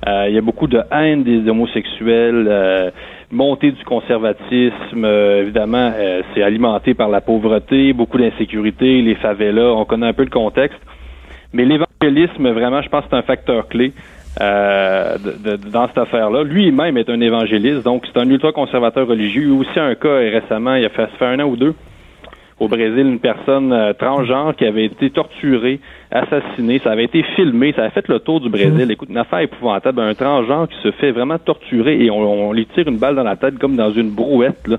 Euh, 0.07 0.25
il 0.29 0.35
y 0.35 0.38
a 0.38 0.41
beaucoup 0.41 0.67
de 0.67 0.81
haine 0.91 1.23
des 1.23 1.49
homosexuels, 1.49 2.91
montée 3.31 3.71
du 3.71 3.83
conservatisme. 3.83 5.05
évidemment, 5.05 5.91
c'est 6.33 6.43
alimenté 6.43 6.93
par 6.93 7.09
la 7.09 7.21
pauvreté, 7.21 7.93
beaucoup 7.93 8.17
d'insécurité, 8.17 9.01
les 9.01 9.15
favelas. 9.15 9.73
On 9.73 9.85
connaît 9.85 10.07
un 10.07 10.13
peu 10.13 10.23
le 10.23 10.29
contexte. 10.29 10.79
Mais 11.53 11.65
l'évangélisme, 11.65 12.49
vraiment, 12.49 12.81
je 12.81 12.89
pense 12.89 13.03
que 13.05 13.07
c'est 13.11 13.17
un 13.17 13.21
facteur 13.23 13.67
clé 13.67 13.93
euh, 14.41 15.17
de- 15.17 15.52
de- 15.58 15.69
dans 15.69 15.88
cette 15.88 15.98
affaire-là. 15.98 16.43
Lui-même 16.43 16.98
est 16.98 17.10
un 17.10 17.21
évangéliste, 17.21 17.84
donc 17.84 18.06
c'est 18.06 18.19
un 18.19 18.30
ultra-conservateur 18.30 19.08
religieux. 19.08 19.43
Il 19.43 19.50
y 19.50 19.52
a 19.52 19.60
aussi 19.60 19.80
un 19.80 19.95
cas 19.95 20.15
récemment, 20.17 20.76
il 20.76 20.86
a 20.86 20.89
fait 20.89 21.08
un 21.21 21.39
an 21.39 21.45
ou 21.45 21.56
deux, 21.56 21.74
au 22.60 22.67
Brésil, 22.67 23.00
une 23.06 23.19
personne 23.19 23.71
euh, 23.74 23.93
transgenre 23.93 24.56
qui 24.56 24.65
avait 24.65 24.86
été 24.86 25.10
torturée, 25.10 25.80
assassinée. 26.15 26.80
Ça 26.84 26.91
avait 26.91 27.04
été 27.06 27.23
filmé, 27.36 27.73
ça 27.75 27.84
a 27.84 27.89
fait 27.89 28.08
le 28.08 28.19
tour 28.19 28.39
du 28.41 28.49
Brésil. 28.49 28.89
Écoute, 28.89 29.10
une 29.10 29.17
affaire 29.17 29.39
épouvantable. 29.39 30.01
Un 30.01 30.13
transgenre 30.13 30.67
qui 30.67 30.75
se 30.82 30.91
fait 30.91 31.12
vraiment 31.12 31.38
torturer 31.38 32.04
et 32.04 32.10
on, 32.10 32.17
on 32.49 32.54
lui 32.54 32.65
tire 32.73 32.88
une 32.88 32.97
balle 32.97 33.15
dans 33.15 33.23
la 33.23 33.36
tête 33.36 33.58
comme 33.60 33.75
dans 33.75 33.91
une 33.91 34.10
brouette. 34.10 34.67
Là. 34.67 34.78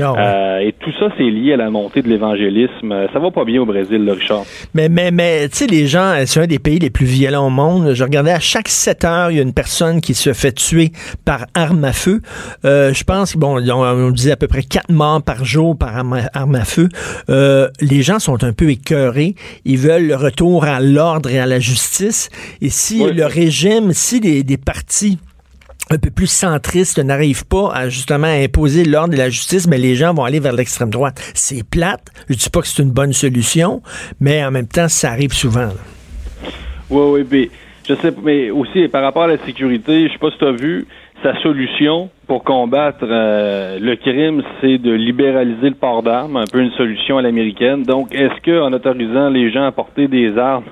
Ah 0.00 0.12
ouais. 0.12 0.18
Euh, 0.20 0.58
et 0.68 0.72
tout 0.72 0.92
ça, 0.98 1.06
c'est 1.16 1.24
lié 1.24 1.54
à 1.54 1.56
la 1.56 1.70
montée 1.70 2.02
de 2.02 2.08
l'évangélisme. 2.08 2.92
Euh, 2.92 3.06
Ça 3.12 3.18
va 3.18 3.30
pas 3.30 3.44
bien 3.44 3.60
au 3.62 3.66
Brésil, 3.66 4.04
là, 4.04 4.14
Richard. 4.14 4.44
Mais, 4.74 4.88
mais, 4.88 5.10
mais 5.10 5.48
tu 5.48 5.56
sais, 5.56 5.66
les 5.66 5.86
gens, 5.86 6.12
euh, 6.14 6.22
c'est 6.26 6.40
un 6.40 6.46
des 6.46 6.58
pays 6.58 6.78
les 6.78 6.90
plus 6.90 7.06
violents 7.06 7.46
au 7.46 7.50
monde. 7.50 7.92
Je 7.94 8.04
regardais 8.04 8.32
à 8.32 8.40
chaque 8.40 8.68
7 8.68 9.04
heures, 9.04 9.30
il 9.30 9.36
y 9.36 9.40
a 9.40 9.42
une 9.42 9.54
personne 9.54 10.00
qui 10.00 10.14
se 10.14 10.32
fait 10.32 10.52
tuer 10.52 10.90
par 11.24 11.46
arme 11.54 11.84
à 11.84 11.92
feu. 11.92 12.20
Euh, 12.64 12.92
je 12.92 13.04
pense 13.04 13.34
que, 13.34 13.38
bon, 13.38 13.58
on, 13.60 13.82
on 13.82 14.10
disait 14.10 14.32
à 14.32 14.36
peu 14.36 14.46
près 14.48 14.62
4 14.62 14.90
morts 14.90 15.22
par 15.22 15.44
jour 15.44 15.76
par 15.76 15.96
arme 15.96 16.12
à, 16.14 16.38
arme 16.38 16.54
à 16.54 16.64
feu. 16.64 16.88
Euh, 17.30 17.68
les 17.80 18.02
gens 18.02 18.18
sont 18.18 18.44
un 18.44 18.52
peu 18.52 18.70
écœurés. 18.70 19.34
Ils 19.64 19.78
veulent 19.78 20.06
le 20.06 20.16
retour 20.16 20.64
à 20.64 20.75
l'ordre 20.80 21.30
et 21.30 21.38
à 21.38 21.46
la 21.46 21.58
justice. 21.60 22.28
Et 22.60 22.70
si 22.70 23.02
Oui. 23.04 23.12
le 23.12 23.26
régime, 23.26 23.92
si 23.92 24.20
des, 24.20 24.42
des 24.42 24.56
partis 24.56 25.18
un 25.90 25.98
peu 25.98 26.10
plus 26.10 26.26
centristes 26.26 26.98
n'arrivent 26.98 27.46
pas 27.46 27.70
à 27.72 27.88
justement 27.88 28.26
à 28.26 28.30
imposer 28.42 28.84
l'ordre 28.84 29.14
et 29.14 29.16
la 29.16 29.28
justice, 29.30 29.68
mais 29.68 29.78
les 29.78 29.94
gens 29.94 30.12
vont 30.14 30.24
aller 30.24 30.40
vers 30.40 30.52
l'extrême 30.52 30.90
droite. 30.90 31.20
C'est 31.34 31.62
plate. 31.62 32.08
Je 32.28 32.34
dis 32.34 32.50
pas 32.50 32.60
que 32.60 32.66
c'est 32.66 32.82
une 32.82 32.90
bonne 32.90 33.12
solution, 33.12 33.82
mais 34.18 34.44
en 34.44 34.50
même 34.50 34.66
temps, 34.66 34.88
ça 34.88 35.12
arrive 35.12 35.32
souvent. 35.32 35.60
là. 35.66 35.74
Oui, 36.90 37.20
oui, 37.20 37.26
mais 37.30 37.50
je 37.88 37.94
sais, 37.94 38.12
mais 38.24 38.50
aussi 38.50 38.88
par 38.88 39.02
rapport 39.02 39.22
à 39.24 39.28
la 39.28 39.38
sécurité, 39.44 40.08
je 40.08 40.12
sais 40.12 40.18
pas 40.18 40.30
si 40.32 40.38
tu 40.38 40.44
as 40.46 40.52
vu, 40.52 40.86
sa 41.22 41.40
solution 41.40 42.10
pour 42.26 42.42
combattre 42.42 43.04
euh, 43.08 43.78
le 43.80 43.94
crime, 43.96 44.42
c'est 44.60 44.78
de 44.78 44.90
libéraliser 44.92 45.68
le 45.68 45.74
port 45.76 46.02
d'armes, 46.02 46.36
un 46.36 46.44
peu 46.50 46.60
une 46.60 46.72
solution 46.72 47.18
à 47.18 47.22
l'américaine. 47.22 47.82
Donc, 47.84 48.12
est-ce 48.14 48.40
que 48.42 48.60
en 48.60 48.72
autorisant 48.72 49.28
les 49.28 49.50
gens 49.50 49.64
à 49.64 49.72
porter 49.72 50.08
des 50.08 50.36
armes, 50.36 50.64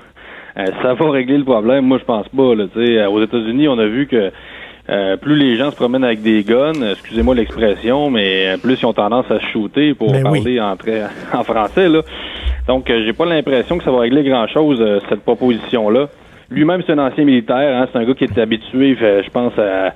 euh, 0.57 0.65
ça 0.81 0.93
va 0.93 1.09
régler 1.11 1.37
le 1.37 1.45
problème? 1.45 1.85
Moi, 1.85 1.97
je 1.99 2.03
pense 2.03 2.27
pas. 2.29 2.55
Là, 2.55 2.65
euh, 2.75 3.07
aux 3.07 3.21
États-Unis, 3.23 3.67
on 3.69 3.79
a 3.79 3.85
vu 3.85 4.05
que 4.07 4.31
euh, 4.89 5.15
plus 5.17 5.35
les 5.37 5.55
gens 5.55 5.71
se 5.71 5.75
promènent 5.77 6.03
avec 6.03 6.21
des 6.21 6.43
guns, 6.43 6.73
excusez-moi 6.91 7.33
l'expression, 7.35 8.09
mais 8.09 8.47
euh, 8.49 8.57
plus 8.57 8.79
ils 8.81 8.85
ont 8.85 8.93
tendance 8.93 9.29
à 9.31 9.39
se 9.39 9.45
shooter 9.47 9.93
pour 9.93 10.11
Ben 10.11 10.23
oui. 10.29 10.39
parler 10.41 10.59
en, 10.59 10.75
très- 10.75 11.03
en 11.33 11.43
français. 11.43 11.87
Là. 11.87 12.01
Donc, 12.67 12.87
j'ai 12.87 13.13
pas 13.13 13.25
l'impression 13.25 13.77
que 13.77 13.83
ça 13.83 13.91
va 13.91 13.99
régler 13.99 14.23
grand-chose, 14.23 14.83
cette 15.07 15.21
proposition-là. 15.21 16.07
Lui-même, 16.49 16.81
c'est 16.85 16.93
un 16.93 16.99
ancien 16.99 17.23
militaire. 17.23 17.77
Hein, 17.81 17.87
c'est 17.91 17.97
un 17.97 18.03
gars 18.03 18.13
qui 18.13 18.25
est 18.25 18.37
habitué, 18.37 18.95
je 18.99 19.29
pense, 19.31 19.57
à, 19.57 19.93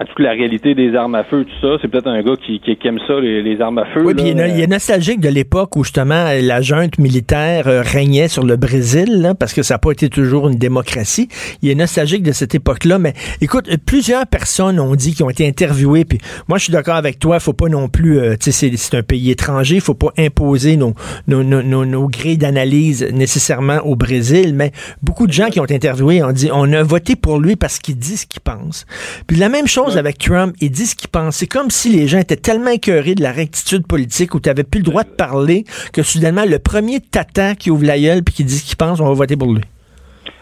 à 0.00 0.04
toute 0.04 0.20
la 0.20 0.30
réalité 0.30 0.74
des 0.76 0.94
armes 0.94 1.16
à 1.16 1.24
feu, 1.24 1.44
tout 1.44 1.60
ça. 1.60 1.76
C'est 1.82 1.88
peut-être 1.88 2.06
un 2.06 2.22
gars 2.22 2.36
qui, 2.36 2.60
qui, 2.60 2.76
qui 2.76 2.86
aime 2.86 3.00
ça, 3.08 3.18
les, 3.20 3.42
les 3.42 3.60
armes 3.60 3.78
à 3.78 3.84
feu. 3.86 4.02
Oui, 4.04 4.14
puis 4.14 4.28
il, 4.28 4.38
est- 4.38 4.50
il 4.50 4.60
est 4.60 4.66
nostalgique 4.68 5.18
de 5.20 5.28
l'époque 5.28 5.74
où 5.76 5.82
justement 5.82 6.26
la 6.40 6.60
junte 6.60 6.98
militaire 6.98 7.66
euh, 7.66 7.82
régnait 7.82 8.28
sur 8.28 8.44
le 8.44 8.56
Brésil, 8.56 9.20
là, 9.20 9.34
parce 9.34 9.52
que 9.52 9.62
ça 9.64 9.74
n'a 9.74 9.78
pas 9.78 9.90
été 9.90 10.08
toujours 10.08 10.48
une 10.48 10.56
démocratie. 10.56 11.28
Il 11.62 11.70
est 11.70 11.74
nostalgique 11.74 12.22
de 12.22 12.30
cette 12.30 12.54
époque-là, 12.54 12.98
mais 13.00 13.12
écoute, 13.40 13.68
euh, 13.68 13.76
plusieurs 13.84 14.26
personnes 14.28 14.78
ont 14.78 14.94
dit, 14.94 15.14
qui 15.14 15.22
ont 15.24 15.30
été 15.30 15.48
interviewées, 15.48 16.04
puis 16.04 16.18
moi 16.46 16.58
je 16.58 16.64
suis 16.64 16.72
d'accord 16.72 16.94
avec 16.96 17.18
toi, 17.18 17.40
faut 17.40 17.52
pas 17.52 17.68
non 17.68 17.88
plus, 17.88 18.18
euh, 18.20 18.36
tu 18.36 18.52
sais, 18.52 18.52
c'est- 18.52 18.76
c'est 18.76 18.96
un 18.96 19.02
pays 19.02 19.32
étranger, 19.32 19.80
faut 19.80 19.94
pas 19.94 20.12
imposer 20.16 20.76
nos, 20.76 20.94
nos, 21.26 21.42
nos, 21.42 21.62
nos, 21.62 21.84
nos 21.84 22.06
grilles 22.08 22.38
d'analyse 22.38 23.02
nécessairement 23.12 23.78
au 23.84 23.96
Brésil, 23.96 24.52
mais 24.54 24.70
beaucoup 25.02 25.26
de 25.26 25.32
gens 25.32 25.48
qui 25.48 25.58
ont 25.58 25.66
interviewé 25.68 26.22
ont 26.22 26.30
dit, 26.32 26.50
on 26.52 26.72
a 26.72 26.82
voté 26.84 27.16
pour 27.16 27.40
lui 27.40 27.56
parce 27.56 27.80
qu'il 27.80 27.96
dit 27.96 28.16
ce 28.16 28.26
qu'il 28.26 28.40
pense. 28.42 28.86
Puis 29.26 29.36
la 29.38 29.48
même 29.48 29.66
chose 29.66 29.87
avec 29.96 30.18
Trump, 30.18 30.54
il 30.60 30.70
dit 30.70 30.86
ce 30.86 30.94
qu'il 30.94 31.08
pense. 31.08 31.36
C'est 31.36 31.46
comme 31.46 31.70
si 31.70 31.88
les 31.88 32.06
gens 32.06 32.18
étaient 32.18 32.36
tellement 32.36 32.70
écœurés 32.70 33.14
de 33.14 33.22
la 33.22 33.32
rectitude 33.32 33.86
politique 33.86 34.34
où 34.34 34.40
tu 34.40 34.48
n'avais 34.48 34.64
plus 34.64 34.80
le 34.80 34.84
droit 34.84 35.04
de 35.04 35.10
parler 35.10 35.64
que 35.92 36.02
soudainement, 36.02 36.44
le 36.46 36.58
premier 36.58 37.00
tata 37.00 37.54
qui 37.54 37.70
ouvre 37.70 37.84
la 37.84 37.98
gueule 37.98 38.22
puis 38.22 38.34
qui 38.34 38.44
dit 38.44 38.58
ce 38.58 38.64
qu'il 38.64 38.76
pense, 38.76 39.00
on 39.00 39.06
va 39.06 39.14
voter 39.14 39.36
pour 39.36 39.52
lui. 39.52 39.62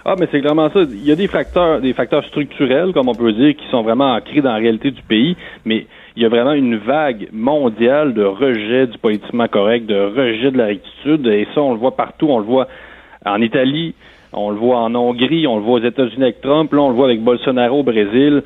Ah, 0.04 0.14
mais 0.18 0.28
c'est 0.30 0.40
clairement 0.40 0.70
ça. 0.70 0.80
Il 0.82 1.04
y 1.04 1.10
a 1.10 1.16
des 1.16 1.26
facteurs, 1.26 1.80
des 1.80 1.92
facteurs 1.92 2.24
structurels, 2.26 2.92
comme 2.92 3.08
on 3.08 3.14
peut 3.14 3.32
dire, 3.32 3.56
qui 3.56 3.64
sont 3.70 3.82
vraiment 3.82 4.14
ancrés 4.14 4.40
dans 4.40 4.52
la 4.52 4.58
réalité 4.58 4.92
du 4.92 5.02
pays, 5.02 5.36
mais 5.64 5.86
il 6.14 6.22
y 6.22 6.26
a 6.26 6.28
vraiment 6.28 6.52
une 6.52 6.76
vague 6.76 7.28
mondiale 7.32 8.14
de 8.14 8.22
rejet 8.22 8.86
du 8.86 8.98
politiquement 8.98 9.48
correct, 9.48 9.86
de 9.86 9.96
rejet 9.96 10.52
de 10.52 10.58
la 10.58 10.66
rectitude, 10.66 11.26
et 11.26 11.48
ça, 11.54 11.60
on 11.60 11.72
le 11.72 11.78
voit 11.78 11.96
partout. 11.96 12.28
On 12.30 12.38
le 12.38 12.44
voit 12.44 12.68
en 13.24 13.42
Italie, 13.42 13.94
On 14.32 14.50
le 14.50 14.56
voit 14.56 14.78
en 14.78 14.94
Hongrie, 14.94 15.46
on 15.46 15.56
le 15.56 15.62
voit 15.62 15.80
aux 15.80 15.84
États-Unis 15.84 16.22
avec 16.22 16.40
Trump, 16.40 16.72
là, 16.72 16.82
on 16.82 16.90
le 16.90 16.94
voit 16.94 17.06
avec 17.06 17.22
Bolsonaro 17.22 17.80
au 17.80 17.82
Brésil. 17.82 18.42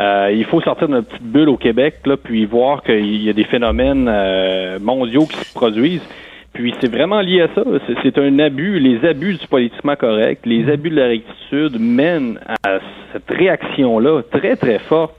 Euh, 0.00 0.30
il 0.34 0.44
faut 0.44 0.60
sortir 0.62 0.88
de 0.88 0.92
notre 0.94 1.08
petite 1.08 1.22
bulle 1.22 1.48
au 1.50 1.56
Québec, 1.56 1.96
là, 2.06 2.16
puis 2.16 2.44
voir 2.46 2.82
qu'il 2.82 3.22
y 3.22 3.28
a 3.28 3.32
des 3.34 3.44
phénomènes 3.44 4.08
euh, 4.08 4.78
mondiaux 4.80 5.26
qui 5.26 5.36
se 5.36 5.52
produisent. 5.54 6.06
Puis 6.54 6.74
c'est 6.80 6.90
vraiment 6.90 7.20
lié 7.20 7.42
à 7.42 7.48
ça. 7.54 7.62
C'est- 8.02 8.18
un 8.18 8.38
abus. 8.38 8.78
Les 8.78 9.06
abus 9.08 9.34
du 9.34 9.46
politiquement 9.46 9.96
correct, 9.96 10.44
les 10.46 10.70
abus 10.70 10.90
de 10.90 10.96
la 10.96 11.06
rectitude 11.08 11.78
mènent 11.80 12.38
à 12.64 12.78
cette 13.12 13.28
réaction-là 13.30 14.22
très, 14.30 14.56
très 14.56 14.78
forte 14.78 15.16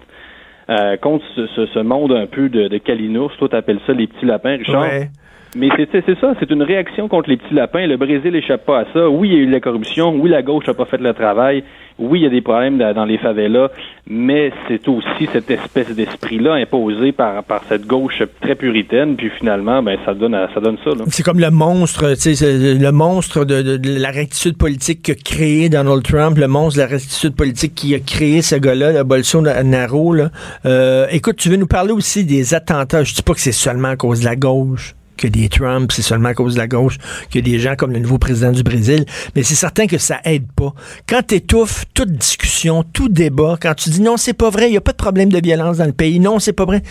euh, 0.70 0.96
contre 0.98 1.26
ce, 1.36 1.46
ce- 1.48 1.66
ce 1.68 1.80
monde 1.80 2.12
un 2.12 2.26
peu 2.28 2.50
de, 2.50 2.68
de 2.68 2.78
calinours. 2.78 3.36
Toi, 3.38 3.50
t'appelles 3.50 3.80
ça 3.86 3.94
les 3.94 4.08
petits 4.08 4.26
lapins, 4.26 4.58
Richard. 4.58 4.82
Ouais. 4.84 5.10
Mais 5.56 5.70
c'est 5.78 6.20
ça, 6.20 6.34
c'est 6.40 6.50
une 6.50 6.64
réaction 6.64 7.08
contre 7.08 7.30
les 7.30 7.38
petits 7.38 7.54
lapins. 7.54 7.86
Le 7.86 7.98
Brésil 7.98 8.36
échappe 8.36 8.66
pas 8.66 8.80
à 8.80 8.86
ça. 8.94 9.08
Oui, 9.10 9.30
il 9.30 9.34
y 9.36 9.38
a 9.38 9.40
eu 9.42 9.46
de 9.48 9.52
la 9.52 9.60
corruption. 9.60 10.16
Oui, 10.16 10.30
la 10.32 10.42
gauche 10.42 10.66
n'a 10.66 10.74
pas 10.74 10.86
fait 10.86 10.98
le 11.00 11.14
travail. 11.14 11.64
Oui, 12.00 12.20
il 12.20 12.24
y 12.24 12.26
a 12.26 12.30
des 12.30 12.42
problèmes 12.42 12.78
dans 12.78 13.06
les 13.06 13.18
favelas. 13.18 13.70
Mais 14.10 14.52
c'est 14.68 14.88
aussi 14.90 15.30
cette 15.32 15.50
espèce 15.50 15.90
d'esprit-là 15.92 16.56
imposé 16.56 17.12
par, 17.14 17.44
par 17.44 17.62
cette 17.70 17.86
gauche 17.88 18.22
très 18.42 18.56
puritaine. 18.56 19.16
Puis 19.16 19.30
finalement, 19.40 19.82
ben 19.82 19.98
ça 20.06 20.14
donne 20.14 20.38
ça 20.54 20.60
donne 20.60 20.78
ça. 20.84 20.92
C'est 21.08 21.24
comme 21.24 21.40
le 21.40 21.52
monstre, 21.52 22.04
le 22.10 22.92
monstre 22.92 23.46
de, 23.46 23.62
de- 23.62 23.78
de 23.78 23.98
la 24.00 24.12
rectitude 24.12 24.58
politique 24.58 25.04
qu'a 25.04 25.16
créé 25.16 25.70
Donald 25.70 26.04
Trump, 26.04 26.38
le 26.38 26.48
monstre 26.48 26.78
de 26.80 26.84
la 26.84 26.90
rectitude 26.90 27.36
politique 27.36 27.76
qui 27.76 27.96
a 27.96 28.00
créé 28.00 28.42
ce 28.42 28.56
gars-là, 28.56 28.92
le 28.92 29.04
Bolsonaro. 29.04 30.14
Là. 30.14 30.30
Euh, 30.66 31.08
écoute, 31.12 31.38
tu 31.38 31.50
veux 31.50 31.56
nous 31.58 31.68
parler 31.68 31.92
aussi 31.94 32.26
des 32.26 32.54
attentats? 32.54 33.04
Je 33.04 33.14
dis 33.14 33.22
pas 33.22 33.34
que 33.34 33.40
c'est 33.40 33.52
seulement 33.52 33.90
à 33.90 33.96
cause 33.96 34.20
de 34.22 34.26
la 34.26 34.36
gauche 34.36 34.96
que 35.18 35.28
des 35.28 35.50
Trump, 35.50 35.92
c'est 35.92 36.02
seulement 36.02 36.30
à 36.30 36.34
cause 36.34 36.56
de 36.56 36.60
la 36.60 36.68
gauche 36.68 36.98
que 37.32 37.40
des 37.40 37.60
gens 37.60 37.76
comme 37.76 37.92
le 37.92 38.00
nouveau 38.00 38.18
président 38.18 38.52
du 38.52 38.64
Brésil, 38.64 39.06
mais 39.36 39.44
c'est 39.44 39.56
certain 39.56 39.88
que 39.88 39.98
ça 39.98 40.20
aide 40.26 40.48
pas. 40.56 40.74
Quand 41.08 41.22
tu 41.28 41.36
étouffes 41.36 41.86
toute 41.94 42.12
discussion, 42.12 42.84
tout 42.84 43.10
débat, 43.10 43.58
quand 43.62 43.74
tu 43.74 43.90
dis 43.90 44.02
non, 44.02 44.18
c'est 44.18 44.34
pas 44.34 44.50
vrai, 44.50 44.70
il 44.70 44.74
y 44.74 44.78
a 44.78 44.82
pas 44.82 44.92
de 44.92 44.98
problème 44.98 45.32
de 45.32 45.40
violence 45.42 45.78
dans 45.78 45.86
le 45.86 45.94
pays, 45.94 46.20
non, 46.20 46.40
c'est 46.40 46.54
pas 46.54 46.66
vrai. 46.66 46.82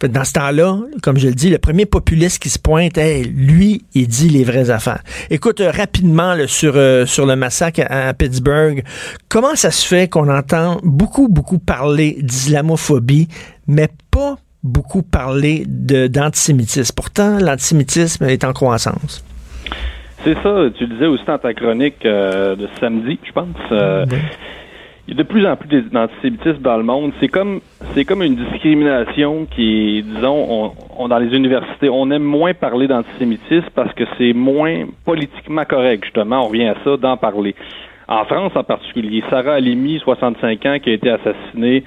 Dans 0.00 0.24
ce 0.24 0.32
temps-là, 0.32 0.80
comme 1.02 1.16
je 1.16 1.28
le 1.28 1.34
dis, 1.34 1.48
le 1.48 1.58
premier 1.58 1.86
populiste 1.86 2.38
qui 2.38 2.50
se 2.50 2.58
pointe, 2.58 2.98
hey, 2.98 3.24
lui, 3.24 3.84
il 3.94 4.06
dit 4.06 4.28
les 4.28 4.44
vraies 4.44 4.68
affaires. 4.68 5.02
Écoute, 5.30 5.60
euh, 5.60 5.70
rapidement 5.70 6.34
là, 6.34 6.46
sur, 6.46 6.74
euh, 6.76 7.06
sur 7.06 7.24
le 7.24 7.36
massacre 7.36 7.82
à, 7.88 8.08
à 8.08 8.12
Pittsburgh, 8.12 8.82
comment 9.28 9.54
ça 9.54 9.70
se 9.70 9.86
fait 9.86 10.08
qu'on 10.08 10.28
entend 10.28 10.78
beaucoup, 10.82 11.28
beaucoup 11.28 11.58
parler 11.58 12.18
d'islamophobie, 12.20 13.28
mais 13.66 13.88
pas 14.10 14.36
beaucoup 14.64 15.02
parler 15.02 15.62
de- 15.68 16.06
d'antisémitisme? 16.08 16.94
Pourtant, 16.96 17.38
l'antisémitisme 17.38 18.24
est 18.24 18.42
en 18.44 18.52
croissance. 18.52 19.24
C'est 20.24 20.34
ça. 20.42 20.56
Tu 20.76 20.86
le 20.86 20.94
disais 20.94 21.06
aussi 21.06 21.24
dans 21.26 21.38
ta 21.38 21.52
chronique 21.54 22.04
euh, 22.06 22.56
de 22.56 22.66
samedi, 22.80 23.18
je 23.24 23.32
pense. 23.32 23.46
Euh, 23.72 24.06
Il 25.06 25.12
y 25.14 25.20
a 25.20 25.22
de 25.22 25.28
plus 25.28 25.46
en 25.46 25.54
plus 25.54 25.82
d'antisémitisme 25.92 26.62
dans 26.62 26.78
le 26.78 26.82
monde. 26.82 27.12
C'est 27.20 27.28
comme 27.28 27.60
c'est 27.94 28.06
comme 28.06 28.22
une 28.22 28.36
discrimination 28.36 29.46
qui 29.54 30.02
disons, 30.02 30.46
on, 30.48 30.72
on- 30.98 31.08
dans 31.08 31.18
les 31.18 31.36
universités, 31.36 31.90
on 31.90 32.10
aime 32.10 32.22
moins 32.22 32.54
parler 32.54 32.88
d'antisémitisme 32.88 33.68
parce 33.74 33.92
que 33.92 34.04
c'est 34.16 34.32
moins 34.32 34.84
politiquement 35.04 35.66
correct, 35.66 36.04
justement. 36.04 36.44
On 36.44 36.48
revient 36.48 36.68
à 36.68 36.76
ça, 36.84 36.96
d'en 36.96 37.18
parler. 37.18 37.54
En 38.08 38.24
France 38.24 38.52
en 38.54 38.64
particulier, 38.64 39.22
Sarah 39.28 39.54
Halimi, 39.54 39.98
65 40.02 40.66
ans, 40.66 40.78
qui 40.82 40.90
a 40.90 40.92
été 40.94 41.10
assassinée 41.10 41.84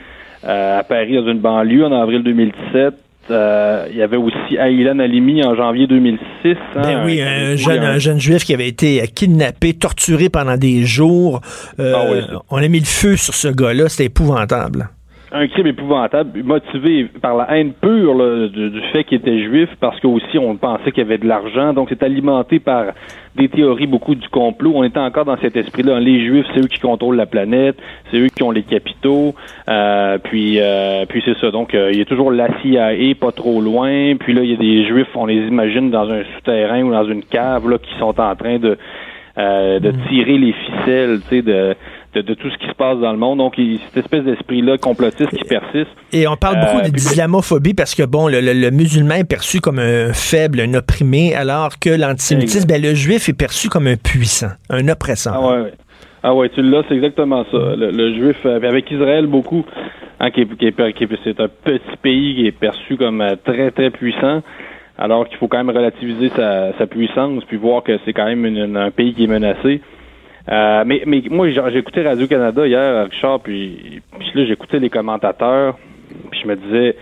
à 0.47 0.83
Paris 0.83 1.15
dans 1.15 1.27
une 1.31 1.39
banlieue 1.39 1.85
en 1.85 1.91
avril 1.91 2.23
2017. 2.23 2.93
Euh, 3.29 3.87
il 3.91 3.97
y 3.97 4.01
avait 4.01 4.15
aussi 4.17 4.55
Aylan 4.57 4.99
Halimi 4.99 5.43
en 5.43 5.53
janvier 5.55 5.85
2006. 5.87 6.55
hein, 6.75 6.81
Ben 6.81 7.01
oui, 7.05 7.21
un 7.21 7.55
jeune, 7.57 7.83
un 7.83 7.99
jeune 7.99 8.19
juif 8.19 8.45
qui 8.45 8.53
avait 8.53 8.69
été 8.69 9.01
euh, 9.01 9.05
kidnappé, 9.13 9.73
torturé 9.73 10.29
pendant 10.29 10.55
des 10.55 10.85
jours. 10.85 11.41
Euh, 11.79 11.93
Ah 11.93 12.05
oui, 12.09 12.19
on 12.49 12.57
a 12.57 12.67
mis 12.69 12.79
le 12.79 12.85
feu 12.85 13.17
sur 13.17 13.33
ce 13.33 13.49
gars-là, 13.49 13.89
c'était 13.89 14.05
épouvantable. 14.05 14.89
Un 15.31 15.47
crime 15.47 15.67
épouvantable, 15.67 16.41
motivé 16.43 17.07
par 17.21 17.35
la 17.35 17.57
haine 17.57 17.73
pure 17.73 18.15
là, 18.15 18.47
du, 18.47 18.69
du 18.69 18.81
fait 18.93 19.03
qu'il 19.03 19.17
était 19.17 19.43
juif, 19.43 19.69
parce 19.79 19.99
qu'aussi 19.99 20.37
on 20.37 20.55
pensait 20.55 20.91
qu'il 20.91 21.03
y 21.03 21.05
avait 21.05 21.17
de 21.17 21.27
l'argent, 21.27 21.73
donc 21.73 21.87
c'est 21.89 22.03
alimenté 22.03 22.59
par 22.59 22.93
des 23.35 23.49
théories 23.49 23.87
beaucoup 23.87 24.15
du 24.15 24.27
complot. 24.29 24.71
On 24.75 24.83
était 24.83 24.99
encore 24.99 25.25
dans 25.25 25.37
cet 25.37 25.55
esprit-là. 25.55 25.99
Les 25.99 26.25
juifs, 26.25 26.45
c'est 26.53 26.61
eux 26.61 26.67
qui 26.67 26.79
contrôlent 26.79 27.17
la 27.17 27.25
planète, 27.25 27.77
c'est 28.09 28.17
eux 28.17 28.29
qui 28.29 28.41
ont 28.41 28.51
les 28.51 28.63
capitaux, 28.63 29.35
euh, 29.69 30.17
puis 30.17 30.59
euh, 30.59 31.05
puis 31.07 31.21
c'est 31.25 31.37
ça. 31.37 31.51
Donc 31.51 31.75
euh, 31.75 31.91
il 31.91 31.99
y 31.99 32.01
a 32.01 32.05
toujours 32.05 32.31
la 32.31 32.47
CIA 32.61 32.93
pas 33.19 33.31
trop 33.31 33.61
loin, 33.61 34.15
puis 34.15 34.33
là 34.33 34.43
il 34.43 34.51
y 34.51 34.53
a 34.53 34.57
des 34.57 34.85
juifs, 34.87 35.07
on 35.15 35.25
les 35.25 35.47
imagine 35.47 35.91
dans 35.91 36.09
un 36.09 36.23
souterrain 36.35 36.83
ou 36.83 36.91
dans 36.91 37.05
une 37.05 37.23
cave 37.23 37.69
là 37.69 37.77
qui 37.77 37.93
sont 37.99 38.19
en 38.19 38.35
train 38.35 38.59
de 38.59 38.77
euh, 39.37 39.79
de 39.79 39.91
tirer 40.09 40.39
les 40.39 40.51
ficelles, 40.51 41.19
tu 41.29 41.35
sais, 41.35 41.41
de, 41.43 41.75
de, 42.17 42.21
de 42.21 42.33
tout 42.33 42.49
ce 42.49 42.57
qui 42.57 42.67
se 42.67 42.73
passe 42.73 42.97
dans 42.99 43.11
le 43.11 43.17
monde. 43.17 43.37
Donc, 43.39 43.53
il, 43.57 43.79
cette 43.79 43.97
espèce 44.05 44.23
d'esprit-là 44.23 44.77
complotiste 44.77 45.29
qui 45.29 45.43
persiste. 45.43 45.89
Et 46.13 46.27
on 46.27 46.35
parle 46.35 46.57
Euh, 46.57 46.61
beaucoup 46.65 46.81
puis- 46.83 46.91
d'islamophobie 46.91 47.73
parce 47.73 47.95
que, 47.95 48.03
bon, 48.03 48.27
le, 48.27 48.41
le- 48.41 48.53
le 48.53 48.71
musulman 48.71 49.15
est 49.15 49.23
perçu 49.29 49.59
comme 49.61 49.79
un 49.79 50.13
faible, 50.13 50.59
un 50.61 50.73
opprimé, 50.73 51.35
alors 51.35 51.79
que 51.79 51.89
l'antisémitisme, 51.89 52.67
ben, 52.67 52.81
le 52.81 52.93
juif 52.95 53.29
est 53.29 53.37
perçu 53.37 53.69
comme 53.69 53.87
un 53.87 53.95
puissant, 53.97 54.51
un 54.69 54.87
oppressant. 54.87 55.31
Ah 55.33 55.41
ouais, 55.47 55.61
ouais. 55.63 55.73
Ah 56.23 56.33
ouais, 56.33 56.49
tu 56.49 56.61
l'as, 56.61 56.83
c'est 56.89 56.95
exactement 56.95 57.45
ça. 57.51 57.57
Le, 57.75 57.91
le 57.91 58.13
juif, 58.15 58.37
euh, 58.45 58.57
avec 58.57 58.89
Israël, 58.91 59.27
beaucoup, 59.27 59.63
hein, 60.19 60.31
qui, 60.31 60.41
est- 60.41 60.57
qui 60.57 60.65
est- 60.65 60.93
qui 60.93 61.03
est- 61.03 61.19
c'est 61.23 61.39
un 61.39 61.47
petit 61.47 61.97
pays 62.01 62.35
qui 62.35 62.47
est 62.47 62.51
perçu 62.51 62.97
comme 62.97 63.21
euh, 63.21 63.35
très, 63.45 63.71
très 63.71 63.91
puissant, 63.91 64.41
alors 64.97 65.27
qu'il 65.27 65.37
faut 65.37 65.47
quand 65.47 65.57
même 65.63 65.69
relativiser 65.75 66.29
sa, 66.35 66.75
sa 66.77 66.87
puissance, 66.87 67.43
puis 67.47 67.57
voir 67.57 67.83
que 67.83 67.99
c'est 68.03 68.13
quand 68.13 68.25
même 68.25 68.45
une- 68.45 68.57
une- 68.57 68.77
un 68.77 68.89
pays 68.91 69.13
qui 69.13 69.25
est 69.25 69.27
menacé. 69.27 69.81
Euh, 70.49 70.83
mais, 70.85 71.03
mais 71.05 71.23
moi, 71.29 71.49
j'ai 71.49 71.77
écouté 71.77 72.03
Radio-Canada 72.03 72.65
hier, 72.67 73.05
Richard, 73.11 73.41
puis, 73.41 74.01
puis 74.19 74.31
là, 74.33 74.45
j'écoutais 74.45 74.79
les 74.79 74.89
commentateurs, 74.89 75.77
puis 76.31 76.39
je 76.41 76.47
me 76.47 76.55
disais, 76.55 76.95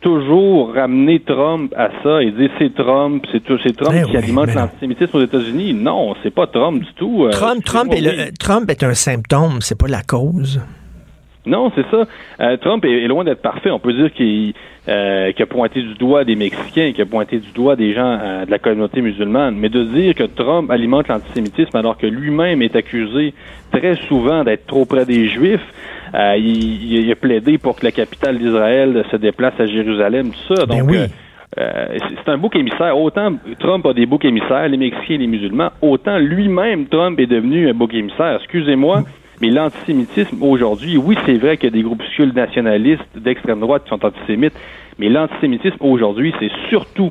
toujours 0.00 0.74
ramener 0.74 1.20
Trump 1.20 1.72
à 1.76 1.90
ça 2.02 2.22
et 2.22 2.32
dire 2.32 2.50
c'est 2.58 2.74
Trump, 2.74 3.24
c'est 3.30 3.42
tout, 3.44 3.56
c'est 3.62 3.76
Trump 3.76 3.92
Ben 3.94 4.04
qui 4.04 4.10
oui, 4.10 4.16
alimente 4.16 4.52
l'antisémitisme 4.54 5.16
aux 5.16 5.22
États-unis. 5.22 5.74
Non, 5.74 6.14
c'est 6.22 6.34
pas 6.34 6.48
Trump 6.48 6.82
du 6.82 6.92
tout. 6.94 7.24
Euh, 7.24 7.30
Trump, 7.30 7.62
Trump, 7.64 7.92
est 7.94 8.00
le- 8.00 8.32
Trump 8.38 8.68
est 8.68 8.82
un 8.82 8.94
symptôme, 8.94 9.58
c'est 9.60 9.78
pas 9.78 9.86
la 9.86 10.02
cause. 10.02 10.60
Non, 11.44 11.72
c'est 11.74 11.84
ça. 11.90 12.06
Euh, 12.40 12.56
Trump 12.58 12.84
est, 12.84 13.02
est 13.02 13.08
loin 13.08 13.24
d'être 13.24 13.42
parfait. 13.42 13.70
On 13.70 13.80
peut 13.80 13.92
dire 13.92 14.12
qu'il 14.12 14.52
euh, 14.88 15.32
qu'il 15.32 15.42
a 15.42 15.46
pointé 15.46 15.82
du 15.82 15.94
doigt 15.94 16.24
des 16.24 16.36
Mexicains, 16.36 16.92
qu'il 16.92 17.02
a 17.02 17.06
pointé 17.06 17.38
du 17.38 17.50
doigt 17.52 17.74
des 17.74 17.92
gens 17.94 18.18
euh, 18.22 18.44
de 18.46 18.50
la 18.50 18.58
communauté 18.60 19.00
musulmane. 19.00 19.56
Mais 19.56 19.68
de 19.68 19.82
dire 19.82 20.14
que 20.14 20.22
Trump 20.24 20.70
alimente 20.70 21.08
l'antisémitisme 21.08 21.76
alors 21.76 21.96
que 21.98 22.06
lui-même 22.06 22.62
est 22.62 22.76
accusé 22.76 23.34
très 23.72 23.96
souvent 24.06 24.44
d'être 24.44 24.66
trop 24.66 24.84
près 24.84 25.04
des 25.04 25.26
Juifs, 25.28 25.60
euh, 26.14 26.36
il, 26.38 26.92
il 27.06 27.10
a 27.10 27.16
plaidé 27.16 27.58
pour 27.58 27.74
que 27.76 27.84
la 27.86 27.90
capitale 27.92 28.38
d'Israël 28.38 29.04
se 29.10 29.16
déplace 29.16 29.58
à 29.58 29.66
Jérusalem, 29.66 30.30
tout 30.30 30.54
ça. 30.54 30.64
Ben 30.66 30.78
Donc, 30.78 30.90
oui. 30.90 30.98
euh, 30.98 31.06
euh, 31.58 31.86
c'est- 31.98 32.14
c'est 32.24 32.30
un 32.30 32.38
bouc 32.38 32.54
émissaire. 32.54 32.96
Autant 32.96 33.32
Trump 33.58 33.84
a 33.86 33.92
des 33.94 34.06
boucs 34.06 34.24
émissaires, 34.24 34.68
les 34.68 34.76
Mexicains 34.76 35.14
et 35.14 35.18
les 35.18 35.26
musulmans, 35.26 35.70
autant 35.80 36.18
lui-même, 36.18 36.86
Trump, 36.86 37.18
est 37.18 37.26
devenu 37.26 37.68
un 37.68 37.74
bouc 37.74 37.92
émissaire. 37.94 38.36
Excusez-moi, 38.40 39.02
mais 39.42 39.50
l'antisémitisme 39.50 40.36
aujourd'hui, 40.40 40.96
oui, 40.96 41.16
c'est 41.26 41.34
vrai 41.36 41.56
qu'il 41.58 41.68
y 41.68 41.72
a 41.72 41.76
des 41.76 41.82
groupuscules 41.82 42.32
nationalistes 42.32 43.02
d'extrême 43.16 43.60
droite 43.60 43.82
qui 43.84 43.90
sont 43.90 44.02
antisémites, 44.04 44.54
mais 44.98 45.08
l'antisémitisme 45.10 45.76
aujourd'hui, 45.80 46.32
c'est 46.40 46.50
surtout 46.70 47.10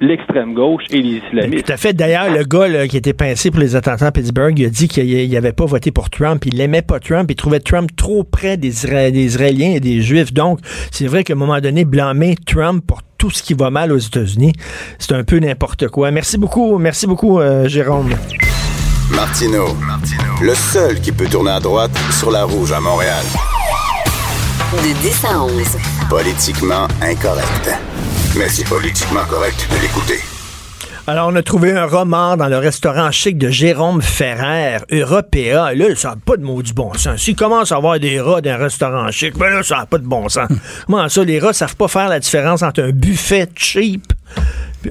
l'extrême 0.00 0.54
gauche 0.54 0.84
et 0.90 1.00
les 1.02 1.20
islamistes. 1.26 1.66
tout 1.66 1.72
à 1.72 1.76
fait. 1.76 1.92
D'ailleurs, 1.92 2.30
le 2.30 2.44
gars 2.44 2.68
là, 2.68 2.86
qui 2.86 2.96
était 2.96 3.12
pincé 3.12 3.50
pour 3.50 3.58
les 3.60 3.74
attentats 3.74 4.06
à 4.06 4.12
Pittsburgh, 4.12 4.56
il 4.58 4.66
a 4.66 4.68
dit 4.70 4.86
qu'il 4.86 5.30
n'avait 5.30 5.52
pas 5.52 5.64
voté 5.64 5.90
pour 5.90 6.08
Trump. 6.08 6.44
Il 6.46 6.56
n'aimait 6.56 6.82
pas 6.82 7.00
Trump. 7.00 7.28
Il 7.30 7.34
trouvait 7.34 7.58
Trump 7.58 7.90
trop 7.96 8.22
près 8.22 8.56
des, 8.56 8.70
Isra- 8.86 9.10
des 9.10 9.24
Israéliens 9.24 9.72
et 9.74 9.80
des 9.80 10.00
Juifs. 10.00 10.32
Donc, 10.32 10.60
c'est 10.92 11.06
vrai 11.08 11.24
qu'à 11.24 11.32
un 11.32 11.36
moment 11.36 11.58
donné, 11.60 11.84
blâmer 11.84 12.36
Trump 12.46 12.84
pour 12.86 13.00
tout 13.18 13.30
ce 13.30 13.42
qui 13.42 13.54
va 13.54 13.70
mal 13.70 13.90
aux 13.90 13.98
États-Unis, 13.98 14.52
c'est 15.00 15.14
un 15.14 15.24
peu 15.24 15.40
n'importe 15.40 15.88
quoi. 15.88 16.12
Merci 16.12 16.38
beaucoup, 16.38 16.78
merci 16.78 17.08
beaucoup, 17.08 17.40
euh, 17.40 17.66
Jérôme. 17.66 18.10
Martino, 19.10 19.64
le 20.40 20.54
seul 20.54 21.00
qui 21.00 21.10
peut 21.10 21.26
tourner 21.26 21.50
à 21.50 21.60
droite 21.60 21.90
sur 22.12 22.30
la 22.30 22.44
rouge 22.44 22.72
à 22.72 22.80
Montréal. 22.80 23.24
De 24.72 25.00
10 25.00 25.24
à 25.24 25.42
11. 25.42 25.76
Politiquement 26.08 26.86
incorrect. 27.02 27.70
Mais 28.36 28.48
c'est 28.48 28.68
politiquement 28.68 29.24
correct 29.28 29.66
de 29.70 29.80
l'écouter. 29.80 30.20
Alors, 31.08 31.28
on 31.28 31.36
a 31.36 31.42
trouvé 31.42 31.72
un 31.72 31.86
roman 31.86 32.36
dans 32.36 32.48
le 32.48 32.58
restaurant 32.58 33.10
chic 33.10 33.38
de 33.38 33.48
Jérôme 33.48 34.02
Ferrer, 34.02 34.76
Européa. 34.92 35.74
Là, 35.74 35.86
ça 35.96 36.10
n'a 36.10 36.16
pas 36.16 36.36
de 36.36 36.44
mot 36.44 36.62
du 36.62 36.74
bon 36.74 36.92
sens. 36.94 37.22
S'il 37.22 37.34
commence 37.34 37.72
à 37.72 37.76
avoir 37.76 37.98
des 37.98 38.20
rats 38.20 38.42
dans 38.42 38.50
un 38.50 38.56
restaurant 38.58 39.10
chic, 39.10 39.36
ben 39.38 39.48
là, 39.48 39.62
ça 39.62 39.78
n'a 39.78 39.86
pas 39.86 39.98
de 39.98 40.06
bon 40.06 40.28
sens. 40.28 40.48
Comment 40.86 41.08
ça, 41.08 41.24
les 41.24 41.40
rats 41.40 41.54
savent 41.54 41.76
pas 41.76 41.88
faire 41.88 42.08
la 42.08 42.20
différence 42.20 42.62
entre 42.62 42.82
un 42.82 42.90
buffet 42.90 43.48
cheap, 43.56 44.12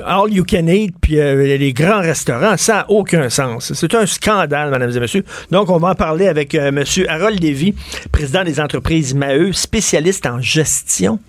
all 0.04 0.32
you 0.32 0.44
can 0.44 0.68
eat, 0.68 0.96
puis 1.00 1.20
euh, 1.20 1.58
les 1.58 1.74
grands 1.74 2.02
restaurants, 2.02 2.58
ça 2.58 2.74
n'a 2.74 2.90
aucun 2.90 3.30
sens. 3.30 3.74
C'est 3.74 3.94
un 3.96 4.06
scandale, 4.06 4.72
mesdames 4.72 4.92
et 4.96 5.00
messieurs. 5.00 5.24
Donc, 5.52 5.70
on 5.70 5.78
va 5.78 5.90
en 5.90 5.96
parler 5.96 6.28
avec 6.28 6.56
euh, 6.56 6.68
M. 6.68 6.84
Harold 7.08 7.42
Lévy, 7.42 7.74
président 8.12 8.44
des 8.44 8.60
entreprises 8.60 9.14
Maheu, 9.14 9.54
spécialiste 9.54 10.26
en 10.26 10.42
gestion 10.42 11.20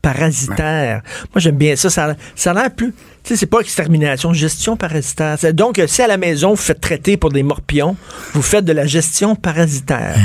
parasitaire. 0.00 1.02
Moi, 1.34 1.40
j'aime 1.40 1.56
bien 1.56 1.76
ça. 1.76 1.90
Ça, 1.90 2.14
ça 2.34 2.50
a 2.52 2.54
l'air 2.54 2.70
plus. 2.74 2.92
Tu 3.24 3.34
sais, 3.34 3.36
c'est 3.36 3.46
pas 3.46 3.60
extermination, 3.60 4.32
gestion 4.32 4.76
parasitaire. 4.76 5.36
Donc, 5.52 5.80
si 5.86 6.02
à 6.02 6.06
la 6.06 6.16
maison, 6.16 6.50
vous 6.50 6.56
faites 6.56 6.80
traiter 6.80 7.16
pour 7.16 7.30
des 7.30 7.42
morpions, 7.42 7.96
vous 8.32 8.42
faites 8.42 8.64
de 8.64 8.72
la 8.72 8.86
gestion 8.86 9.34
parasitaire. 9.34 10.16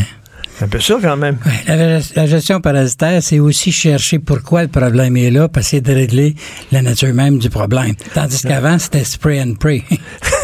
Un 0.62 0.68
peu 0.68 0.80
ça, 0.80 0.98
quand 1.02 1.18
même. 1.18 1.38
Ouais, 1.46 1.76
la, 1.76 2.00
la 2.16 2.26
gestion 2.28 2.62
parasitaire, 2.62 3.22
c'est 3.24 3.40
aussi 3.40 3.72
chercher 3.72 4.20
pourquoi 4.20 4.62
le 4.64 4.68
problème 4.70 5.18
est 5.18 5.32
là, 5.32 5.48
parce 5.50 5.68
que 5.68 5.72
c'est 5.72 5.82
de 5.82 5.94
régler 5.94 6.36
la 6.72 6.82
nature 6.82 7.14
même 7.14 7.40
du 7.40 7.50
problème. 7.50 7.96
Tandis 8.14 8.42
qu'avant, 8.42 8.78
c'était 8.80 9.04
spray 9.04 9.42
and 9.42 9.56
pray. 9.60 9.84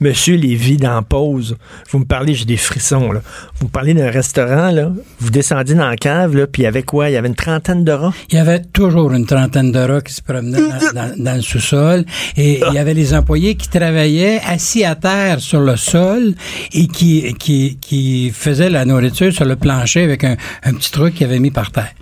Monsieur 0.00 0.36
Lévy 0.36 0.76
dans 0.76 1.02
pause, 1.02 1.56
vous 1.90 1.98
me 2.00 2.04
parlez, 2.04 2.34
j'ai 2.34 2.44
des 2.44 2.56
frissons, 2.56 3.12
là. 3.12 3.20
Vous 3.58 3.66
me 3.66 3.70
parlez 3.70 3.94
d'un 3.94 4.10
restaurant, 4.10 4.70
là. 4.70 4.90
Vous 5.20 5.30
descendiez 5.30 5.74
dans 5.74 5.88
la 5.88 5.96
cave, 5.96 6.36
là, 6.36 6.46
puis 6.46 6.62
il 6.62 6.64
y 6.64 6.68
avait 6.68 6.82
quoi? 6.82 7.08
Il 7.10 7.12
y 7.12 7.16
avait 7.16 7.28
une 7.28 7.34
trentaine 7.34 7.84
de 7.84 7.92
rats? 7.92 8.12
Il 8.30 8.36
y 8.36 8.38
avait 8.38 8.62
toujours 8.62 9.12
une 9.12 9.26
trentaine 9.26 9.72
de 9.72 9.78
rats 9.78 10.00
qui 10.00 10.12
se 10.12 10.22
promenaient 10.22 10.58
dans, 10.60 10.92
dans- 10.94 11.14
dans 11.24 11.34
le 11.36 11.42
sous-sol 11.42 12.04
et 12.36 12.60
il 12.68 12.74
y 12.74 12.78
avait 12.78 12.94
les 12.94 13.14
employés 13.14 13.54
qui 13.54 13.68
travaillaient 13.68 14.40
assis 14.46 14.84
à 14.84 14.94
terre 14.94 15.40
sur 15.40 15.60
le 15.60 15.76
sol 15.76 16.34
et 16.72 16.86
qui, 16.86 17.34
qui, 17.38 17.78
qui 17.80 18.30
faisaient 18.30 18.70
la 18.70 18.84
nourriture 18.84 19.32
sur 19.32 19.44
le 19.44 19.56
plancher 19.56 20.02
avec 20.02 20.24
un, 20.24 20.36
un 20.64 20.74
petit 20.74 20.90
truc 20.90 21.14
qu'ils 21.14 21.26
avaient 21.26 21.38
mis 21.40 21.50
par 21.50 21.70
terre. 21.70 21.92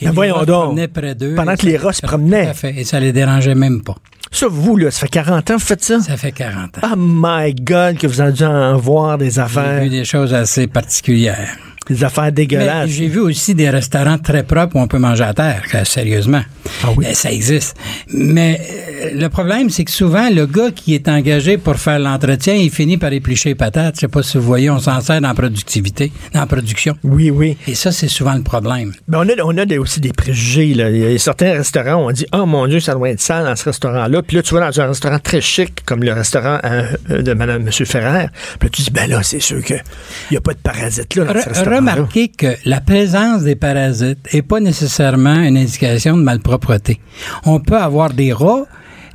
Et 0.00 0.06
Ben 0.06 0.12
voyons 0.12 0.44
donc. 0.44 0.78
près 0.92 1.14
d'eux. 1.14 1.34
Pendant 1.34 1.56
que 1.56 1.66
les 1.66 1.76
rats 1.76 1.92
se 1.92 2.02
promenaient. 2.02 2.44
Tout 2.44 2.50
à 2.50 2.54
fait. 2.54 2.74
Et 2.76 2.84
ça 2.84 3.00
les 3.00 3.12
dérangeait 3.12 3.54
même 3.54 3.82
pas. 3.82 3.96
Ça, 4.30 4.46
vous, 4.48 4.76
là, 4.76 4.90
ça 4.90 5.00
fait 5.00 5.08
40 5.08 5.50
ans 5.50 5.54
que 5.54 5.60
vous 5.60 5.66
faites 5.66 5.84
ça? 5.84 6.00
Ça 6.00 6.16
fait 6.16 6.32
40 6.32 6.78
ans. 6.78 6.80
Oh 6.84 6.94
my 6.96 7.54
God, 7.54 7.98
que 7.98 8.06
vous 8.06 8.20
avez 8.20 8.32
dû 8.32 8.44
en 8.44 8.76
voir 8.76 9.18
des 9.18 9.32
J'ai 9.32 9.40
affaires, 9.40 9.82
vu 9.82 9.88
des 9.88 10.04
choses 10.04 10.34
assez 10.34 10.66
particulières. 10.66 11.56
Des 11.88 12.04
affaires 12.04 12.32
dégueulasses. 12.32 12.90
j'ai 12.90 13.06
vu 13.08 13.20
aussi 13.20 13.54
des 13.54 13.70
restaurants 13.70 14.18
très 14.18 14.42
propres 14.42 14.76
où 14.76 14.80
on 14.80 14.88
peut 14.88 14.98
manger 14.98 15.24
à 15.24 15.34
terre, 15.34 15.62
sérieusement. 15.84 16.42
Ah 16.84 16.88
oui? 16.96 17.06
Ça 17.14 17.32
existe. 17.32 17.76
Mais 18.08 18.60
euh, 18.60 19.10
le 19.14 19.28
problème, 19.28 19.70
c'est 19.70 19.84
que 19.84 19.90
souvent, 19.90 20.28
le 20.30 20.46
gars 20.46 20.70
qui 20.74 20.94
est 20.94 21.08
engagé 21.08 21.58
pour 21.58 21.76
faire 21.76 21.98
l'entretien, 21.98 22.54
il 22.54 22.70
finit 22.70 22.96
par 22.98 23.12
éplucher 23.12 23.50
les 23.50 23.54
patates. 23.54 23.94
Je 23.96 24.00
sais 24.00 24.08
pas 24.08 24.22
si 24.22 24.36
vous 24.36 24.44
voyez, 24.44 24.68
on 24.70 24.78
s'en 24.78 25.00
sert 25.00 25.20
dans 25.20 25.28
la 25.28 25.34
productivité, 25.34 26.12
dans 26.32 26.40
la 26.40 26.46
production. 26.46 26.96
Oui, 27.04 27.30
oui. 27.30 27.56
Et 27.66 27.74
ça, 27.74 27.92
c'est 27.92 28.08
souvent 28.08 28.34
le 28.34 28.42
problème. 28.42 28.92
Mais 29.08 29.16
on 29.16 29.20
a, 29.22 29.32
on 29.44 29.56
a 29.56 29.64
des- 29.64 29.78
aussi 29.78 30.00
des 30.00 30.12
préjugés. 30.12 30.74
Là. 30.74 30.90
Il 30.90 30.98
y 30.98 31.14
a 31.14 31.18
certains 31.18 31.52
restaurants 31.52 32.04
où 32.04 32.08
on 32.08 32.12
dit 32.12 32.26
Oh 32.32 32.46
mon 32.46 32.66
Dieu, 32.66 32.80
ça 32.80 32.94
doit 32.94 33.10
être 33.10 33.20
sale 33.20 33.44
dans 33.44 33.56
ce 33.56 33.64
restaurant-là. 33.64 34.22
Puis 34.22 34.36
là, 34.36 34.42
tu 34.42 34.54
vas 34.54 34.60
dans 34.70 34.80
un 34.80 34.88
restaurant 34.88 35.18
très 35.18 35.40
chic, 35.40 35.84
comme 35.84 36.02
le 36.02 36.12
restaurant 36.12 36.58
euh, 36.64 37.22
de 37.22 37.32
Madame 37.32 37.62
Monsieur 37.62 37.84
Ferrer. 37.84 38.26
Puis 38.58 38.66
là, 38.66 38.70
tu 38.72 38.82
dis 38.82 38.90
Ben 38.90 39.08
là, 39.08 39.22
c'est 39.22 39.40
sûr 39.40 39.62
qu'il 39.62 39.82
n'y 40.30 40.36
a 40.36 40.40
pas 40.40 40.52
de 40.52 40.58
parasites 40.58 41.14
là, 41.14 41.24
dans 41.24 41.32
ce 41.40 41.48
Re- 41.48 41.54
restaurant-là. 41.76 41.94
remarquez 41.94 42.28
que 42.28 42.56
la 42.64 42.80
présence 42.80 43.42
des 43.42 43.56
parasites 43.56 44.26
est 44.32 44.42
pas 44.42 44.60
nécessairement 44.60 45.40
une 45.40 45.56
indication 45.56 46.16
de 46.16 46.22
malpropreté. 46.22 47.00
On 47.44 47.60
peut 47.60 47.76
avoir 47.76 48.12
des 48.12 48.32
rats. 48.32 48.66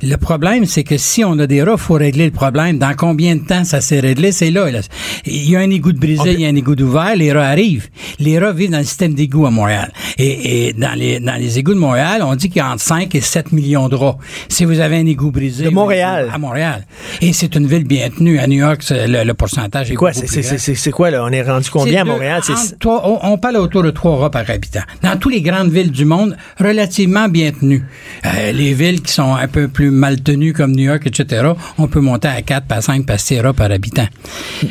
Le 0.02 0.16
problème, 0.16 0.64
c'est 0.64 0.82
que 0.84 0.96
si 0.96 1.24
on 1.24 1.38
a 1.38 1.46
des 1.46 1.62
rats, 1.62 1.76
faut 1.76 1.94
régler 1.94 2.24
le 2.26 2.30
problème. 2.32 2.78
Dans 2.78 2.94
combien 2.94 3.36
de 3.36 3.40
temps 3.46 3.64
ça 3.64 3.80
s'est 3.80 4.00
réglé? 4.00 4.32
C'est 4.32 4.50
là, 4.50 4.70
là. 4.70 4.80
Il 5.26 5.48
y 5.48 5.54
a 5.56 5.60
un 5.60 5.70
égout 5.70 5.92
de 5.92 5.98
brisé, 5.98 6.32
il 6.32 6.40
y 6.40 6.44
a 6.44 6.48
un 6.48 6.56
égout 6.56 6.74
d'ouvert, 6.74 7.14
les 7.16 7.32
rats 7.32 7.46
arrivent. 7.48 7.88
Les 8.18 8.38
rats 8.38 8.52
vivent 8.52 8.70
dans 8.72 8.78
le 8.78 8.84
système 8.84 9.14
d'égout 9.14 9.46
à 9.46 9.50
Montréal. 9.50 9.92
Et, 10.18 10.68
et 10.68 10.72
dans, 10.72 10.96
les, 10.98 11.20
dans 11.20 11.34
les 11.38 11.58
égouts 11.58 11.74
de 11.74 11.78
Montréal, 11.78 12.22
on 12.24 12.34
dit 12.34 12.48
qu'il 12.48 12.56
y 12.58 12.60
a 12.60 12.70
entre 12.70 12.82
5 12.82 13.14
et 13.14 13.20
7 13.20 13.52
millions 13.52 13.88
de 13.88 13.94
rats. 13.94 14.18
Si 14.48 14.64
vous 14.64 14.80
avez 14.80 14.96
un 14.96 15.06
égout 15.06 15.30
brisé... 15.30 15.64
De 15.64 15.70
Montréal. 15.70 16.28
À 16.32 16.38
Montréal. 16.38 16.84
Et 17.20 17.32
c'est 17.32 17.54
une 17.54 17.66
ville 17.68 17.84
bien 17.84 18.08
tenue. 18.10 18.38
À 18.40 18.46
New 18.48 18.58
York, 18.58 18.82
le, 18.90 19.22
le 19.24 19.34
pourcentage 19.34 19.86
est 19.86 19.90
C'est 19.90 19.94
quoi? 19.94 20.12
C'est, 20.12 20.26
plus 20.26 20.34
c'est, 20.34 20.40
grand. 20.42 20.58
c'est, 20.58 20.74
c'est 20.74 20.90
quoi, 20.90 21.10
là? 21.12 21.22
On 21.24 21.30
est 21.30 21.42
rendu 21.42 21.70
combien 21.70 22.00
à 22.00 22.04
deux- 22.04 22.10
Montréal? 22.10 22.40
Entre 22.48 22.86
on, 22.86 23.20
on 23.22 23.38
parle 23.38 23.56
autour 23.58 23.84
de 23.84 23.90
trois 23.90 24.16
rats 24.16 24.30
par 24.30 24.48
habitant. 24.50 24.80
Dans 25.02 25.16
toutes 25.16 25.32
les 25.32 25.42
grandes 25.42 25.70
villes 25.70 25.92
du 25.92 26.04
monde, 26.04 26.36
relativement 26.58 27.28
bien 27.28 27.52
tenues. 27.52 27.84
Euh, 28.26 28.50
les 28.52 28.74
villes 28.74 29.00
qui 29.00 29.12
sont 29.12 29.34
un 29.34 29.46
peu 29.46 29.68
plus 29.68 29.91
mal 29.92 30.22
tenues, 30.22 30.52
comme 30.52 30.72
New 30.72 30.84
York, 30.84 31.06
etc., 31.06 31.52
on 31.78 31.88
peut 31.88 32.00
monter 32.00 32.28
à 32.28 32.42
4, 32.42 32.64
à 32.70 32.80
5, 32.80 33.10
à 33.10 33.18
6 33.18 33.40
rats 33.40 33.52
par 33.52 33.70
habitant. 33.70 34.06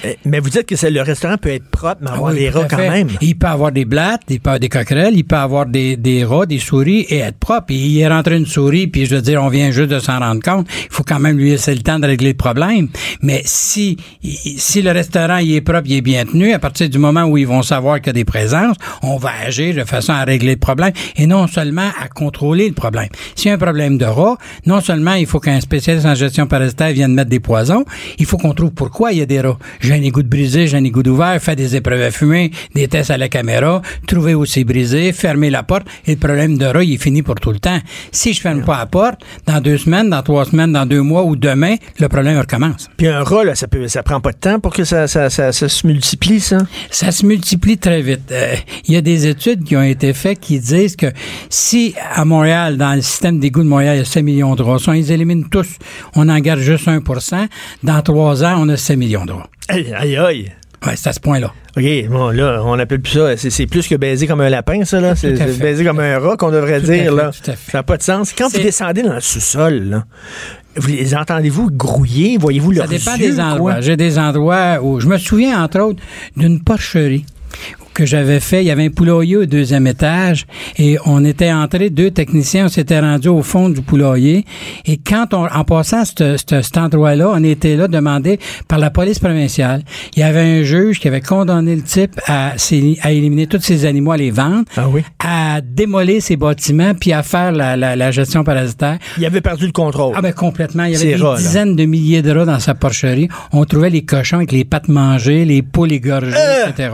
mais, 0.04 0.18
mais 0.26 0.40
vous 0.40 0.50
dites 0.50 0.66
que 0.66 0.76
le 0.88 1.02
restaurant 1.02 1.38
peut 1.38 1.50
être 1.50 1.70
propre, 1.70 1.98
mais 2.02 2.10
avoir 2.10 2.32
Ah 2.32 2.34
oui, 2.34 2.40
des 2.40 2.50
rats 2.50 2.68
quand 2.70 2.78
même. 2.78 3.10
Il 3.22 3.38
peut 3.38 3.48
avoir 3.48 3.72
des 3.72 3.86
blattes, 3.86 4.24
il 4.30 4.40
peut 4.40 4.50
avoir 4.50 4.60
des 4.60 4.70
coquerelles, 4.70 5.16
il 5.16 5.24
peut 5.24 5.36
avoir 5.36 5.66
des, 5.66 5.98
des 5.98 6.24
rats, 6.24 6.46
des 6.46 6.60
souris 6.60 7.06
et 7.10 7.20
être 7.20 7.38
propre. 7.38 7.72
Il 7.72 8.00
est 8.00 8.08
rentré 8.08 8.38
une 8.38 8.46
souris, 8.46 8.88
puis 8.88 9.06
je 9.06 9.16
veux 9.16 9.22
dire, 9.22 9.42
on 9.44 9.50
vient 9.50 9.72
juste 9.72 9.90
de 9.90 10.00
s'en 10.00 10.20
rendre 10.20 10.42
compte. 10.42 10.68
Il 10.70 10.94
faut 10.94 11.04
quand 11.04 11.20
même 11.20 11.38
lui 11.38 11.52
laisser 11.52 11.74
le 11.74 11.82
temps 11.82 12.00
de 12.00 12.08
régler 12.08 12.30
le 12.30 12.38
problème. 12.38 12.90
Mais 13.22 13.42
si, 13.46 13.98
si 14.24 14.82
le 14.82 14.92
restaurant 14.92 15.38
il 15.38 15.56
est 15.56 15.62
propre, 15.62 15.84
il 15.86 15.98
est 15.98 16.02
bien 16.02 16.26
tenu, 16.26 16.54
à 16.54 16.60
partir 16.60 16.90
du 16.90 16.98
moment 16.98 17.24
où 17.24 17.38
ils 17.38 17.48
vont 17.48 17.64
savoir 17.64 18.00
qu'il 18.00 18.08
y 18.08 18.10
a 18.12 18.14
des 18.14 18.26
présences, 18.26 18.78
on 19.02 19.18
va 19.18 19.32
agir 19.46 19.76
de 19.76 19.84
façon 19.84 20.14
à 20.14 20.24
régler 20.24 20.52
le 20.54 20.60
problème 20.60 20.92
et 21.16 21.28
non 21.28 21.48
seulement 21.48 21.90
à 22.00 22.08
contrôler 22.08 22.68
le 22.68 22.74
problème. 22.74 23.10
S'il 23.36 23.50
y 23.50 23.52
a 23.52 23.56
un 23.56 23.58
problème 23.58 23.98
de 23.98 24.06
rats, 24.06 24.38
non 24.66 24.82
seulement 24.82 25.11
il 25.16 25.26
faut 25.26 25.40
qu'un 25.40 25.60
spécialiste 25.62 26.06
en 26.06 26.16
gestion 26.16 26.48
parasitaire 26.48 26.92
vienne 26.92 27.14
mettre 27.14 27.30
des 27.30 27.40
poisons, 27.40 27.86
il 28.18 28.26
faut 28.26 28.38
qu'on 28.38 28.54
trouve 28.54 28.72
pourquoi 28.72 29.12
il 29.12 29.20
y 29.20 29.22
a 29.22 29.26
des 29.26 29.42
rats. 29.42 29.58
J'ai 29.80 29.94
un 29.94 30.02
égout 30.02 30.24
de 30.24 30.28
brisé, 30.28 30.68
j'ai 30.68 30.78
un 30.78 30.84
égout 30.84 31.04
d'ouvert, 31.04 31.42
faire 31.42 31.56
des 31.56 31.76
épreuves 31.76 32.02
à 32.02 32.12
fumer, 32.12 32.52
des 32.76 32.88
tests 32.88 33.12
à 33.12 33.18
la 33.18 33.30
caméra, 33.30 33.82
trouver 34.08 34.36
où 34.36 34.46
c'est 34.46 34.64
brisé, 34.64 35.12
fermer 35.14 35.50
la 35.50 35.64
porte 35.64 35.88
et 36.06 36.12
le 36.12 36.18
problème 36.18 36.58
de 36.58 36.66
rats, 36.66 36.84
il 36.84 36.94
est 36.94 36.98
fini 37.02 37.22
pour 37.22 37.36
tout 37.36 37.52
le 37.52 37.60
temps. 37.60 37.80
Si 38.12 38.34
je 38.34 38.42
ferme 38.42 38.64
pas 38.64 38.78
la 38.78 38.86
porte, 38.86 39.22
dans 39.46 39.62
deux 39.62 39.78
semaines, 39.78 40.10
dans 40.10 40.22
trois 40.24 40.46
semaines, 40.46 40.74
dans 40.74 40.86
deux 40.86 41.02
mois 41.02 41.24
ou 41.24 41.36
demain, 41.36 41.76
le 42.00 42.08
problème 42.08 42.38
recommence. 42.40 42.90
Puis 42.98 43.08
un 43.08 43.24
rat, 43.24 43.44
là, 43.44 43.56
ça, 43.56 43.68
peut, 43.68 43.88
ça 43.88 44.04
prend 44.04 44.20
pas 44.20 44.32
de 44.32 44.38
temps 44.38 44.60
pour 44.60 44.74
que 44.74 44.84
ça, 44.84 45.08
ça, 45.08 45.30
ça, 45.30 45.52
ça 45.52 45.70
se 45.70 45.88
multiplie, 45.88 46.40
ça? 46.40 46.58
Ça 46.90 47.12
se 47.12 47.26
multiplie 47.26 47.78
très 47.78 48.02
vite. 48.02 48.32
Euh, 48.32 48.56
Il 48.88 48.94
y 48.94 48.98
a 48.98 49.02
des 49.02 49.28
études 49.28 49.64
qui 49.64 49.76
ont 49.76 49.84
été 49.84 50.14
faites 50.14 50.40
qui 50.40 50.60
disent 50.60 50.96
que 50.96 51.08
si 51.50 51.94
à 52.14 52.26
Montréal, 52.26 52.78
dans 52.78 52.94
le 52.94 53.02
système 53.02 53.40
d'égout 53.40 53.64
de 53.64 53.68
Montréal, 53.68 53.96
il 53.96 54.00
y 54.00 54.02
a 54.02 54.06
7 54.06 54.24
millions 54.24 54.56
de 54.56 54.64
rats, 54.64 54.80
on 54.92 54.94
les 54.94 55.12
élimine 55.12 55.50
tous, 55.50 55.78
on 56.16 56.30
en 56.30 56.40
garde 56.40 56.60
juste 56.60 56.88
1% 56.88 57.48
dans 57.84 58.02
trois 58.02 58.44
ans, 58.44 58.56
on 58.60 58.70
a 58.70 58.78
7 58.78 58.98
millions 58.98 59.26
de 59.26 59.34
rats. 59.34 59.50
Aïe, 59.68 59.94
aïe, 59.94 60.18
aïe. 60.18 60.52
Ouais, 60.86 60.94
c'est 60.96 61.10
à 61.10 61.14
ce 61.14 61.20
point-là. 61.20 61.54
OK, 61.78 62.10
bon, 62.10 62.30
là, 62.30 62.62
on 62.66 62.78
appelle 62.80 63.02
plus 63.02 63.14
ça. 63.14 63.38
C'est, 63.38 63.68
plus 63.68 63.88
que 63.88 63.96
baiser 63.96 64.26
comme 64.26 64.42
un 64.42 64.50
lapin, 64.50 64.84
ça, 64.84 65.00
là. 65.00 65.16
C'est, 65.16 65.34
baiser 65.60 65.86
comme 65.86 66.00
un 66.00 66.18
rat 66.18 66.38
qu'on 66.38 66.50
devrait 66.50 66.80
Tout 66.80 66.88
dire, 66.88 67.04
fait, 67.04 67.16
là. 67.16 67.32
tout 67.32 67.52
à 67.52 67.56
fait. 67.56 67.72
Ça 67.72 67.78
n'a 67.78 67.84
pas 67.84 67.98
de 67.98 68.04
sens. 68.04 68.34
Quand 68.36 68.52
vous 68.52 68.58
descendez 68.58 69.04
dans 69.04 69.14
le 69.14 69.22
sous-sol, 69.22 69.76
là, 69.84 70.06
vous 70.76 70.88
les 70.88 71.16
entendez-vous 71.16 71.70
grouiller? 71.70 72.38
Voyez-vous 72.40 72.74
Ça 72.74 72.80
leurs 72.80 72.88
dépend 72.88 73.16
yeux, 73.16 73.32
des 73.32 73.40
endroits. 73.40 73.80
J'ai 73.80 73.96
des 73.96 74.18
endroits 74.18 74.80
où 74.82 75.00
je 75.00 75.08
me 75.08 75.18
souviens 75.18 75.64
entre 75.64 75.80
autres 75.82 76.02
d'une 76.36 76.64
porcherie 76.64 77.26
que 77.94 78.06
j'avais 78.06 78.40
fait. 78.40 78.64
Il 78.64 78.68
y 78.68 78.72
avait 78.72 78.86
un 78.86 78.90
poulailler 78.90 79.38
au 79.38 79.46
deuxième 79.46 79.88
étage 79.88 80.46
et 80.78 80.98
on 81.06 81.24
était 81.26 81.52
entrés, 81.52 81.90
deux 81.90 82.12
techniciens, 82.12 82.66
on 82.66 82.70
s'était 82.70 83.00
rendus 83.00 83.28
au 83.30 83.42
fond 83.42 83.70
du 83.70 83.82
poulailler. 83.82 84.46
Et 84.86 84.98
quand 84.98 85.34
on, 85.34 85.46
en 85.48 85.64
passant 85.64 86.04
ce- 86.06 86.38
ce- 86.38 86.62
cet 86.62 86.78
endroit-là, 86.78 87.30
on 87.34 87.44
était 87.44 87.76
là 87.76 87.88
demandé 87.88 88.40
par 88.68 88.80
la 88.80 88.90
police 88.90 89.20
provinciale. 89.20 89.84
Il 90.16 90.20
y 90.20 90.24
avait 90.24 90.42
un 90.60 90.64
juge 90.64 91.00
qui 91.00 91.08
avait 91.08 91.22
condamné 91.22 91.76
le 91.76 91.82
type 91.82 92.20
à, 92.28 92.54
à 93.02 93.12
éliminer 93.12 93.48
tous 93.48 93.62
ces 93.62 93.86
animaux, 93.86 94.12
à 94.14 94.18
les 94.18 94.32
vendre, 94.32 94.66
Ah 94.78 94.88
oui? 94.90 95.02
à 95.20 95.62
démolir 95.62 96.22
ses 96.22 96.38
bâtiments 96.38 96.94
puis 96.94 97.14
à 97.14 97.24
faire 97.24 97.52
la, 97.52 97.76
la- 97.76 97.96
la 97.96 98.12
gestion 98.12 98.44
parasitaire. 98.44 98.98
Il 99.18 99.26
avait 99.26 99.42
perdu 99.42 99.66
le 99.66 99.72
contrôle. 99.72 100.14
Ah 100.18 100.22
ben 100.22 100.34
complètement. 100.34 100.86
Il 100.86 100.94
y 100.94 100.96
avait 100.96 101.06
des 101.06 101.16
rats, 101.16 101.34
là. 101.34 101.38
dizaines 101.38 101.76
de 101.76 101.86
milliers 101.86 102.22
de 102.22 102.32
rats 102.32 102.46
dans 102.46 102.60
sa 102.60 102.74
porcherie. 102.76 103.28
On 103.52 103.66
trouvait 103.66 103.90
les 103.90 104.04
cochons 104.04 104.38
avec 104.38 104.52
les 104.52 104.64
pattes 104.66 104.88
mangées, 104.88 105.46
les 105.46 105.62
poules 105.62 105.92
égorgées, 105.92 106.32
Euh! 106.36 106.70
etc. 106.70 106.90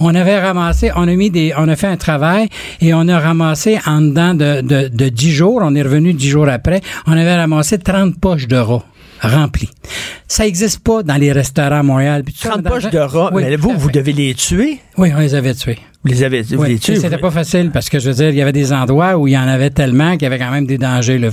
On 0.00 0.14
avait 0.14 0.35
ramassé, 0.40 0.90
on 0.96 1.08
a 1.08 1.14
mis 1.14 1.30
des, 1.30 1.52
on 1.56 1.68
a 1.68 1.76
fait 1.76 1.86
un 1.86 1.96
travail 1.96 2.48
et 2.80 2.94
on 2.94 3.06
a 3.08 3.18
ramassé 3.18 3.78
en 3.86 4.00
dedans 4.00 4.34
de, 4.34 4.60
de, 4.60 4.88
de 4.88 5.08
10 5.08 5.30
jours, 5.32 5.60
on 5.62 5.74
est 5.74 5.82
revenu 5.82 6.12
10 6.14 6.28
jours 6.28 6.48
après, 6.48 6.80
on 7.06 7.12
avait 7.12 7.36
ramassé 7.36 7.78
30 7.78 8.18
poches 8.20 8.46
de 8.48 8.56
rats 8.56 8.84
remplies. 9.22 9.70
Ça 10.28 10.44
n'existe 10.44 10.80
pas 10.84 11.02
dans 11.02 11.14
les 11.16 11.32
restaurants 11.32 11.78
à 11.78 11.82
Montréal. 11.82 12.22
Puis 12.22 12.34
tout 12.34 12.40
ça, 12.42 12.50
30 12.50 12.62
dans- 12.62 12.70
poches 12.70 12.90
de 12.90 12.98
rats. 12.98 13.30
Oui, 13.32 13.44
mais 13.44 13.56
vous, 13.56 13.72
vous 13.76 13.90
devez 13.90 14.12
les 14.12 14.34
tuer? 14.34 14.78
Oui, 14.98 15.10
on 15.16 15.20
les 15.20 15.34
avait 15.34 15.54
tués. 15.54 15.78
Vous 16.06 16.12
les 16.12 16.22
avez 16.24 16.42
vous 16.42 16.56
Oui, 16.62 16.68
les 16.68 16.78
tuez. 16.78 16.96
C'était 16.96 17.18
pas 17.18 17.30
facile 17.30 17.70
parce 17.72 17.88
que 17.88 17.98
je 17.98 18.08
veux 18.08 18.14
dire, 18.14 18.28
il 18.30 18.36
y 18.36 18.42
avait 18.42 18.52
des 18.52 18.72
endroits 18.72 19.16
où 19.16 19.26
il 19.26 19.32
y 19.32 19.38
en 19.38 19.48
avait 19.48 19.70
tellement 19.70 20.12
qu'il 20.12 20.22
y 20.22 20.26
avait 20.26 20.38
quand 20.38 20.50
même 20.50 20.66
des 20.66 20.78
dangers. 20.78 21.18
Là, 21.18 21.30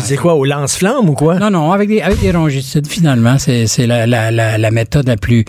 c'est 0.00 0.16
quoi, 0.16 0.34
au 0.34 0.44
lance-flamme 0.44 1.08
ou 1.08 1.14
quoi? 1.14 1.38
Non, 1.38 1.50
non, 1.50 1.72
avec 1.72 1.88
des, 1.88 2.00
avec 2.00 2.20
des 2.20 2.30
rongicides, 2.30 2.86
finalement, 2.86 3.38
c'est, 3.38 3.66
c'est 3.66 3.86
la, 3.86 4.06
la, 4.06 4.30
la, 4.30 4.56
la 4.58 4.70
méthode 4.70 5.06
la 5.08 5.16
plus, 5.16 5.44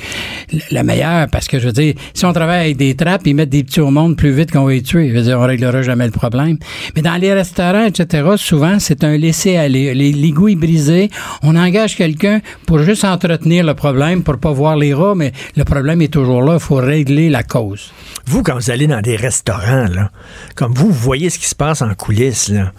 la 0.72 0.84
meilleure, 0.84 1.28
parce 1.32 1.48
que, 1.48 1.60
je 1.60 1.68
veux 1.68 1.74
dire, 1.74 1.94
si 2.14 2.26
on 2.26 2.34
travaille 2.34 2.62
avec 2.66 2.78
des 2.78 2.96
trappes, 2.96 3.22
ils 3.26 3.36
mettent 3.36 3.50
des 3.50 3.64
petits 3.64 3.82
au 3.82 3.92
monde 3.92 4.16
plus 4.18 4.32
vite 4.32 4.52
qu'on 4.52 4.64
va 4.66 4.72
les 4.72 4.82
tuer. 4.82 5.10
Je 5.10 5.14
veux 5.16 5.22
dire, 5.24 5.40
on 5.40 5.46
réglera 5.46 5.82
jamais 5.82 6.06
le 6.06 6.12
problème. 6.12 6.58
Mais 6.96 7.02
dans 7.02 7.16
les 7.16 7.34
restaurants, 7.34 7.86
etc., 7.86 8.28
souvent, 8.38 8.80
c'est 8.80 9.04
un 9.04 9.16
laisser-aller. 9.18 9.94
Les- 9.94 10.12
L'égout 10.12 10.50
est 10.50 10.56
brisé, 10.56 11.10
on 11.44 11.56
engage 11.56 11.96
quelqu'un 11.96 12.40
pour 12.66 12.80
juste 12.80 13.06
entretenir 13.06 13.64
le 13.66 13.74
problème, 13.74 14.24
pour 14.24 14.38
pas 14.38 14.52
voir 14.52 14.76
les 14.76 14.94
rats, 14.94 15.14
mais 15.16 15.32
le 15.56 15.64
problème 15.64 16.02
est 16.02 16.12
toujours 16.12 16.42
là, 16.42 16.54
il 16.56 16.60
faut 16.60 16.76
régler 16.76 17.30
la 17.30 17.44
cause. 17.44 17.92
Vous, 18.30 18.44
quand 18.44 18.54
vous 18.54 18.70
allez 18.70 18.86
dans 18.86 19.02
des 19.02 19.16
restaurants, 19.16 19.88
là, 19.88 20.12
comme 20.54 20.72
vous, 20.72 20.86
vous 20.86 20.94
voyez 20.94 21.32
ce 21.32 21.40
qui 21.40 21.48
se 21.48 21.56
passe 21.56 21.82
en 21.82 21.96
coulisses, 21.96 22.50
là. 22.50 22.74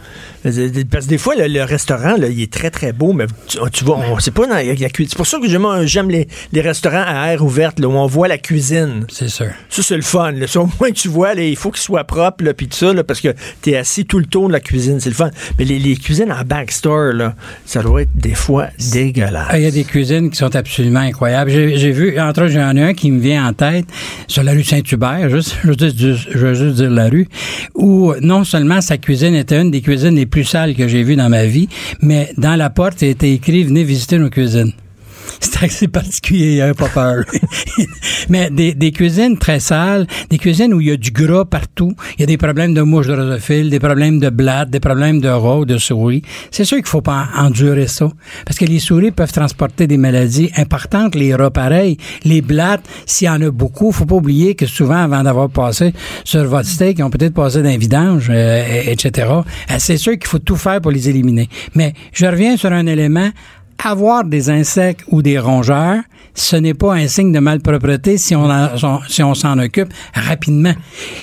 Euh, 0.46 0.68
Parce 0.90 1.04
que 1.04 1.10
des 1.10 1.18
fois, 1.18 1.34
le, 1.36 1.46
le 1.48 1.62
restaurant, 1.62 2.16
là, 2.16 2.28
il 2.28 2.40
est 2.40 2.52
très, 2.52 2.70
très 2.70 2.92
beau, 2.92 3.12
mais 3.12 3.26
tu, 3.46 3.58
tu 3.72 3.84
vois, 3.84 3.98
on 3.98 4.18
sait 4.18 4.30
pas 4.30 4.46
dans 4.46 4.54
la, 4.54 4.62
cuisine. 4.88 5.10
C'est 5.10 5.16
pour 5.16 5.26
ça 5.26 5.38
que 5.38 5.48
j'aime, 5.48 5.66
j'aime 5.84 6.10
les, 6.10 6.28
les 6.52 6.60
restaurants 6.60 7.04
à 7.06 7.32
air 7.32 7.44
ouverte, 7.44 7.78
là, 7.80 7.88
où 7.88 7.92
on 7.92 8.06
voit 8.06 8.28
la 8.28 8.38
cuisine. 8.38 9.04
C'est 9.10 9.28
sûr. 9.28 9.48
Ça, 9.68 9.82
c'est 9.82 9.96
le 9.96 10.02
fun. 10.02 10.32
Là. 10.32 10.46
Au 10.56 10.68
moins, 10.80 10.90
tu 10.92 11.08
vois, 11.08 11.34
là, 11.34 11.42
il 11.42 11.56
faut 11.56 11.70
qu'il 11.70 11.80
soit 11.82 12.04
propre, 12.04 12.44
puis 12.52 12.68
tout 12.68 12.76
ça, 12.76 12.92
parce 13.04 13.20
que 13.20 13.34
tu 13.62 13.70
es 13.70 13.76
assis 13.76 14.04
tout 14.06 14.18
le 14.18 14.26
tour 14.26 14.48
de 14.48 14.52
la 14.52 14.60
cuisine. 14.60 14.98
C'est 15.00 15.10
le 15.10 15.14
fun. 15.14 15.30
Mais 15.58 15.64
les, 15.64 15.78
les 15.78 15.96
cuisines 15.96 16.32
en 16.32 16.42
backstore, 16.44 17.12
là, 17.12 17.34
ça 17.66 17.82
doit 17.82 18.02
être 18.02 18.10
des 18.14 18.34
fois 18.34 18.68
dégueulasse. 18.92 19.46
Ah, 19.50 19.58
Il 19.58 19.64
y 19.64 19.66
a 19.66 19.70
des 19.70 19.84
cuisines 19.84 20.30
qui 20.30 20.36
sont 20.36 20.54
absolument 20.56 21.00
incroyables. 21.00 21.50
J'ai 21.50 21.90
vu, 21.92 22.18
entre 22.18 22.42
autres, 22.44 22.52
j'en 22.52 22.74
ai 22.76 22.82
un 22.82 22.94
qui 22.94 23.10
me 23.10 23.20
vient 23.20 23.46
en 23.46 23.52
tête 23.52 23.86
sur 24.26 24.42
la 24.42 24.52
rue 24.52 24.64
Saint-Hubert, 24.64 25.28
juste, 25.30 25.56
je, 25.64 25.68
veux 25.68 25.76
dire- 25.76 26.16
je 26.30 26.38
veux 26.38 26.54
juste 26.54 26.76
dire 26.76 26.90
la 26.90 27.08
rue, 27.08 27.28
où 27.74 28.12
non 28.20 28.44
seulement 28.44 28.80
sa 28.80 28.96
cuisine 28.96 29.34
était 29.34 29.60
une 29.60 29.70
des 29.70 29.80
cuisines 29.82 30.14
les 30.14 30.26
plus 30.30 30.44
sales 30.44 30.74
que 30.74 30.88
j'ai 30.88 31.02
vues 31.02 31.16
dans 31.16 31.28
ma 31.28 31.44
vie, 31.44 31.68
mais 32.00 32.32
dans 32.38 32.56
la 32.56 32.70
porte, 32.70 33.02
il 33.02 33.08
était 33.08 33.32
écrit 33.32 33.64
Venez 33.64 33.84
visiter 33.84 34.18
nos 34.18 34.30
cuisines. 34.30 34.72
C'est 35.42 35.64
assez 35.64 35.88
particulier, 35.88 36.56
il 36.56 36.60
avait 36.60 36.74
pas 36.74 36.88
peur. 36.88 37.24
Mais 38.28 38.50
des, 38.50 38.74
des 38.74 38.92
cuisines 38.92 39.38
très 39.38 39.58
sales, 39.60 40.06
des 40.28 40.38
cuisines 40.38 40.72
où 40.74 40.80
il 40.80 40.88
y 40.88 40.90
a 40.90 40.96
du 40.96 41.10
gras 41.10 41.44
partout, 41.44 41.94
il 42.16 42.20
y 42.20 42.22
a 42.24 42.26
des 42.26 42.36
problèmes 42.36 42.74
de 42.74 42.82
mouches 42.82 43.06
drosophiles, 43.06 43.70
des 43.70 43.78
problèmes 43.80 44.18
de 44.20 44.28
blattes, 44.30 44.70
des 44.70 44.80
problèmes 44.80 45.20
de 45.20 45.28
rats 45.28 45.64
de 45.64 45.78
souris. 45.78 46.22
C'est 46.50 46.64
sûr 46.64 46.76
qu'il 46.78 46.86
faut 46.86 47.00
pas 47.00 47.26
en- 47.36 47.46
endurer 47.46 47.86
ça. 47.86 48.08
Parce 48.44 48.58
que 48.58 48.64
les 48.66 48.78
souris 48.78 49.10
peuvent 49.12 49.32
transporter 49.32 49.86
des 49.86 49.96
maladies 49.96 50.50
importantes, 50.56 51.14
les 51.14 51.34
rats 51.34 51.50
pareil. 51.50 51.96
Les 52.24 52.42
blattes, 52.42 52.84
s'il 53.06 53.26
y 53.26 53.30
en 53.30 53.40
a 53.42 53.50
beaucoup, 53.50 53.92
faut 53.92 54.04
pas 54.06 54.16
oublier 54.16 54.54
que 54.54 54.66
souvent, 54.66 54.96
avant 55.02 55.22
d'avoir 55.22 55.48
passé 55.48 55.92
sur 56.24 56.44
votre 56.44 56.68
steak, 56.68 56.98
ils 56.98 57.02
ont 57.02 57.10
peut-être 57.10 57.34
passé 57.34 57.62
d'un 57.62 57.78
vidange, 57.78 58.28
euh, 58.30 58.62
et- 58.84 58.92
etc. 58.92 59.28
Euh, 59.30 59.42
C'est 59.78 59.96
sûr 59.96 60.12
qu'il 60.12 60.26
faut 60.26 60.38
tout 60.38 60.56
faire 60.56 60.80
pour 60.80 60.90
les 60.90 61.08
éliminer. 61.08 61.48
Mais 61.74 61.94
je 62.12 62.26
reviens 62.26 62.56
sur 62.56 62.72
un 62.72 62.86
élément 62.86 63.30
avoir 63.84 64.24
des 64.24 64.50
insectes 64.50 65.04
ou 65.08 65.22
des 65.22 65.38
rongeurs, 65.38 66.00
ce 66.34 66.54
n'est 66.56 66.74
pas 66.74 66.94
un 66.94 67.08
signe 67.08 67.32
de 67.32 67.38
malpropreté 67.40 68.16
si 68.16 68.34
on 68.36 68.44
en- 68.48 69.00
si 69.08 69.22
on 69.22 69.34
s'en 69.34 69.58
occupe 69.58 69.88
rapidement. 70.14 70.72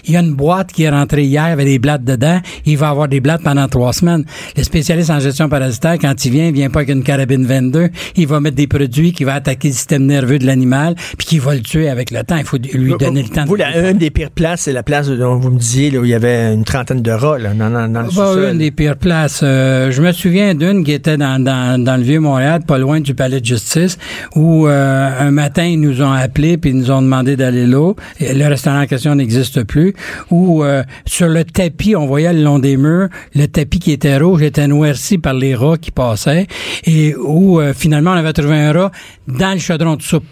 Il 0.05 0.14
y 0.14 0.18
a 0.18 0.20
une 0.20 0.34
boîte 0.34 0.72
qui 0.72 0.84
est 0.84 0.89
rentrée 0.89 1.24
hier 1.24 1.45
avec 1.45 1.66
des 1.66 1.80
blattes 1.80 2.03
dedans. 2.03 2.39
Il 2.66 2.78
va 2.78 2.89
avoir 2.89 3.08
des 3.08 3.20
blattes 3.22 3.41
pendant 3.41 3.68
trois 3.68 3.93
semaines. 3.93 4.26
Le 4.58 4.64
spécialiste 4.64 5.10
en 5.10 5.20
gestion 5.20 5.47
parasitaire, 5.49 5.97
quand 5.99 6.26
il 6.26 6.32
vient, 6.32 6.47
il 6.47 6.53
vient 6.53 6.70
pas 6.70 6.80
avec 6.80 6.89
une 6.89 7.03
carabine 7.03 7.45
22. 7.45 7.89
Il 8.16 8.28
va 8.28 8.39
mettre 8.39 8.58
des 8.58 8.68
produits 8.68 9.14
qui 9.14 9.24
vont 9.24 9.32
attaquer 9.32 9.70
le 9.70 9.74
système 9.74 10.05
nerveux 10.05 10.39
de 10.39 10.45
l'animal 10.45 10.95
puis 11.18 11.26
qui 11.28 11.39
va 11.39 11.55
le 11.55 11.62
tuer 11.62 11.89
avec 11.89 12.12
le 12.12 12.24
temps. 12.24 12.38
Il 12.38 12.43
faut 12.45 12.58
lui 12.58 12.93
donner 12.99 13.24
le 13.24 13.30
temps. 13.30 13.45
Vous, 13.45 13.55
de 13.58 13.62
la, 13.62 13.89
une 13.91 13.97
des 13.97 14.10
pires 14.12 14.32
places, 14.32 14.62
c'est 14.64 14.74
la 14.74 14.84
place 14.84 15.08
dont 15.10 15.36
vous 15.38 15.51
me 15.51 15.58
disiez, 15.60 15.89
là, 15.91 15.99
où 15.99 16.05
il 16.05 16.12
y 16.12 16.16
avait 16.16 16.53
une 16.53 16.64
trentaine 16.66 17.01
de 17.01 17.12
rats, 17.12 17.38
là, 17.39 17.53
dans, 17.53 17.70
dans, 17.70 17.88
dans 17.91 18.01
le 18.01 18.10
Bah, 18.16 18.51
une 18.51 18.58
des 18.58 18.72
pires 18.72 18.97
places. 18.97 19.39
Euh, 19.43 19.89
je 19.91 20.01
me 20.01 20.12
souviens 20.12 20.53
d'une 20.53 20.84
qui 20.84 20.91
était 20.91 21.18
dans, 21.18 21.41
dans, 21.41 21.82
dans 21.82 21.95
le 21.97 22.03
Vieux-Montréal, 22.03 22.47
pas 22.66 22.78
loin 22.78 23.00
du 23.00 23.14
palais 23.14 23.41
de 23.41 23.45
justice, 23.45 23.98
où 24.36 24.68
euh, 24.68 25.10
un 25.20 25.32
matin, 25.32 25.66
ils 25.66 25.80
nous 25.80 26.02
ont 26.02 26.12
appelés 26.12 26.58
puis 26.58 26.72
ils 26.72 26.78
nous 26.78 26.91
ont 26.91 27.02
demandé 27.02 27.36
d'aller 27.36 27.66
là. 27.66 27.93
Le 28.20 28.48
restaurant 28.48 28.82
en 28.82 28.88
question 28.88 29.16
n'existe 29.16 29.64
plus. 29.64 29.93
Où 30.32 30.64
euh, 30.64 30.84
sur 31.06 31.28
le 31.28 31.43
tapis, 31.43 31.95
on 31.95 32.06
voyait 32.06 32.34
le 32.34 32.43
long 32.43 32.60
des 32.60 32.78
murs, 32.78 33.10
le 33.36 33.48
tapis 33.48 33.80
qui 33.80 33.91
était 33.91 34.18
rouge 34.18 34.41
était 34.41 34.68
noirci 34.68 35.18
par 35.18 35.34
les 35.34 35.56
rats 35.56 35.78
qui 35.78 35.91
passaient. 35.91 36.48
Et 36.86 37.16
où 37.16 37.60
euh, 37.60 37.74
finalement, 37.74 38.12
on 38.12 38.18
avait 38.18 38.34
trouvé 38.34 38.56
un 38.56 38.72
rat 38.72 38.91
dans 39.28 39.54
le 39.54 39.60
chaudron 39.60 39.95
de 39.95 40.02
soupe. 40.02 40.26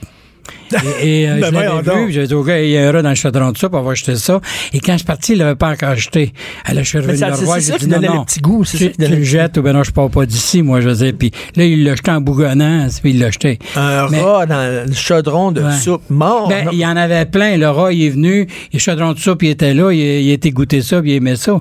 Et, 1.01 1.21
et, 1.21 1.29
euh, 1.29 1.35
Ben 1.41 1.47
je 1.47 1.53
l'avais 1.59 2.05
vu, 2.05 2.11
j'ai 2.11 2.27
dit, 2.27 2.33
OK, 2.33 2.47
il 2.49 2.69
y 2.69 2.77
a 2.77 2.87
un 2.87 2.91
rat 2.91 3.01
dans 3.01 3.09
le 3.09 3.15
chaudron 3.15 3.51
de 3.51 3.57
soupe, 3.57 3.73
on 3.73 3.81
va 3.81 3.91
acheter 3.91 4.15
ça. 4.15 4.39
Et 4.73 4.79
quand 4.79 4.93
je 4.93 4.97
suis 4.99 5.05
parti, 5.05 5.33
il 5.33 5.39
l'avait 5.39 5.55
pas 5.55 5.69
encore 5.71 5.89
acheté. 5.89 6.33
Alors, 6.65 6.83
je 6.83 6.89
suis 6.89 6.97
revenu 6.99 7.17
le 7.19 7.25
revoir, 7.33 7.59
j'ai 7.59 7.77
dit, 7.77 7.87
non, 7.87 7.95
donnait 7.95 8.07
le 8.07 8.13
non, 8.13 8.25
petit 8.25 8.39
goût, 8.39 8.63
c'est 8.65 8.77
tu, 8.77 8.91
tu 9.05 9.15
le 9.15 9.23
jettes 9.23 9.57
ou 9.57 9.61
ben 9.61 9.73
non, 9.73 9.83
je 9.83 9.91
pars 9.91 10.09
pas 10.09 10.25
d'ici, 10.25 10.61
moi, 10.61 10.81
je 10.81 10.89
veux 10.89 10.95
dire. 10.95 11.13
Puis 11.17 11.31
là, 11.55 11.65
il 11.65 11.83
l'a 11.83 11.95
jeté 11.95 12.11
en 12.11 12.21
bougonnant, 12.21 12.87
puis 13.01 13.11
il 13.11 13.19
l'a 13.19 13.31
jeté. 13.31 13.59
Un 13.75 14.07
Mais- 14.09 14.21
rat 14.21 14.45
dans 14.45 14.85
le 14.87 14.93
chaudron 14.93 15.51
de 15.51 15.61
Ouais. 15.61 15.77
soupe 15.77 16.09
mort. 16.09 16.47
Ben, 16.49 16.65
non? 16.65 16.71
il 16.73 16.79
y 16.79 16.85
en 16.85 16.95
avait 16.97 17.25
plein. 17.25 17.57
Le 17.57 17.69
rat, 17.69 17.91
il 17.93 18.03
est 18.03 18.09
venu, 18.09 18.47
le 18.73 18.79
chaudron 18.79 19.13
de 19.13 19.19
soupe, 19.19 19.43
il 19.43 19.49
était 19.49 19.73
là, 19.73 19.91
il, 19.91 20.29
été 20.29 20.51
goûté 20.51 20.81
ça, 20.81 21.01
puis 21.01 21.11
il 21.11 21.15
aimait 21.15 21.35
ça. 21.35 21.53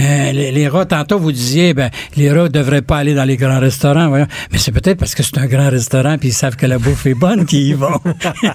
Euh, 0.00 0.32
les, 0.32 0.52
les 0.52 0.68
rats, 0.68 0.84
tantôt, 0.86 1.18
vous 1.18 1.32
disiez, 1.32 1.74
ben, 1.74 1.90
les 2.16 2.30
rats 2.32 2.48
devraient 2.48 2.82
pas 2.82 2.98
aller 2.98 3.14
dans 3.14 3.24
les 3.24 3.36
grands 3.36 3.60
restaurants, 3.60 4.08
voyons. 4.08 4.26
Mais 4.52 4.58
c'est 4.58 4.72
peut-être 4.72 4.98
parce 4.98 5.14
que 5.14 5.22
c'est 5.22 5.38
un 5.38 5.46
grand 5.46 5.70
restaurant, 5.70 6.16
puis 6.18 6.28
ils 6.30 6.32
savent 6.32 6.56
que 6.56 6.66
la 6.66 6.78
bouffe 6.78 7.06
est 7.06 7.14
bonne 7.14 7.44
qu'ils 7.46 7.68
y 7.68 7.72
vont. 7.74 8.00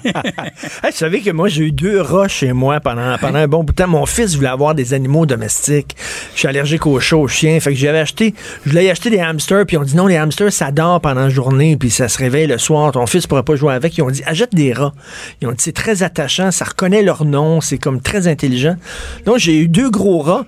Hey, 0.82 0.90
vous 0.90 0.96
savez 0.96 1.20
que 1.20 1.30
moi, 1.30 1.48
j'ai 1.48 1.64
eu 1.64 1.72
deux 1.72 2.00
rats 2.00 2.28
chez 2.28 2.52
moi 2.52 2.80
pendant, 2.80 3.16
pendant 3.18 3.38
un 3.38 3.48
bon 3.48 3.64
bout 3.64 3.72
de 3.72 3.76
temps. 3.76 3.88
Mon 3.88 4.06
fils 4.06 4.34
voulait 4.34 4.48
avoir 4.48 4.74
des 4.74 4.94
animaux 4.94 5.26
domestiques. 5.26 5.96
Je 6.34 6.40
suis 6.40 6.48
allergique 6.48 6.86
aux 6.86 6.98
chats, 7.00 7.16
aux 7.16 7.28
chiens. 7.28 7.58
Fait 7.60 7.72
que 7.72 7.78
j'avais 7.78 7.98
acheté, 7.98 8.34
je 8.64 8.70
voulais 8.70 8.90
acheter 8.90 9.10
des 9.10 9.20
hamsters, 9.20 9.66
puis 9.66 9.76
on 9.76 9.82
dit 9.82 9.96
non, 9.96 10.06
les 10.06 10.16
hamsters, 10.16 10.52
ça 10.52 10.70
dort 10.70 11.00
pendant 11.00 11.22
la 11.22 11.28
journée, 11.28 11.76
puis 11.76 11.90
ça 11.90 12.08
se 12.08 12.18
réveille 12.18 12.46
le 12.46 12.58
soir. 12.58 12.92
Ton 12.92 13.06
fils 13.06 13.26
pourra 13.26 13.42
pas 13.42 13.56
jouer 13.56 13.74
avec. 13.74 13.96
Ils 13.96 14.02
ont 14.02 14.10
dit, 14.10 14.22
achète 14.26 14.54
des 14.54 14.72
rats. 14.72 14.92
Ils 15.40 15.48
ont 15.48 15.52
dit, 15.52 15.58
c'est 15.58 15.74
très 15.74 16.02
attachant, 16.02 16.50
ça 16.50 16.64
reconnaît 16.64 17.02
leur 17.02 17.24
nom, 17.24 17.60
c'est 17.60 17.78
comme 17.78 18.00
très 18.00 18.26
intelligent. 18.28 18.76
Donc, 19.26 19.38
j'ai 19.38 19.58
eu 19.58 19.68
deux 19.68 19.90
gros 19.90 20.20
rats. 20.20 20.44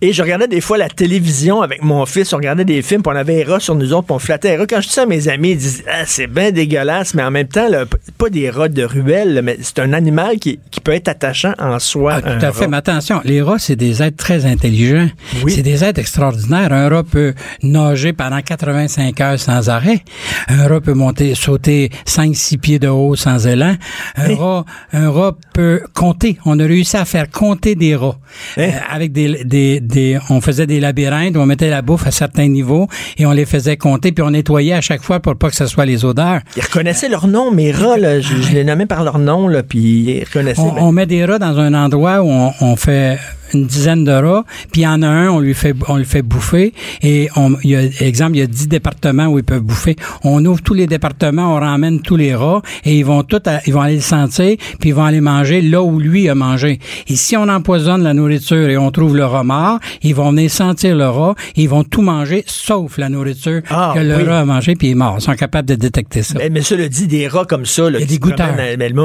Et 0.00 0.12
je 0.12 0.22
regardais 0.22 0.46
des 0.46 0.60
fois 0.60 0.78
la 0.78 0.88
télévision 0.88 1.60
avec 1.60 1.82
mon 1.82 2.06
fils, 2.06 2.32
on 2.32 2.36
regardait 2.36 2.64
des 2.64 2.82
films, 2.82 3.02
puis 3.02 3.12
on 3.12 3.18
avait 3.18 3.42
rats 3.42 3.58
sur 3.60 3.74
nous 3.74 3.92
autres, 3.92 4.06
puis 4.06 4.14
on 4.14 4.18
flattait 4.18 4.50
les 4.50 4.56
rats. 4.56 4.66
Quand 4.66 4.80
je 4.80 4.86
dis 4.88 4.94
ça 4.94 5.02
à 5.02 5.06
mes 5.06 5.28
amis, 5.28 5.50
ils 5.50 5.56
disent 5.58 5.82
ah, 5.90 6.04
c'est 6.06 6.26
bien 6.28 6.52
dégueulasse, 6.52 7.14
mais 7.14 7.22
en 7.24 7.30
même 7.32 7.48
temps, 7.48 7.68
là, 7.68 7.84
pas 8.16 8.30
des 8.30 8.48
rats 8.48 8.68
de 8.68 8.84
ruelle, 8.84 9.34
là, 9.34 9.42
mais 9.42 9.58
c'est 9.60 9.80
un 9.80 9.92
animal 9.92 10.38
qui, 10.38 10.60
qui 10.70 10.80
peut 10.80 10.92
être 10.92 11.08
attachant 11.08 11.52
en 11.58 11.78
soi. 11.80 12.20
Ah, 12.24 12.38
tout 12.38 12.46
à 12.46 12.52
fait. 12.52 12.68
Mais 12.68 12.76
attention, 12.76 13.20
les 13.24 13.42
rats, 13.42 13.58
c'est 13.58 13.74
des 13.76 14.02
êtres 14.02 14.16
très 14.16 14.46
intelligents. 14.46 15.08
Oui. 15.42 15.52
C'est 15.52 15.62
des 15.62 15.82
êtres 15.82 15.98
extraordinaires. 15.98 16.72
Un 16.72 16.88
rat 16.88 17.02
peut 17.02 17.34
nager 17.62 18.12
pendant 18.12 18.40
85 18.40 19.20
heures 19.20 19.38
sans 19.40 19.68
arrêt. 19.68 20.02
Un 20.48 20.68
rat 20.68 20.80
peut 20.80 20.94
monter, 20.94 21.34
sauter 21.34 21.90
5-6 22.06 22.58
pieds 22.58 22.78
de 22.78 22.88
haut 22.88 23.16
sans 23.16 23.46
élan. 23.46 23.74
Un, 24.16 24.28
Eh. 24.30 24.34
rat, 24.34 24.64
un 24.92 25.10
rat 25.10 25.36
peut 25.54 25.82
compter. 25.94 26.38
On 26.44 26.58
a 26.60 26.64
réussi 26.64 26.96
à 26.96 27.04
faire 27.04 27.28
compter 27.30 27.74
des 27.74 27.96
rats. 27.96 28.18
Eh. 28.56 28.62
Euh, 28.62 28.70
avec 28.90 29.12
des, 29.12 29.42
des, 29.44 29.80
des, 29.88 30.18
on 30.30 30.40
faisait 30.40 30.66
des 30.66 30.80
labyrinthes 30.80 31.36
où 31.36 31.40
on 31.40 31.46
mettait 31.46 31.70
la 31.70 31.82
bouffe 31.82 32.06
à 32.06 32.10
certains 32.10 32.48
niveaux 32.48 32.86
et 33.16 33.26
on 33.26 33.32
les 33.32 33.46
faisait 33.46 33.76
compter 33.76 34.12
puis 34.12 34.22
on 34.22 34.30
nettoyait 34.30 34.74
à 34.74 34.80
chaque 34.80 35.02
fois 35.02 35.20
pour 35.20 35.36
pas 35.36 35.50
que 35.50 35.56
ce 35.56 35.66
soit 35.66 35.86
les 35.86 36.04
odeurs. 36.04 36.40
Ils 36.56 36.62
reconnaissaient 36.62 37.08
leur 37.08 37.26
nom, 37.26 37.50
mes 37.50 37.72
rats, 37.72 37.96
là, 37.96 38.20
je, 38.20 38.36
je 38.36 38.52
les 38.52 38.64
nommais 38.64 38.86
par 38.86 39.04
leur 39.04 39.18
nom, 39.18 39.48
là, 39.48 39.62
puis 39.62 39.78
ils 39.78 40.24
reconnaissaient. 40.24 40.60
On, 40.60 40.72
ben, 40.72 40.82
on 40.82 40.92
met 40.92 41.06
des 41.06 41.24
rats 41.24 41.38
dans 41.38 41.58
un 41.58 41.74
endroit 41.74 42.22
où 42.22 42.30
on, 42.30 42.52
on 42.60 42.76
fait 42.76 43.18
une 43.54 43.66
dizaine 43.66 44.04
de 44.04 44.12
rats, 44.12 44.44
puis 44.72 44.82
il 44.82 44.84
y 44.84 44.86
en 44.86 45.02
a 45.02 45.08
un, 45.08 45.28
on 45.30 45.40
lui 45.40 45.54
fait 45.54 45.74
on 45.88 45.96
le 45.96 46.04
fait 46.04 46.22
bouffer 46.22 46.72
et 47.02 47.28
on 47.36 47.56
il 47.62 47.70
y 47.70 47.76
a 47.76 47.82
exemple 48.00 48.36
il 48.36 48.40
y 48.40 48.42
a 48.42 48.46
dix 48.46 48.68
départements 48.68 49.26
où 49.26 49.38
ils 49.38 49.44
peuvent 49.44 49.62
bouffer. 49.62 49.96
On 50.24 50.44
ouvre 50.44 50.60
tous 50.62 50.74
les 50.74 50.86
départements, 50.86 51.54
on 51.54 51.60
ramène 51.60 52.00
tous 52.00 52.16
les 52.16 52.34
rats 52.34 52.62
et 52.84 52.98
ils 52.98 53.04
vont 53.04 53.22
tout 53.22 53.42
à- 53.46 53.60
ils 53.66 53.72
vont 53.72 53.80
aller 53.80 53.96
le 53.96 54.00
sentir, 54.00 54.56
puis 54.80 54.90
ils 54.90 54.94
vont 54.94 55.04
aller 55.04 55.20
manger 55.20 55.60
là 55.62 55.82
où 55.82 55.98
lui 55.98 56.28
a 56.28 56.34
mangé. 56.34 56.78
Et 57.08 57.16
si 57.16 57.36
on 57.36 57.48
empoisonne 57.48 58.02
la 58.02 58.14
nourriture 58.14 58.68
et 58.68 58.76
on 58.76 58.90
trouve 58.90 59.16
le 59.16 59.24
rat 59.24 59.44
mort, 59.44 59.78
ils 60.02 60.14
vont 60.14 60.30
venir 60.30 60.50
sentir 60.50 60.96
le 60.96 61.08
rat, 61.08 61.34
et 61.56 61.62
ils 61.62 61.68
vont 61.68 61.84
tout 61.84 62.02
manger 62.02 62.44
sauf 62.46 62.98
la 62.98 63.08
nourriture 63.08 63.62
Ah, 63.70 63.92
que 63.94 64.00
le 64.00 64.16
oui. 64.16 64.22
rat 64.24 64.40
a 64.40 64.44
mangé 64.44 64.74
puis 64.74 64.88
il 64.88 64.90
est 64.92 64.94
mort. 64.94 65.16
Ils 65.18 65.22
sont 65.22 65.34
capables 65.34 65.68
de 65.68 65.74
détecter 65.74 66.22
ça. 66.22 66.34
Mais, 66.38 66.50
mais 66.50 66.62
ça 66.62 66.76
le 66.76 66.88
dit, 66.88 67.06
des 67.06 67.28
rats 67.28 67.44
comme 67.44 67.66
ça, 67.66 67.88
là, 67.90 67.98
Il 67.98 68.02
y 68.02 68.04
a 68.04 68.06
des 68.06 68.18
goûteurs. 68.18 68.54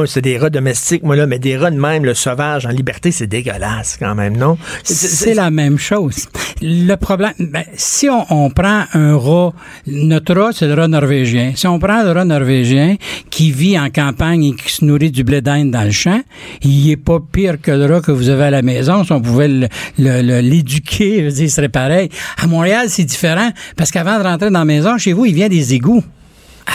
c'est 0.07 0.21
des 0.21 0.37
rats 0.37 0.49
domestiques, 0.49 1.03
moi, 1.03 1.15
là, 1.15 1.25
mais 1.27 1.39
des 1.39 1.57
rats 1.57 1.71
de 1.71 1.79
même, 1.79 2.05
le 2.05 2.13
sauvage, 2.13 2.65
en 2.65 2.69
liberté, 2.69 3.11
c'est 3.11 3.27
dégueulasse, 3.27 3.97
quand 3.99 4.15
même, 4.15 4.32
non? 4.37 4.57
C'est 4.83 5.33
la 5.33 5.49
même 5.51 5.77
chose. 5.77 6.27
Le 6.61 6.95
problème, 6.95 7.33
ben, 7.39 7.63
si 7.75 8.09
on, 8.09 8.25
on 8.29 8.49
prend 8.49 8.83
un 8.93 9.17
rat, 9.17 9.53
notre 9.87 10.35
rat, 10.35 10.51
c'est 10.53 10.67
le 10.67 10.73
rat 10.75 10.87
norvégien. 10.87 11.53
Si 11.55 11.67
on 11.67 11.79
prend 11.79 12.03
le 12.03 12.11
rat 12.11 12.25
norvégien 12.25 12.95
qui 13.29 13.51
vit 13.51 13.77
en 13.77 13.89
campagne 13.89 14.43
et 14.45 14.55
qui 14.55 14.71
se 14.71 14.85
nourrit 14.85 15.11
du 15.11 15.23
blé 15.23 15.41
d'Inde 15.41 15.71
dans 15.71 15.83
le 15.83 15.91
champ, 15.91 16.21
il 16.61 16.89
est 16.91 16.97
pas 16.97 17.19
pire 17.19 17.59
que 17.61 17.71
le 17.71 17.85
rat 17.85 18.01
que 18.01 18.11
vous 18.11 18.29
avez 18.29 18.45
à 18.45 18.51
la 18.51 18.61
maison. 18.61 19.03
Si 19.03 19.11
on 19.11 19.21
pouvait 19.21 19.47
le- 19.47 19.67
le- 19.99 20.21
le- 20.21 20.39
l'éduquer, 20.41 21.27
dire, 21.31 21.43
il 21.43 21.51
serait 21.51 21.69
pareil. 21.69 22.09
À 22.41 22.47
Montréal, 22.47 22.87
c'est 22.89 23.03
différent 23.05 23.49
parce 23.75 23.91
qu'avant 23.91 24.17
de 24.19 24.23
rentrer 24.23 24.49
dans 24.49 24.59
la 24.59 24.65
maison, 24.65 24.97
chez 24.97 25.13
vous, 25.13 25.25
il 25.25 25.33
vient 25.33 25.49
des 25.49 25.73
égouts 25.73 26.03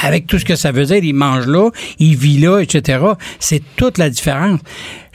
avec 0.03 0.27
tout 0.27 0.39
ce 0.39 0.45
que 0.45 0.55
ça 0.55 0.71
veut 0.71 0.85
dire, 0.85 1.03
il 1.03 1.15
mange 1.15 1.47
là, 1.47 1.71
il 1.99 2.15
vit 2.15 2.39
là, 2.39 2.59
etc. 2.61 2.99
C'est 3.41 3.63
toute 3.77 3.97
la 3.97 4.11
différence. 4.11 4.61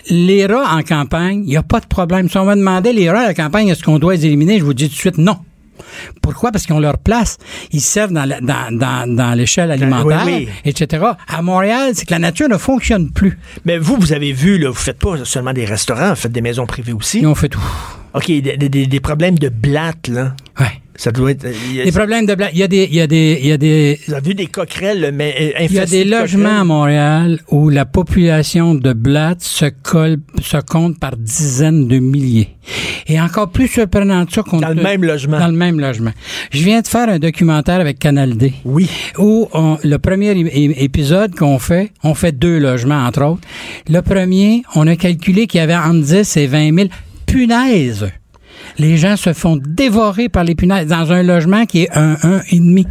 Les 0.10 0.46
rats 0.46 0.76
en 0.76 0.82
campagne, 0.84 1.44
il 1.46 1.50
n'y 1.50 1.58
a 1.58 1.64
pas 1.64 1.80
de 1.80 1.86
problème. 1.88 2.30
Si 2.30 2.38
on 2.38 2.46
me 2.46 2.56
demandait 2.56 2.94
les 2.94 3.10
rats 3.10 3.22
à 3.22 3.28
la 3.28 3.34
campagne, 3.34 3.70
est-ce 3.70 3.84
qu'on 3.84 4.00
doit 4.00 4.14
les 4.16 4.26
éliminer, 4.26 4.60
je 4.60 4.64
vous 4.66 4.74
dis 4.74 4.88
tout 4.90 4.96
de 4.96 5.00
suite 5.00 5.18
non. 5.18 5.38
Pourquoi? 6.22 6.52
Parce 6.52 6.66
qu'ils 6.66 6.76
ont 6.76 6.80
leur 6.80 6.98
place. 6.98 7.38
Ils 7.72 7.82
servent 7.82 8.12
dans, 8.14 8.26
la- 8.26 8.42
dans, 8.42 8.72
dans, 8.78 9.16
dans 9.16 9.34
l'échelle 9.34 9.72
alimentaire, 9.72 10.24
oui, 10.26 10.48
etc. 10.66 11.04
À 11.28 11.42
Montréal, 11.42 11.92
c'est 11.94 12.06
que 12.06 12.12
la 12.12 12.20
nature 12.20 12.48
ne 12.50 12.58
fonctionne 12.58 13.12
plus. 13.12 13.38
Mais 13.66 13.78
vous, 13.78 13.98
vous 14.00 14.14
avez 14.14 14.34
vu, 14.34 14.58
là, 14.58 14.70
vous 14.70 14.76
faites 14.76 15.00
pas 15.00 15.24
seulement 15.26 15.54
des 15.54 15.66
restaurants, 15.66 16.10
vous 16.10 16.16
faites 16.16 16.32
des 16.32 16.42
maisons 16.42 16.66
privées 16.66 16.94
aussi. 16.94 17.26
Ont 17.26 17.36
fait 17.36 17.50
tout. 17.50 17.62
OK, 18.14 18.28
des, 18.28 18.42
des- 18.58 18.86
des 18.88 19.00
problèmes 19.00 19.38
de 19.40 19.50
blattes, 19.50 20.08
là. 20.08 20.36
Ouais. 20.60 20.68
Ça 20.96 21.12
doit 21.12 21.32
être. 21.32 21.48
il 21.70 21.76
y 21.78 21.82
a- 21.82 21.86
Des 21.86 21.92
problèmes 21.92 22.26
de 22.26 22.36
blague. 22.36 22.52
Il 22.54 22.60
y 22.60 22.64
a 22.64 22.68
des, 22.68 22.84
il 22.90 22.96
y 22.96 23.02
a 23.02 23.08
des, 23.08 23.40
il 23.42 23.48
y 23.48 23.52
a 23.52 23.58
des, 23.58 24.00
Vous 24.08 24.14
avez 24.14 24.30
vu 24.30 24.36
des 24.36 24.46
coquerelles, 24.48 25.12
mais 25.14 25.34
euh, 25.60 25.66
il 25.66 25.74
y 25.74 25.80
a 25.80 25.86
des 25.86 26.06
de 26.06 26.12
logements 26.12 26.62
à. 26.62 26.64
Montréal 26.64 27.40
où 27.50 27.70
la 27.70 27.86
population 27.86 28.76
de 28.76 28.94
blattes 28.94 29.42
se 29.42 29.66
colle, 29.82 30.18
se 30.42 30.58
compte 30.58 31.00
par 31.00 31.18
dizaines 31.18 31.88
de 31.88 32.00
milliers. 32.00 32.50
Et 33.08 33.20
encore 33.20 33.50
plus 33.50 33.68
surprenant 33.68 34.24
de 34.24 34.32
ça 34.32 34.44
qu'on 34.44 34.60
Dans 34.60 34.70
le 34.70 34.76
même 34.82 35.04
logement. 35.04 35.38
Dans 35.40 35.48
le 35.48 35.54
même 35.58 35.80
logement. 35.80 36.12
Je 36.52 36.64
viens 36.64 36.80
de 36.82 36.88
faire 36.88 37.10
un 37.10 37.20
documentaire 37.20 37.80
avec 37.82 38.00
Canal 38.00 38.38
D. 38.38 38.54
Oui. 38.64 38.90
où 39.18 39.50
on- 39.54 39.78
le 39.84 39.98
premier 39.98 40.32
épisode 40.78 41.36
qu'on 41.36 41.60
fait, 41.60 41.92
on 42.04 42.14
fait 42.14 42.32
deux 42.32 42.60
logements, 42.60 43.06
entre 43.06 43.24
autres. 43.26 43.42
Le 43.90 44.02
premier, 44.02 44.64
on 44.76 44.88
a 44.88 44.96
calculé 44.96 45.48
qu'il 45.48 45.58
y 45.60 45.62
avait 45.62 45.76
entre 45.76 46.02
10 46.02 46.38
et 46.38 46.48
20 46.48 46.74
000 46.76 46.88
punaises. 47.26 48.08
Les 48.78 48.98
gens 48.98 49.16
se 49.18 49.34
font 49.34 49.58
dévorer 49.58 50.30
par 50.30 50.44
les 50.44 50.56
punaises 50.56 50.88
dans 50.88 51.12
un 51.12 51.24
logement 51.24 51.66
qui 51.66 51.84
est 51.84 51.90
un, 51.96 52.18
un 52.24 52.42
et 52.50 52.60
demi. 52.60 52.88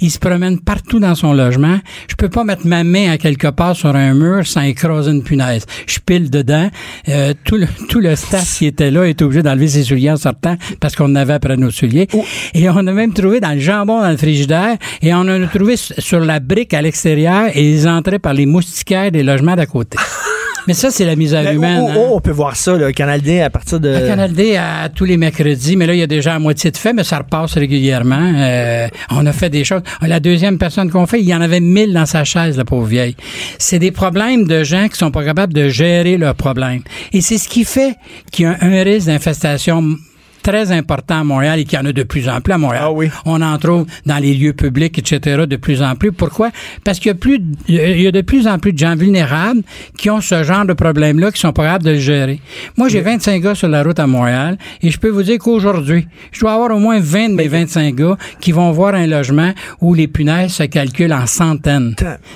Ils 0.00 0.10
se 0.10 0.18
promènent 0.18 0.60
partout 0.60 0.98
dans 0.98 1.14
son 1.14 1.32
logement. 1.32 1.78
Je 2.08 2.16
peux 2.16 2.28
pas 2.28 2.44
mettre 2.44 2.66
ma 2.66 2.84
main 2.84 3.10
à 3.10 3.18
quelque 3.18 3.48
part 3.48 3.76
sur 3.76 3.94
un 3.94 4.14
mur 4.14 4.46
sans 4.46 4.62
écraser 4.62 5.10
une 5.10 5.22
punaise. 5.22 5.64
Je 5.86 5.98
pile 6.00 6.30
dedans. 6.30 6.68
Euh, 7.08 7.34
tout 7.44 7.56
le 7.56 7.66
tout 7.88 8.00
le 8.00 8.14
staff 8.16 8.58
qui 8.58 8.66
était 8.66 8.90
là 8.90 9.04
est 9.04 9.20
obligé 9.22 9.42
d'enlever 9.42 9.68
ses 9.68 9.84
souliers 9.84 10.10
en 10.10 10.16
sortant 10.16 10.56
parce 10.80 10.94
qu'on 10.94 11.14
avait 11.14 11.34
après 11.34 11.56
nos 11.56 11.70
souliers. 11.70 12.08
Et 12.54 12.68
on 12.68 12.76
a 12.76 12.92
même 12.92 13.12
trouvé 13.12 13.40
dans 13.40 13.52
le 13.52 13.60
jambon 13.60 14.00
dans 14.00 14.10
le 14.10 14.16
frigidaire 14.16 14.76
et 15.00 15.14
on 15.14 15.18
en 15.20 15.42
a 15.42 15.46
trouvé 15.46 15.76
sur 15.76 16.20
la 16.20 16.40
brique 16.40 16.74
à 16.74 16.82
l'extérieur 16.82 17.50
et 17.54 17.70
ils 17.70 17.88
entraient 17.88 18.18
par 18.18 18.34
les 18.34 18.46
moustiquaires 18.46 19.10
des 19.10 19.22
logements 19.22 19.56
d'à 19.56 19.66
côté. 19.66 19.98
Mais 20.68 20.74
ça, 20.74 20.90
c'est 20.90 21.04
la 21.04 21.16
misère 21.16 21.42
Mais 21.44 21.54
humaine. 21.54 21.80
où- 21.80 21.88
hein. 21.88 21.94
où 21.96 22.14
on 22.16 22.20
peut 22.20 22.30
voir 22.30 22.56
ça, 22.56 22.76
le 22.76 22.92
Canal 22.92 23.20
D, 23.20 23.40
à 23.40 23.50
partir 23.50 23.80
de. 23.80 23.92
À 23.94 24.00
Canal 24.00 24.32
D, 24.32 24.56
à 24.56 24.88
tous 24.88 25.04
les 25.04 25.16
mercredis, 25.16 25.76
mais 25.76 25.86
là, 25.86 25.94
il 25.94 25.98
y 26.00 26.02
a 26.02 26.06
déjà 26.06 26.34
à 26.34 26.38
moitié 26.38 26.70
de 26.70 26.76
fait, 26.76 26.92
mais 26.92 27.04
ça 27.04 27.18
repasse 27.18 27.54
régulièrement. 27.54 28.32
Euh, 28.36 28.88
on 29.10 29.26
a 29.26 29.32
fait 29.32 29.50
des 29.50 29.64
choses. 29.64 29.82
La 30.00 30.20
deuxième 30.20 30.58
personne 30.58 30.90
qu'on 30.90 31.06
fait, 31.06 31.20
il 31.20 31.26
y 31.28 31.34
en 31.34 31.40
avait 31.40 31.60
mille 31.60 31.92
dans 31.92 32.06
sa 32.06 32.24
chaise, 32.24 32.56
la 32.56 32.64
pauvre 32.64 32.86
vieille. 32.86 33.16
C'est 33.58 33.78
des 33.78 33.90
problèmes 33.90 34.46
de 34.46 34.62
gens 34.64 34.88
qui 34.88 34.96
sont 34.98 35.10
pas 35.10 35.24
capables 35.24 35.52
de 35.52 35.68
gérer 35.68 36.16
leurs 36.16 36.34
problèmes. 36.34 36.82
Et 37.12 37.20
c'est 37.20 37.38
ce 37.38 37.48
qui 37.48 37.64
fait 37.64 37.94
qu'il 38.30 38.44
y 38.44 38.48
a 38.48 38.56
un 38.60 38.82
risque 38.82 39.06
d'infestation 39.08 39.96
très 40.42 40.72
important 40.72 41.20
à 41.20 41.24
Montréal 41.24 41.60
et 41.60 41.64
qu'il 41.64 41.78
y 41.78 41.82
en 41.82 41.86
a 41.86 41.92
de 41.92 42.02
plus 42.02 42.28
en 42.28 42.40
plus 42.40 42.52
à 42.52 42.58
Montréal. 42.58 42.82
Ah 42.86 42.92
oui. 42.92 43.08
On 43.24 43.40
en 43.42 43.56
trouve 43.58 43.86
dans 44.06 44.18
les 44.18 44.34
lieux 44.34 44.52
publics, 44.52 44.98
etc., 44.98 45.44
de 45.46 45.56
plus 45.56 45.82
en 45.82 45.94
plus. 45.96 46.12
Pourquoi? 46.12 46.50
Parce 46.84 46.98
qu'il 46.98 47.08
y 47.08 47.10
a 47.10 47.14
plus, 47.14 47.38
de- 47.38 47.44
il 47.68 48.00
y 48.02 48.06
a 48.06 48.10
de 48.12 48.20
plus 48.20 48.46
en 48.46 48.58
plus 48.58 48.72
de 48.72 48.78
gens 48.78 48.96
vulnérables 48.96 49.62
qui 49.96 50.10
ont 50.10 50.20
ce 50.20 50.42
genre 50.42 50.64
de 50.64 50.72
problème-là, 50.72 51.30
qui 51.32 51.40
sont 51.40 51.52
pas 51.52 51.64
capables 51.64 51.84
de 51.84 51.90
le 51.90 51.98
gérer. 51.98 52.40
Moi, 52.76 52.88
j'ai 52.88 53.00
25 53.00 53.42
gars 53.42 53.54
sur 53.54 53.68
la 53.68 53.82
route 53.82 53.98
à 53.98 54.06
Montréal 54.06 54.58
et 54.82 54.90
je 54.90 54.98
peux 54.98 55.08
vous 55.08 55.22
dire 55.22 55.38
qu'aujourd'hui, 55.38 56.06
je 56.32 56.40
dois 56.40 56.52
avoir 56.54 56.70
au 56.74 56.78
moins 56.78 56.98
20 57.00 57.30
de 57.30 57.34
mes 57.34 57.48
25 57.48 57.94
gars 57.94 58.16
qui 58.40 58.52
vont 58.52 58.70
voir 58.72 58.94
un 58.94 59.06
logement 59.06 59.52
où 59.80 59.94
les 59.94 60.08
punaises 60.08 60.52
se 60.52 60.64
calculent 60.64 61.12
en 61.12 61.26
centaines. 61.26 61.94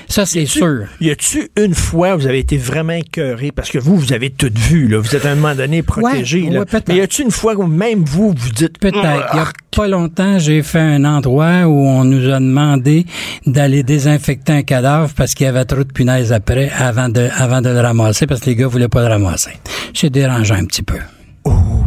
Ça, 0.09 0.26
c'est 0.26 0.46
sûr. 0.46 0.84
Y 1.00 1.11
a-tu 1.11 1.48
une 1.59 1.74
fois 1.74 2.14
où 2.14 2.18
vous 2.20 2.26
avez 2.26 2.38
été 2.40 2.57
vraiment 2.57 2.92
écœuré? 2.94 3.50
Parce 3.52 3.70
que 3.70 3.78
vous, 3.78 3.96
vous 3.96 4.12
avez 4.12 4.30
tout 4.30 4.50
vu, 4.54 4.88
là. 4.88 4.98
Vous 4.98 5.14
êtes 5.16 5.24
à 5.26 5.30
un 5.30 5.34
moment 5.34 5.54
donné 5.54 5.82
protégé, 5.82 6.42
Ouais, 6.42 6.50
là. 6.50 6.59
ouais, 6.61 6.64
peut-être. 6.66 6.88
Mais 6.88 6.96
y 6.96 7.00
a-tu 7.00 7.22
une 7.22 7.30
fois 7.30 7.54
où 7.54 7.66
même 7.66 7.95
vous, 8.05 8.34
vous 8.36 8.51
dites. 8.51 8.78
Peut-être. 8.78 8.97
Il 9.32 9.36
y 9.36 9.40
a 9.40 9.44
Ah, 9.47 9.53
pas 9.74 9.88
longtemps, 9.88 10.38
j'ai 10.38 10.62
fait 10.62 10.80
un 10.80 11.05
endroit 11.05 11.64
où 11.66 11.86
on 11.86 12.05
nous 12.05 12.30
a 12.30 12.38
demandé 12.40 13.07
d'aller 13.47 13.82
désinfecter 13.82 14.53
un 14.53 14.62
cadavre 14.62 15.11
parce 15.14 15.34
qu'il 15.34 15.44
y 15.44 15.49
avait 15.49 15.64
trop 15.64 15.84
de 15.84 15.92
punaises 15.92 16.32
après, 16.32 16.70
avant 16.78 17.09
de, 17.09 17.28
avant 17.36 17.61
de 17.61 17.68
le 17.70 17.80
ramasser, 17.80 18.26
parce 18.26 18.40
que 18.40 18.47
les 18.47 18.57
gars 18.57 18.66
voulaient 18.68 18.88
pas 18.88 19.03
le 19.03 19.09
ramasser. 19.09 19.53
C'est 19.94 20.11
dérangeant 20.11 20.55
un 20.57 20.64
petit 20.64 20.82
peu. 20.82 20.99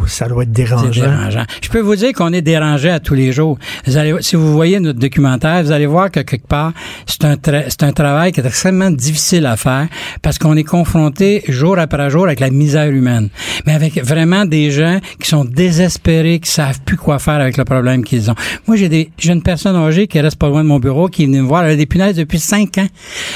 Ça 0.10 0.28
doit 0.28 0.44
être 0.44 0.50
C'est 0.50 0.64
dérangeant. 0.64 0.90
dérangeant. 0.90 1.46
Je 1.62 1.70
peux 1.70 1.80
vous 1.80 1.96
dire 1.96 2.12
qu'on 2.14 2.34
est 2.34 2.42
dérangé 2.42 2.90
à 2.90 3.00
tous 3.00 3.14
les 3.14 3.32
jours. 3.32 3.58
Vous 3.86 3.98
allez, 3.98 4.14
si 4.22 4.36
vous 4.36 4.52
voyez 4.52 4.80
notre 4.80 5.00
documentaire, 5.00 5.64
vous 5.64 5.72
allez 5.72 5.86
voir 5.86 6.12
que 6.12 6.20
quelque 6.22 6.48
part, 6.48 6.74
c'est 7.06 7.24
un, 7.26 7.36
tra- 7.36 7.84
un 7.86 7.92
travail 7.92 8.32
qui 8.32 8.42
est 8.42 8.46
extrêmement 8.46 8.92
difficile 8.92 9.46
à 9.46 9.56
faire 9.56 9.88
parce 10.22 10.38
qu'on 10.38 10.56
est 10.58 10.64
confronté 10.64 11.44
jour 11.48 11.78
après 11.80 12.10
jour 12.10 12.26
avec 12.26 12.40
la 12.40 12.50
misère 12.50 12.90
humaine. 12.90 13.30
Mais 13.66 13.74
avec 13.74 14.04
vraiment 14.04 14.46
des 14.46 14.72
gens 14.72 15.00
qui 15.22 15.30
sont 15.30 15.46
désespérés, 15.46 16.40
qui 16.40 16.50
savent 16.50 16.80
plus 16.86 16.98
quoi 16.98 17.20
faire 17.20 17.36
avec 17.36 17.58
le 17.58 17.64
problème 17.66 18.04
qu'ils 18.04 18.30
ont. 18.32 18.36
Moi, 18.68 18.76
j'ai 18.78 18.90
des, 18.90 19.10
j'ai 19.18 19.32
une 19.34 19.44
personne 19.44 19.76
âgée 19.76 20.08
qui 20.08 20.20
reste 20.20 20.38
pas 20.38 20.48
loin 20.50 20.64
de 20.64 20.68
mon 20.68 20.80
bureau 20.80 21.08
qui 21.08 21.24
est 21.24 21.26
venue 21.28 21.42
me 21.42 21.48
voir. 21.48 21.64
Elle 21.64 21.72
a 21.72 21.76
des 21.76 21.86
punaises 21.86 22.16
depuis 22.16 22.40
cinq 22.40 22.78
ans. 22.78 22.88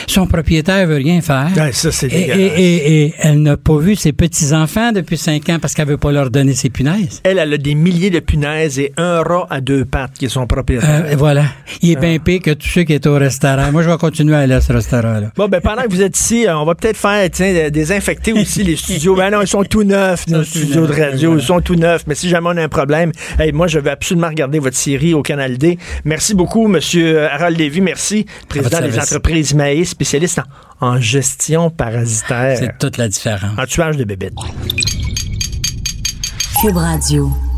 Son 0.07 0.27
propriétaire 0.27 0.87
veut 0.87 0.95
rien 0.97 1.21
faire. 1.21 1.49
Ouais, 1.55 1.71
ça, 1.71 1.91
c'est 1.91 2.07
Et, 2.07 2.29
et, 2.29 2.45
et- 2.45 3.03
et 3.05 3.13
elle 3.19 3.41
n'a 3.41 3.57
pas 3.57 3.77
vu 3.77 3.95
ses 3.95 4.11
petits-enfants 4.13 4.91
depuis 4.91 5.17
cinq 5.17 5.49
ans 5.49 5.57
parce 5.61 5.73
qu'elle 5.73 5.87
veut 5.87 5.97
pas 5.97 6.11
leur 6.11 6.29
donner 6.29 6.53
ses 6.63 6.69
punaises. 6.69 7.21
Elle, 7.23 7.37
elle 7.39 7.53
a 7.53 7.57
des 7.57 7.75
milliers 7.75 8.09
de 8.09 8.19
punaises 8.19 8.79
et 8.79 8.93
un 8.97 9.21
rat 9.21 9.47
à 9.49 9.59
deux 9.61 9.85
pattes 9.85 10.13
qui 10.17 10.25
est 10.25 10.29
son 10.29 10.47
propriétaire. 10.47 11.05
Euh, 11.11 11.15
voilà. 11.17 11.43
Il 11.81 11.89
Ah. 11.89 11.91
est 11.93 12.01
bien 12.01 12.19
pire 12.19 12.41
que 12.41 12.51
tous 12.51 12.67
ceux 12.67 12.83
qui 12.83 12.93
étaient 12.93 13.09
au 13.09 13.15
restaurant. 13.17 13.71
Moi, 13.71 13.83
je 13.83 13.89
vais 13.89 13.97
continuer 13.97 14.35
à 14.35 14.39
aller 14.39 14.53
à 14.55 14.61
ce 14.61 14.71
restaurant-là. 14.73 15.31
Bon, 15.35 15.47
ben 15.47 15.59
pendant 15.61 15.83
que 15.83 15.89
vous 15.89 16.01
êtes 16.01 16.17
ici, 16.17 16.47
euh, 16.47 16.57
on 16.57 16.65
va 16.65 16.75
peut-être 16.75 16.97
faire, 16.97 17.29
tiens, 17.31 17.47
euh, 17.53 17.69
désinfecter 17.69 18.33
aussi 18.33 18.63
les 18.63 18.75
studios. 18.77 19.15
Ben 19.15 19.29
non, 19.29 19.41
ils 19.41 19.47
sont 19.47 19.63
tout 19.63 19.83
neufs, 19.83 20.27
nos 20.27 20.43
studios 20.43 20.87
de 20.87 20.93
radio. 20.93 21.29
voilà. 21.31 21.41
Ils 21.41 21.45
sont 21.45 21.59
tout 21.61 21.75
neufs. 21.75 22.03
Mais 22.07 22.15
si 22.15 22.29
jamais 22.29 22.47
on 22.51 22.57
a 22.57 22.63
un 22.63 22.69
problème, 22.69 23.11
hey, 23.39 23.51
moi, 23.51 23.67
je 23.67 23.79
vais 23.79 23.89
absolument 23.91 24.29
regarder 24.29 24.59
votre 24.59 24.77
série 24.77 25.13
au 25.13 25.21
Canal 25.21 25.57
D. 25.57 25.77
Merci 26.05 26.33
beaucoup, 26.35 26.67
Monsieur 26.67 27.27
Harold 27.29 27.57
Lévy. 27.57 27.81
Merci, 27.81 28.25
président 28.47 28.79
des 28.81 28.97
entreprises 28.97 29.51
Imae, 29.51 29.83
spécialiste 29.85 30.39
en, 30.79 30.87
en 30.93 30.99
gestion 31.01 31.69
parasitaire, 31.69 32.57
C'est 32.57 32.77
toute 32.79 32.97
la 32.97 33.07
différence. 33.09 33.57
en 33.57 33.65
tuage 33.65 33.97
de 33.97 34.03
bébêtes. 34.05 34.33
Cube 36.63 36.79
Radio. 36.79 37.52